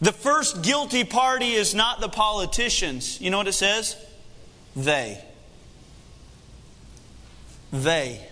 The 0.01 0.11
first 0.11 0.63
guilty 0.63 1.05
party 1.05 1.53
is 1.53 1.73
not 1.73 2.01
the 2.01 2.09
politicians. 2.09 3.21
You 3.21 3.29
know 3.29 3.37
what 3.37 3.47
it 3.47 3.53
says? 3.53 3.95
They. 4.75 5.23
They. 7.71 8.27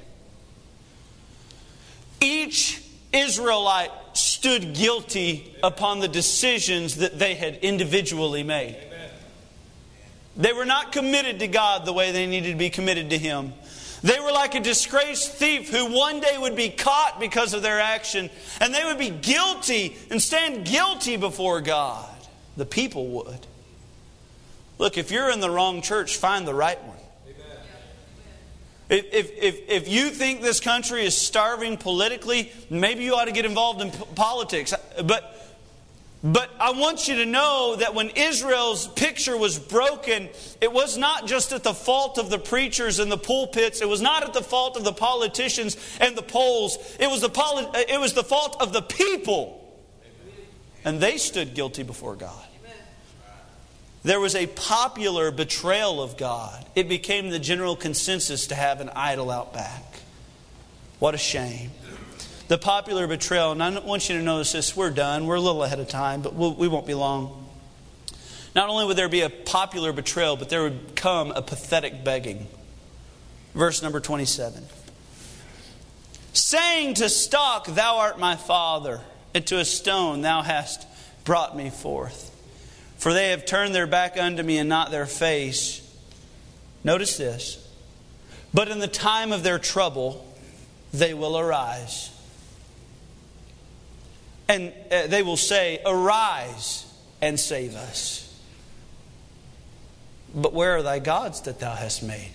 Each 2.19 2.83
Israelite 3.13 3.91
stood 4.11 4.73
guilty 4.75 5.55
upon 5.63 6.01
the 6.01 6.09
decisions 6.09 6.97
that 6.97 7.17
they 7.17 7.35
had 7.35 7.55
individually 7.61 8.43
made. 8.43 8.75
They 10.37 10.53
were 10.53 10.65
not 10.65 10.91
committed 10.91 11.39
to 11.39 11.47
God 11.47 11.85
the 11.85 11.93
way 11.93 12.11
they 12.11 12.25
needed 12.27 12.51
to 12.51 12.57
be 12.57 12.69
committed 12.69 13.09
to 13.09 13.17
Him. 13.17 13.53
They 14.01 14.19
were 14.19 14.31
like 14.31 14.55
a 14.55 14.61
disgraced 14.61 15.33
thief 15.33 15.69
who 15.69 15.91
one 15.93 16.21
day 16.21 16.37
would 16.37 16.55
be 16.55 16.69
caught 16.69 17.19
because 17.19 17.53
of 17.53 17.61
their 17.61 17.79
action, 17.79 18.29
and 18.61 18.73
they 18.73 18.85
would 18.85 18.97
be 18.97 19.09
guilty 19.09 19.97
and 20.09 20.21
stand 20.21 20.65
guilty 20.65 21.17
before 21.17 21.59
God. 21.59 22.09
The 22.55 22.65
people 22.65 23.07
would. 23.07 23.45
Look, 24.77 24.97
if 24.97 25.11
you're 25.11 25.29
in 25.29 25.41
the 25.41 25.49
wrong 25.49 25.81
church, 25.81 26.15
find 26.15 26.47
the 26.47 26.53
right 26.53 26.81
one. 26.83 26.95
If, 28.89 29.05
if, 29.13 29.69
if, 29.69 29.87
you 29.87 30.09
think 30.09 30.41
this 30.41 30.59
country 30.59 31.05
is 31.05 31.15
starving 31.15 31.77
politically, 31.77 32.51
maybe 32.71 33.03
you 33.03 33.13
ought 33.13 33.25
to 33.25 33.31
get 33.31 33.45
involved 33.45 33.81
in 33.81 33.91
politics. 34.15 34.73
But, 35.03 35.38
but 36.21 36.49
I 36.59 36.71
want 36.71 37.07
you 37.07 37.15
to 37.15 37.25
know 37.25 37.77
that 37.77 37.95
when 37.95 38.09
Israel's 38.09 38.87
picture 38.89 39.37
was 39.37 39.57
broken, 39.57 40.27
it 40.59 40.71
was 40.71 40.97
not 40.97 41.27
just 41.27 41.53
at 41.53 41.63
the 41.63 41.73
fault 41.73 42.17
of 42.17 42.29
the 42.29 42.37
preachers 42.37 42.99
and 42.99 43.09
the 43.09 43.17
pulpits, 43.17 43.81
it 43.81 43.87
was 43.87 44.01
not 44.01 44.23
at 44.23 44.33
the 44.33 44.41
fault 44.41 44.75
of 44.75 44.83
the 44.83 44.91
politicians 44.91 45.77
and 46.01 46.17
the 46.17 46.21
polls, 46.21 46.77
it 46.99 47.09
was 47.09 47.21
the, 47.21 47.29
poli- 47.29 47.67
uh, 47.67 47.83
it 47.87 47.99
was 48.01 48.13
the 48.13 48.23
fault 48.23 48.57
of 48.61 48.73
the 48.73 48.81
people. 48.81 49.55
And 50.83 50.99
they 50.99 51.17
stood 51.17 51.53
guilty 51.53 51.83
before 51.83 52.15
God. 52.15 52.45
There 54.03 54.19
was 54.19 54.35
a 54.35 54.47
popular 54.47 55.31
betrayal 55.31 56.01
of 56.01 56.17
God. 56.17 56.65
It 56.75 56.87
became 56.87 57.29
the 57.29 57.39
general 57.39 57.75
consensus 57.75 58.47
to 58.47 58.55
have 58.55 58.79
an 58.81 58.89
idol 58.89 59.29
out 59.29 59.53
back. 59.53 59.83
What 60.99 61.15
a 61.15 61.17
shame. 61.17 61.71
The 62.49 62.57
popular 62.57 63.05
betrayal, 63.05 63.51
and 63.51 63.61
I 63.61 63.77
want 63.77 64.09
you 64.09 64.17
to 64.17 64.23
notice 64.23 64.53
this, 64.53 64.75
we're 64.75 64.89
done. 64.89 65.27
We're 65.27 65.35
a 65.35 65.39
little 65.39 65.63
ahead 65.63 65.79
of 65.79 65.87
time, 65.87 66.23
but 66.23 66.33
we'll, 66.33 66.55
we 66.55 66.67
will 66.67 66.79
not 66.79 66.87
be 66.87 66.95
long. 66.95 67.47
Not 68.55 68.69
only 68.69 68.87
would 68.87 68.97
there 68.97 69.07
be 69.07 69.21
a 69.21 69.29
popular 69.29 69.93
betrayal, 69.93 70.35
but 70.35 70.49
there 70.49 70.63
would 70.63 70.95
come 70.95 71.29
a 71.29 71.43
pathetic 71.43 72.03
begging. 72.03 72.47
Verse 73.53 73.83
number 73.83 73.99
27. 73.99 74.63
Saying 76.33 76.95
to 76.95 77.07
stock, 77.07 77.67
Thou 77.67 77.97
art 77.97 78.17
my 78.17 78.35
father, 78.35 79.01
and 79.35 79.45
to 79.45 79.59
a 79.59 79.65
stone, 79.65 80.21
Thou 80.21 80.41
hast 80.41 80.87
brought 81.25 81.55
me 81.55 81.69
forth. 81.69 82.35
For 82.97 83.13
they 83.13 83.29
have 83.29 83.45
turned 83.45 83.75
their 83.75 83.85
back 83.85 84.17
unto 84.17 84.41
me 84.41 84.57
and 84.57 84.67
not 84.67 84.89
their 84.89 85.05
face. 85.05 85.87
Notice 86.83 87.15
this. 87.15 87.63
But 88.55 88.69
in 88.69 88.79
the 88.79 88.87
time 88.87 89.31
of 89.31 89.43
their 89.43 89.59
trouble, 89.59 90.25
they 90.91 91.13
will 91.13 91.37
arise. 91.37 92.09
And 94.49 94.73
uh, 94.91 95.07
they 95.07 95.23
will 95.23 95.37
say, 95.37 95.79
Arise 95.85 96.85
and 97.21 97.39
save 97.39 97.75
us. 97.75 98.25
But 100.35 100.53
where 100.53 100.75
are 100.75 100.83
thy 100.83 100.99
gods 100.99 101.41
that 101.41 101.59
thou 101.59 101.73
hast 101.73 102.03
made? 102.03 102.31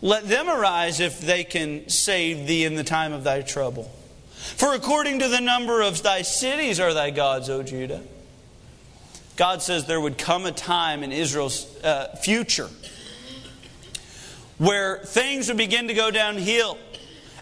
Let 0.00 0.28
them 0.28 0.48
arise 0.48 1.00
if 1.00 1.20
they 1.20 1.44
can 1.44 1.88
save 1.88 2.46
thee 2.46 2.64
in 2.64 2.74
the 2.74 2.84
time 2.84 3.12
of 3.12 3.24
thy 3.24 3.40
trouble. 3.40 3.90
For 4.34 4.74
according 4.74 5.20
to 5.20 5.28
the 5.28 5.40
number 5.40 5.80
of 5.80 6.02
thy 6.02 6.22
cities 6.22 6.78
are 6.78 6.92
thy 6.92 7.10
gods, 7.10 7.48
O 7.48 7.62
Judah. 7.62 8.02
God 9.36 9.62
says 9.62 9.86
there 9.86 10.00
would 10.00 10.18
come 10.18 10.44
a 10.44 10.52
time 10.52 11.02
in 11.02 11.10
Israel's 11.10 11.82
uh, 11.82 12.16
future 12.22 12.68
where 14.58 14.98
things 14.98 15.48
would 15.48 15.56
begin 15.56 15.88
to 15.88 15.94
go 15.94 16.10
downhill. 16.10 16.78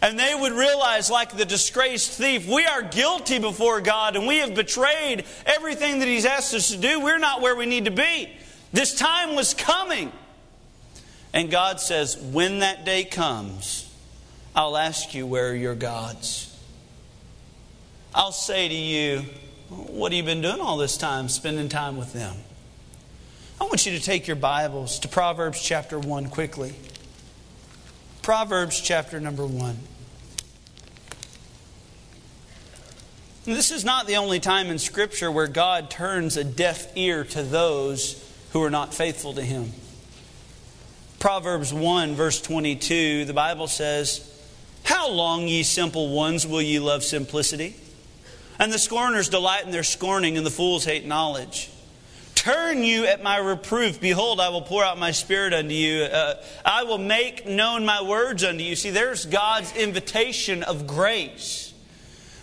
And 0.03 0.19
they 0.19 0.35
would 0.35 0.53
realize, 0.53 1.09
like 1.11 1.37
the 1.37 1.45
disgraced 1.45 2.11
thief, 2.11 2.49
we 2.49 2.67
are 2.67 2.83
guilty 2.83 3.39
before 3.39 3.81
God 3.81 4.17
and 4.17 4.27
we 4.27 4.39
have 4.39 4.53
betrayed 4.53 5.25
everything 5.47 6.01
that 6.01 6.09
He's 6.09 6.27
asked 6.27 6.53
us 6.55 6.73
to 6.73 6.77
do. 6.77 6.99
We're 6.99 7.19
not 7.19 7.41
where 7.41 7.55
we 7.55 7.67
need 7.67 7.85
to 7.85 7.93
be. 7.93 8.29
This 8.73 8.97
time 8.97 9.37
was 9.37 9.55
coming. 9.55 10.11
And 11.33 11.53
God 11.53 11.79
says, 11.81 12.17
when 12.17 12.59
that 12.59 12.85
day 12.85 13.05
comes, 13.05 13.89
I'll 14.57 14.77
ask 14.77 15.15
you, 15.15 15.25
where 15.25 15.51
are 15.51 15.55
your 15.55 15.77
gods? 15.77 16.49
I'll 18.13 18.33
say 18.33 18.69
to 18.69 18.75
you, 18.75 19.21
what 19.69 20.13
have 20.13 20.17
you 20.17 20.25
been 20.25 20.43
doing 20.43 20.61
all 20.61 20.77
this 20.79 20.97
time, 20.97 21.29
spending 21.29 21.69
time 21.69 21.97
with 21.97 22.13
them? 22.13 22.35
I 23.61 23.65
want 23.65 23.87
you 23.87 23.93
to 23.93 24.01
take 24.01 24.27
your 24.27 24.37
Bibles 24.37 24.99
to 24.99 25.09
Proverbs 25.09 25.63
chapter 25.63 25.99
1 25.99 26.29
quickly. 26.29 26.75
Proverbs 28.21 28.81
chapter 28.81 29.21
number 29.21 29.47
1. 29.47 29.77
This 33.45 33.71
is 33.71 33.85
not 33.85 34.07
the 34.07 34.17
only 34.17 34.41
time 34.41 34.69
in 34.69 34.79
Scripture 34.79 35.31
where 35.31 35.49
God 35.49 35.91
turns 35.91 36.37
a 36.37 36.45
deaf 36.45 36.97
ear 36.97 37.25
to 37.25 37.43
those 37.43 38.23
who 38.53 38.63
are 38.63 38.71
not 38.71 38.95
faithful 38.95 39.35
to 39.35 39.43
Him. 39.43 39.73
Proverbs 41.19 41.73
1, 41.73 42.15
verse 42.15 42.41
22, 42.41 43.25
the 43.25 43.33
Bible 43.33 43.67
says, 43.69 44.29
How 44.85 45.09
long, 45.09 45.47
ye 45.47 45.63
simple 45.63 46.11
ones, 46.11 46.47
will 46.47 46.63
ye 46.63 46.79
love 46.79 47.05
simplicity? 47.05 47.77
And 48.59 48.73
the 48.73 48.79
scorners 48.79 49.29
delight 49.29 49.65
in 49.65 49.71
their 49.71 49.83
scorning, 49.83 50.37
and 50.37 50.45
the 50.45 50.51
fools 50.51 50.85
hate 50.85 51.07
knowledge. 51.07 51.71
Turn 52.35 52.83
you 52.83 53.07
at 53.07 53.23
my 53.23 53.37
reproof. 53.39 54.01
Behold, 54.01 54.41
I 54.41 54.49
will 54.49 54.63
pour 54.63 54.83
out 54.83 54.99
my 54.99 55.13
spirit 55.13 55.53
unto 55.53 55.75
you. 55.75 56.03
Uh, 56.03 56.43
I 56.65 56.83
will 56.83 56.99
make 56.99 57.47
known 57.47 57.85
my 57.85 58.03
words 58.03 58.43
unto 58.43 58.65
you. 58.65 58.75
See, 58.75 58.91
there's 58.91 59.27
God's 59.27 59.73
invitation 59.77 60.65
of 60.65 60.89
grace. 60.89 61.62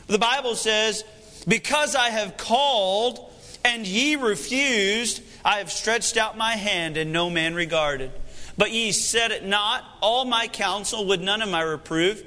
The 0.10 0.18
Bible 0.18 0.56
says, 0.56 1.06
Because 1.48 1.96
I 1.96 2.10
have 2.10 2.36
called 2.36 3.32
and 3.64 3.86
ye 3.86 4.16
refused, 4.16 5.22
I 5.46 5.60
have 5.60 5.72
stretched 5.72 6.18
out 6.18 6.36
my 6.36 6.54
hand 6.54 6.98
and 6.98 7.14
no 7.14 7.30
man 7.30 7.54
regarded. 7.54 8.12
But 8.58 8.72
ye 8.72 8.92
said 8.92 9.32
it 9.32 9.46
not, 9.46 9.86
all 10.02 10.26
my 10.26 10.48
counsel 10.48 11.06
with 11.06 11.22
none 11.22 11.44
of 11.44 11.50
my 11.50 11.62
reproof. 11.62 12.24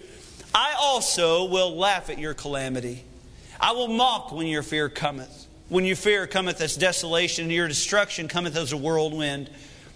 I 0.54 0.74
also 0.78 1.46
will 1.46 1.76
laugh 1.76 2.08
at 2.08 2.18
your 2.18 2.34
calamity. 2.34 3.04
I 3.60 3.72
will 3.72 3.88
mock 3.88 4.30
when 4.30 4.46
your 4.46 4.62
fear 4.62 4.88
cometh. 4.88 5.46
When 5.68 5.84
your 5.84 5.96
fear 5.96 6.26
cometh 6.26 6.60
as 6.60 6.76
desolation, 6.76 7.44
and 7.44 7.52
your 7.52 7.66
destruction 7.66 8.28
cometh 8.28 8.56
as 8.56 8.72
a 8.72 8.76
whirlwind. 8.76 9.50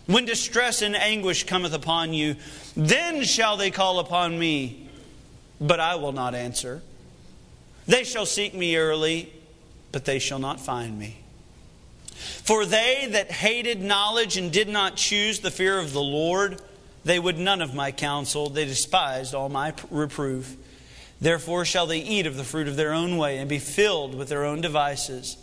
When 0.07 0.24
distress 0.24 0.82
and 0.82 0.97
anguish 0.97 1.45
cometh 1.45 1.72
upon 1.72 2.12
you, 2.14 2.37
then 2.76 3.22
shall 3.24 3.57
they 3.57 3.70
call 3.70 3.99
upon 3.99 4.39
me, 4.39 4.89
but 5.61 5.78
I 5.78 5.97
will 5.97 6.12
not 6.12 6.34
answer. 6.34 6.82
They 7.87 8.05
shall 8.05 8.26
seek 8.26 8.55
me 8.55 8.76
early, 8.76 9.32
but 9.93 10.05
they 10.05 10.18
shall 10.18 10.39
not 10.39 10.61
find 10.61 10.99
me. 10.99 11.18
For 12.16 12.64
they 12.64 13.09
that 13.11 13.30
hated 13.30 13.82
knowledge 13.82 14.37
and 14.37 14.53
did 14.53 14.68
not 14.68 14.97
choose 14.97 15.41
the 15.41 15.51
fear 15.51 15.78
of 15.78 15.93
the 15.93 16.03
Lord, 16.03 16.61
they 17.05 17.18
would 17.18 17.39
none 17.39 17.62
of 17.62 17.74
my 17.74 17.93
counsel. 17.93 18.49
They 18.49 18.64
despised 18.64 19.34
all 19.34 19.49
my 19.49 19.74
reproof. 19.91 20.57
Therefore 21.20 21.64
shall 21.64 21.87
they 21.87 22.01
eat 22.01 22.26
of 22.26 22.37
the 22.37 22.45
fruit 22.45 22.68
of 22.68 22.76
their 22.76 22.93
own 22.93 23.16
way 23.16 23.39
and 23.39 23.49
be 23.49 23.59
filled 23.59 24.14
with 24.14 24.28
their 24.28 24.45
own 24.45 24.61
devices. 24.61 25.37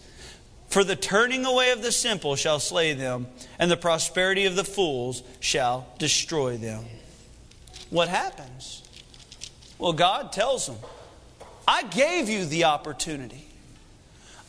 For 0.67 0.83
the 0.83 0.95
turning 0.95 1.45
away 1.45 1.71
of 1.71 1.83
the 1.83 1.91
simple 1.91 2.35
shall 2.35 2.59
slay 2.59 2.93
them, 2.93 3.27
and 3.59 3.69
the 3.69 3.77
prosperity 3.77 4.45
of 4.45 4.55
the 4.55 4.63
fools 4.63 5.21
shall 5.39 5.87
destroy 5.99 6.57
them. 6.57 6.85
What 7.91 8.07
happens? 8.07 8.81
Well, 9.77 9.93
God 9.93 10.31
tells 10.31 10.65
them, 10.65 10.77
I 11.67 11.83
gave 11.83 12.29
you 12.29 12.45
the 12.45 12.65
opportunity. 12.65 13.47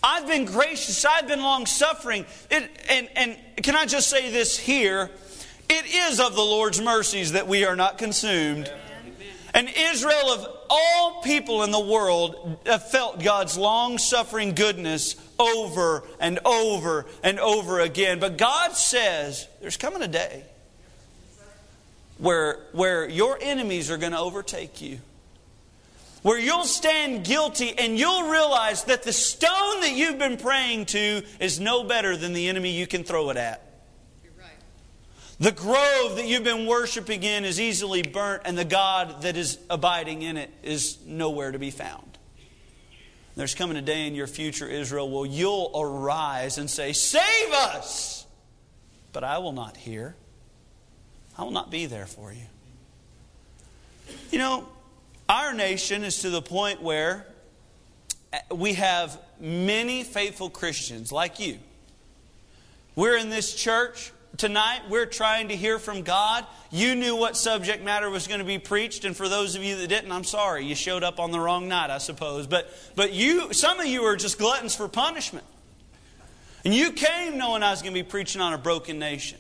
I've 0.03 0.27
been 0.27 0.45
gracious, 0.45 1.05
I've 1.05 1.27
been 1.27 1.43
long 1.43 1.67
suffering. 1.67 2.27
and, 2.51 2.69
and 3.17 3.37
can 3.57 3.75
I 3.75 3.87
just 3.87 4.11
say 4.11 4.31
this 4.31 4.59
here? 4.59 5.11
It 5.69 5.87
is 5.87 6.21
of 6.21 6.35
the 6.35 6.43
Lord's 6.43 6.81
mercies 6.81 7.33
that 7.33 7.49
we 7.49 7.65
are 7.65 7.77
not 7.77 7.97
consumed. 7.97 8.71
And 9.55 9.71
Israel, 9.77 10.31
of 10.31 10.47
all 10.69 11.23
people 11.23 11.63
in 11.63 11.71
the 11.71 11.81
world, 11.81 12.59
have 12.67 12.91
felt 12.91 13.23
God's 13.23 13.57
long 13.57 13.99
suffering 13.99 14.55
goodness 14.55 15.15
over 15.39 16.03
and 16.21 16.41
over 16.45 17.07
and 17.23 17.39
over 17.39 17.81
again. 17.81 18.19
But 18.19 18.37
God 18.37 18.73
says 18.73 19.47
there's 19.61 19.77
coming 19.77 20.03
a 20.03 20.09
day 20.09 20.43
where, 22.19 22.59
where 22.73 23.09
your 23.09 23.39
enemies 23.41 23.91
are 23.91 23.97
going 23.97 24.13
to 24.13 24.19
overtake 24.19 24.83
you. 24.83 24.99
Where 26.25 26.39
you'll 26.39 26.65
stand 26.65 27.27
guilty 27.27 27.79
and 27.79 27.99
you'll 27.99 28.31
realize 28.31 28.85
that 28.85 29.03
the 29.03 29.13
stone 29.13 29.83
that 29.83 29.93
you've 29.93 30.19
been 30.19 30.39
praying 30.39 30.87
to 30.87 31.23
is 31.39 31.61
no 31.61 31.85
better 31.85 32.17
than 32.17 32.33
the 32.33 32.49
enemy 32.49 32.71
you 32.71 32.87
can 32.87 33.05
throw 33.05 33.29
it 33.29 33.37
at. 33.37 33.61
The 35.39 35.53
grove 35.53 36.17
that 36.17 36.27
you've 36.27 36.43
been 36.43 36.65
worshiping 36.65 37.23
in 37.25 37.45
is 37.45 37.61
easily 37.61 38.01
burnt, 38.01 38.45
and 38.47 38.57
the 38.57 38.65
God 38.65 39.21
that 39.21 39.37
is 39.37 39.59
abiding 39.69 40.23
in 40.23 40.39
it 40.39 40.51
is 40.63 40.97
nowhere 41.05 41.53
to 41.53 41.59
be 41.59 41.71
found. 41.71 42.17
There's 43.37 43.55
coming 43.55 43.77
a 43.77 43.83
day 43.83 44.07
in 44.07 44.15
your 44.15 44.27
future, 44.27 44.67
Israel, 44.67 45.11
where 45.11 45.27
you'll 45.27 45.73
arise 45.75 46.57
and 46.57 46.71
say, 46.71 46.95
Save 46.95 47.53
us! 47.53 48.25
But 49.13 49.25
I 49.25 49.37
will 49.39 49.53
not 49.53 49.77
hear. 49.77 50.17
I 51.37 51.43
will 51.43 51.51
not 51.51 51.71
be 51.71 51.85
there 51.85 52.07
for 52.07 52.33
you. 52.33 52.47
You 54.31 54.39
know, 54.39 54.69
our 55.35 55.53
nation 55.53 56.05
is 56.05 56.21
to 56.21 56.31
the 56.31 56.43
point 56.43 56.83
where 56.83 57.27
eh, 58.33 58.41
we 58.55 58.75
have 58.75 59.19
many 59.41 60.05
faithful 60.05 60.51
Christians 60.51 61.11
like 61.11 61.41
you. 61.41 61.59
We're 62.95 63.17
in 63.17 63.31
this 63.31 63.55
church 63.55 64.13
tonight 64.37 64.83
we're 64.89 65.07
trying 65.07 65.49
to 65.49 65.57
hear 65.57 65.79
from 65.79 66.03
God. 66.03 66.47
You 66.71 66.95
knew 66.95 67.17
what 67.17 67.37
subject 67.37 67.85
matter 67.85 68.11
was 68.11 68.27
going 68.27 68.41
to 68.41 68.47
be 68.47 68.59
preached, 68.59 69.05
and 69.05 69.17
for 69.17 69.29
those 69.29 69.55
of 69.55 69.63
you 69.63 69.77
that 69.77 69.89
didn't, 69.89 70.11
I'm 70.11 70.25
sorry. 70.25 70.65
You 70.65 70.75
showed 70.75 71.05
up 71.05 71.21
on 71.21 71.31
the 71.31 71.41
wrong 71.41 71.69
night, 71.69 71.91
I 71.91 71.99
suppose. 71.99 72.47
But 72.47 72.71
but 72.95 73.13
you 73.13 73.53
some 73.53 73.81
of 73.81 73.87
you 73.87 74.03
are 74.05 74.17
just 74.17 74.39
gluttons 74.39 74.75
for 74.75 74.89
punishment. 74.89 75.47
And 76.65 76.75
you 76.75 76.93
came 76.93 77.37
knowing 77.37 77.63
I 77.63 77.71
was 77.71 77.83
going 77.83 77.95
to 77.95 78.03
be 78.03 78.09
preaching 78.09 78.41
on 78.41 78.55
a 78.55 78.59
broken 78.59 78.99
nation. 78.99 79.39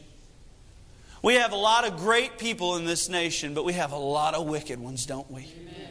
We 1.22 1.36
have 1.36 1.52
a 1.52 1.56
lot 1.56 1.86
of 1.86 1.96
great 1.96 2.36
people 2.36 2.76
in 2.76 2.84
this 2.84 3.08
nation, 3.08 3.54
but 3.54 3.64
we 3.64 3.72
have 3.72 3.92
a 3.92 3.98
lot 3.98 4.34
of 4.34 4.46
wicked 4.46 4.78
ones, 4.78 5.06
don't 5.06 5.30
we? 5.30 5.50
Amen. 5.62 5.83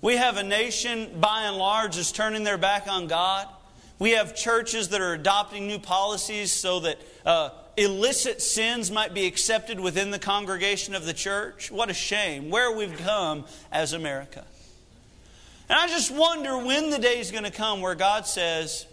We 0.00 0.16
have 0.16 0.36
a 0.36 0.42
nation, 0.42 1.18
by 1.20 1.42
and 1.42 1.56
large, 1.56 1.96
is 1.96 2.12
turning 2.12 2.44
their 2.44 2.58
back 2.58 2.86
on 2.86 3.08
God. 3.08 3.48
We 3.98 4.12
have 4.12 4.36
churches 4.36 4.90
that 4.90 5.00
are 5.00 5.12
adopting 5.12 5.66
new 5.66 5.80
policies 5.80 6.52
so 6.52 6.80
that 6.80 7.00
uh, 7.26 7.50
illicit 7.76 8.40
sins 8.40 8.92
might 8.92 9.12
be 9.12 9.26
accepted 9.26 9.80
within 9.80 10.12
the 10.12 10.18
congregation 10.20 10.94
of 10.94 11.04
the 11.04 11.12
church. 11.12 11.72
What 11.72 11.90
a 11.90 11.94
shame. 11.94 12.48
Where 12.48 12.70
we've 12.70 12.96
come 12.98 13.44
as 13.72 13.92
America. 13.92 14.44
And 15.68 15.78
I 15.78 15.88
just 15.88 16.12
wonder 16.12 16.56
when 16.58 16.90
the 16.90 16.98
day 16.98 17.18
is 17.18 17.32
going 17.32 17.44
to 17.44 17.50
come 17.50 17.80
where 17.80 17.96
God 17.96 18.24
says, 18.24 18.86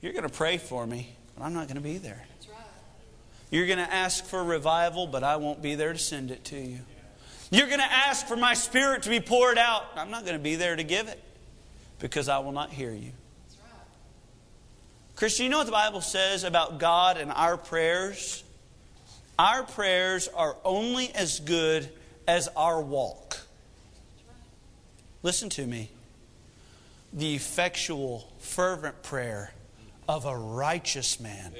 You're 0.00 0.12
going 0.12 0.22
to 0.22 0.32
pray 0.32 0.58
for 0.58 0.86
me, 0.86 1.16
but 1.36 1.44
I'm 1.44 1.52
not 1.52 1.66
going 1.66 1.76
to 1.76 1.82
be 1.82 1.98
there. 1.98 2.24
You're 3.50 3.66
going 3.66 3.78
to 3.78 3.92
ask 3.92 4.24
for 4.24 4.42
revival, 4.42 5.06
but 5.06 5.22
I 5.22 5.36
won't 5.36 5.62
be 5.62 5.74
there 5.74 5.92
to 5.92 5.98
send 5.98 6.30
it 6.30 6.44
to 6.46 6.56
you. 6.56 6.80
You're 7.54 7.68
going 7.68 7.78
to 7.78 7.84
ask 7.84 8.26
for 8.26 8.34
my 8.34 8.54
spirit 8.54 9.04
to 9.04 9.10
be 9.10 9.20
poured 9.20 9.58
out. 9.58 9.84
I'm 9.94 10.10
not 10.10 10.24
going 10.24 10.36
to 10.36 10.42
be 10.42 10.56
there 10.56 10.74
to 10.74 10.82
give 10.82 11.06
it 11.06 11.22
because 12.00 12.28
I 12.28 12.40
will 12.40 12.50
not 12.50 12.70
hear 12.70 12.90
you. 12.90 13.12
Christian, 15.14 15.44
you 15.44 15.50
know 15.50 15.58
what 15.58 15.66
the 15.66 15.70
Bible 15.70 16.00
says 16.00 16.42
about 16.42 16.80
God 16.80 17.16
and 17.16 17.30
our 17.30 17.56
prayers? 17.56 18.42
Our 19.38 19.62
prayers 19.62 20.26
are 20.26 20.56
only 20.64 21.14
as 21.14 21.38
good 21.38 21.88
as 22.26 22.48
our 22.56 22.80
walk. 22.80 23.38
Listen 25.22 25.48
to 25.50 25.64
me. 25.64 25.90
The 27.12 27.36
effectual, 27.36 28.32
fervent 28.40 29.04
prayer 29.04 29.52
of 30.08 30.24
a 30.24 30.36
righteous 30.36 31.20
man 31.20 31.54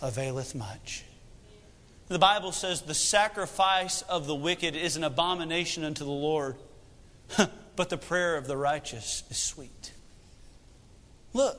availeth 0.00 0.54
much. 0.54 1.02
The 2.12 2.18
Bible 2.18 2.52
says 2.52 2.82
the 2.82 2.92
sacrifice 2.92 4.02
of 4.02 4.26
the 4.26 4.34
wicked 4.34 4.76
is 4.76 4.98
an 4.98 5.02
abomination 5.02 5.82
unto 5.82 6.04
the 6.04 6.10
Lord, 6.10 6.56
but 7.74 7.88
the 7.88 7.96
prayer 7.96 8.36
of 8.36 8.46
the 8.46 8.54
righteous 8.54 9.22
is 9.30 9.38
sweet. 9.38 9.94
Look, 11.32 11.58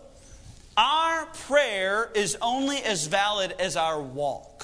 our 0.78 1.26
prayer 1.26 2.12
is 2.14 2.38
only 2.40 2.78
as 2.78 3.08
valid 3.08 3.54
as 3.54 3.76
our 3.76 4.00
walk. 4.00 4.64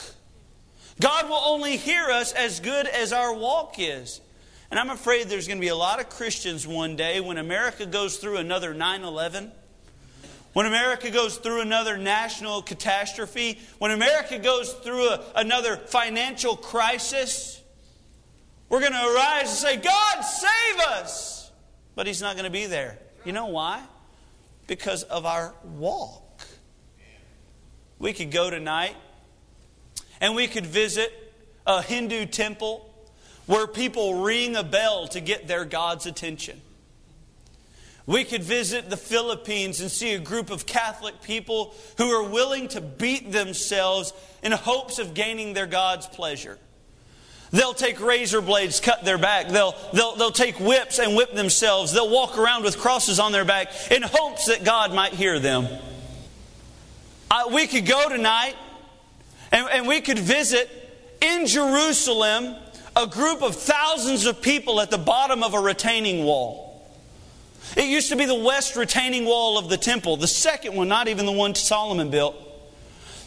God 1.01 1.27
will 1.27 1.41
only 1.43 1.75
hear 1.75 2.03
us 2.03 2.33
as 2.33 2.59
good 2.59 2.85
as 2.85 3.11
our 3.11 3.33
walk 3.33 3.77
is. 3.79 4.21
And 4.69 4.79
I'm 4.79 4.91
afraid 4.91 5.27
there's 5.27 5.47
going 5.47 5.57
to 5.57 5.65
be 5.65 5.69
a 5.69 5.75
lot 5.75 5.99
of 5.99 6.07
Christians 6.07 6.67
one 6.67 6.97
day 6.97 7.19
when 7.19 7.39
America 7.39 7.87
goes 7.87 8.17
through 8.17 8.37
another 8.37 8.75
9 8.75 9.03
11, 9.03 9.51
when 10.53 10.65
America 10.65 11.11
goes 11.11 11.37
through 11.37 11.61
another 11.61 11.97
national 11.97 12.61
catastrophe, 12.61 13.59
when 13.77 13.91
America 13.91 14.39
goes 14.39 14.73
through 14.73 15.09
a, 15.09 15.23
another 15.35 15.77
financial 15.77 16.55
crisis, 16.55 17.61
we're 18.67 18.79
going 18.79 18.93
to 18.93 19.15
arise 19.15 19.49
and 19.49 19.57
say, 19.57 19.77
God, 19.77 20.21
save 20.21 20.79
us! 20.87 21.51
But 21.95 22.07
He's 22.07 22.21
not 22.21 22.35
going 22.35 22.45
to 22.45 22.51
be 22.51 22.65
there. 22.65 22.97
You 23.25 23.33
know 23.33 23.47
why? 23.47 23.83
because 24.69 25.03
of 25.03 25.25
our 25.25 25.53
walk. 25.65 26.23
We 27.97 28.13
could 28.13 28.31
go 28.31 28.49
tonight 28.49 28.95
and 30.21 30.35
we 30.35 30.47
could 30.47 30.65
visit 30.65 31.11
a 31.67 31.81
Hindu 31.81 32.27
temple 32.27 32.85
where 33.47 33.67
people 33.67 34.21
ring 34.21 34.55
a 34.55 34.63
bell 34.63 35.07
to 35.09 35.19
get 35.19 35.47
their 35.47 35.65
God's 35.65 36.05
attention. 36.05 36.61
We 38.09 38.23
could 38.23 38.41
visit 38.41 38.89
the 38.89 38.97
Philippines 38.97 39.81
and 39.81 39.91
see 39.91 40.15
a 40.15 40.19
group 40.19 40.49
of 40.49 40.65
Catholic 40.65 41.21
people 41.21 41.75
who 41.99 42.09
are 42.09 42.27
willing 42.27 42.67
to 42.69 42.81
beat 42.81 43.31
themselves 43.31 44.13
in 44.41 44.51
hopes 44.51 44.97
of 44.97 45.13
gaining 45.13 45.53
their 45.53 45.67
God's 45.67 46.07
pleasure. 46.07 46.57
They'll 47.51 47.75
take 47.75 48.01
razor 48.01 48.41
blades, 48.41 48.79
cut 48.79 49.05
their 49.05 49.19
back. 49.19 49.49
They'll, 49.49 49.75
they'll, 49.93 50.15
they'll 50.15 50.31
take 50.31 50.59
whips 50.59 50.97
and 50.97 51.15
whip 51.15 51.35
themselves. 51.35 51.93
They'll 51.93 52.09
walk 52.09 52.35
around 52.35 52.63
with 52.63 52.79
crosses 52.79 53.19
on 53.19 53.31
their 53.31 53.45
back 53.45 53.71
in 53.91 54.01
hopes 54.01 54.47
that 54.47 54.63
God 54.63 54.91
might 54.91 55.13
hear 55.13 55.37
them. 55.37 55.67
Uh, 57.29 57.43
we 57.53 57.67
could 57.67 57.85
go 57.85 58.09
tonight 58.09 58.55
and, 59.51 59.69
and 59.69 59.87
we 59.87 60.01
could 60.01 60.17
visit 60.17 60.67
in 61.21 61.45
Jerusalem 61.45 62.55
a 62.95 63.05
group 63.05 63.43
of 63.43 63.55
thousands 63.55 64.25
of 64.25 64.41
people 64.41 64.81
at 64.81 64.89
the 64.89 64.97
bottom 64.97 65.43
of 65.43 65.53
a 65.53 65.59
retaining 65.59 66.25
wall. 66.25 66.68
It 67.77 67.85
used 67.85 68.09
to 68.09 68.15
be 68.15 68.25
the 68.25 68.35
west 68.35 68.75
retaining 68.75 69.25
wall 69.25 69.57
of 69.57 69.69
the 69.69 69.77
temple, 69.77 70.17
the 70.17 70.27
second 70.27 70.75
one, 70.75 70.87
not 70.87 71.07
even 71.07 71.25
the 71.25 71.31
one 71.31 71.55
Solomon 71.55 72.09
built. 72.09 72.35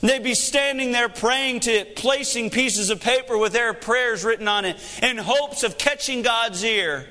They'd 0.00 0.24
be 0.24 0.34
standing 0.34 0.90
there 0.90 1.08
praying 1.08 1.60
to 1.60 1.70
it, 1.70 1.96
placing 1.96 2.50
pieces 2.50 2.90
of 2.90 3.00
paper 3.00 3.38
with 3.38 3.52
their 3.52 3.72
prayers 3.72 4.24
written 4.24 4.48
on 4.48 4.64
it 4.64 4.76
in 5.00 5.16
hopes 5.16 5.62
of 5.62 5.78
catching 5.78 6.22
God's 6.22 6.64
ear. 6.64 7.06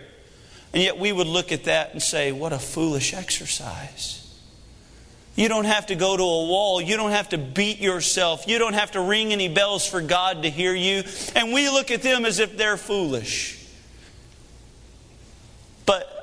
And 0.73 0.83
yet 0.83 0.97
we 0.97 1.11
would 1.11 1.27
look 1.27 1.53
at 1.53 1.65
that 1.65 1.93
and 1.93 2.01
say, 2.01 2.33
what 2.33 2.51
a 2.51 2.59
foolish 2.59 3.13
exercise. 3.13 4.17
You 5.35 5.47
don't 5.47 5.65
have 5.65 5.87
to 5.87 5.95
go 5.95 6.17
to 6.17 6.23
a 6.23 6.45
wall. 6.47 6.81
You 6.81 6.97
don't 6.97 7.11
have 7.11 7.29
to 7.29 7.37
beat 7.37 7.79
yourself. 7.79 8.45
You 8.47 8.59
don't 8.59 8.73
have 8.73 8.91
to 8.91 9.01
ring 9.01 9.31
any 9.31 9.47
bells 9.47 9.87
for 9.87 10.01
God 10.01 10.43
to 10.43 10.49
hear 10.49 10.73
you. 10.73 11.03
And 11.35 11.53
we 11.53 11.69
look 11.69 11.91
at 11.91 12.01
them 12.01 12.25
as 12.25 12.39
if 12.39 12.57
they're 12.57 12.75
foolish. 12.75 13.65
But 15.85 16.20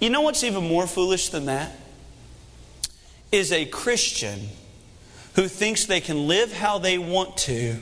you 0.00 0.10
know 0.10 0.20
what's 0.20 0.44
even 0.44 0.66
more 0.66 0.86
foolish 0.86 1.30
than 1.30 1.46
that? 1.46 1.72
Is 3.32 3.52
a 3.52 3.64
Christian 3.66 4.48
who 5.34 5.48
thinks 5.48 5.84
they 5.84 6.00
can 6.00 6.26
live 6.26 6.52
how 6.52 6.78
they 6.78 6.98
want 6.98 7.36
to, 7.36 7.76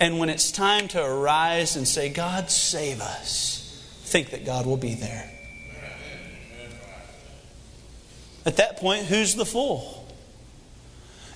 and 0.00 0.18
when 0.18 0.30
it's 0.30 0.50
time 0.50 0.88
to 0.88 1.04
arise 1.04 1.76
and 1.76 1.86
say, 1.86 2.08
God, 2.08 2.50
save 2.50 3.00
us, 3.00 3.82
think 4.04 4.30
that 4.30 4.44
God 4.44 4.66
will 4.66 4.76
be 4.76 4.94
there. 4.94 5.30
At 8.46 8.56
that 8.56 8.76
point, 8.76 9.06
who's 9.06 9.34
the 9.34 9.46
fool? 9.46 10.06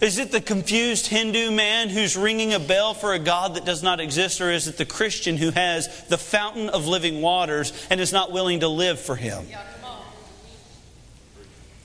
Is 0.01 0.19
it 0.19 0.31
the 0.31 0.41
confused 0.41 1.09
Hindu 1.09 1.51
man 1.51 1.89
who's 1.89 2.17
ringing 2.17 2.55
a 2.55 2.61
bell 2.61 2.95
for 2.95 3.15
a 3.15 3.19
God 3.19 3.55
that 3.55 3.65
does 3.65 3.83
not 3.83 3.99
exist, 3.99 4.41
or 4.41 4.51
is 4.53 4.69
it 4.69 4.77
the 4.77 4.85
Christian 4.85 5.37
who 5.37 5.51
has 5.51 6.05
the 6.05 6.19
fountain 6.19 6.69
of 6.69 6.87
living 6.87 7.21
waters 7.21 7.73
and 7.91 8.01
is 8.01 8.13
not 8.13 8.31
willing 8.31 8.61
to 8.61 8.69
live 8.69 9.01
for 9.01 9.17
him? 9.17 9.45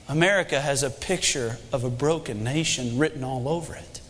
America 0.08 0.60
has 0.60 0.82
a 0.82 0.90
picture 0.90 1.58
of 1.72 1.84
a 1.84 1.90
broken 1.90 2.44
nation 2.44 2.98
written 2.98 3.24
all 3.24 3.48
over 3.48 3.74
it. 3.74 4.00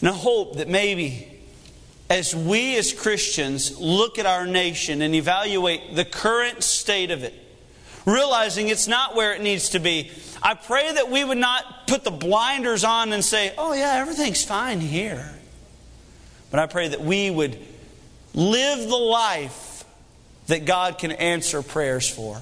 And 0.00 0.08
I 0.08 0.12
hope 0.12 0.56
that 0.56 0.68
maybe 0.68 1.28
as 2.08 2.34
we 2.34 2.76
as 2.76 2.92
Christians 2.92 3.78
look 3.78 4.18
at 4.18 4.26
our 4.26 4.46
nation 4.46 5.02
and 5.02 5.14
evaluate 5.14 5.96
the 5.96 6.04
current 6.04 6.62
state 6.62 7.10
of 7.10 7.22
it, 7.22 7.34
realizing 8.04 8.68
it's 8.68 8.86
not 8.86 9.16
where 9.16 9.32
it 9.32 9.40
needs 9.40 9.70
to 9.70 9.78
be, 9.78 10.10
I 10.42 10.54
pray 10.54 10.92
that 10.92 11.10
we 11.10 11.24
would 11.24 11.38
not 11.38 11.86
put 11.86 12.04
the 12.04 12.10
blinders 12.10 12.84
on 12.84 13.12
and 13.12 13.24
say, 13.24 13.54
oh, 13.56 13.72
yeah, 13.72 13.94
everything's 13.94 14.44
fine 14.44 14.80
here. 14.80 15.32
But 16.50 16.60
I 16.60 16.66
pray 16.66 16.88
that 16.88 17.00
we 17.00 17.30
would 17.30 17.58
live 18.34 18.88
the 18.88 18.96
life 18.96 19.84
that 20.48 20.64
God 20.64 20.98
can 20.98 21.12
answer 21.12 21.62
prayers 21.62 22.08
for. 22.08 22.40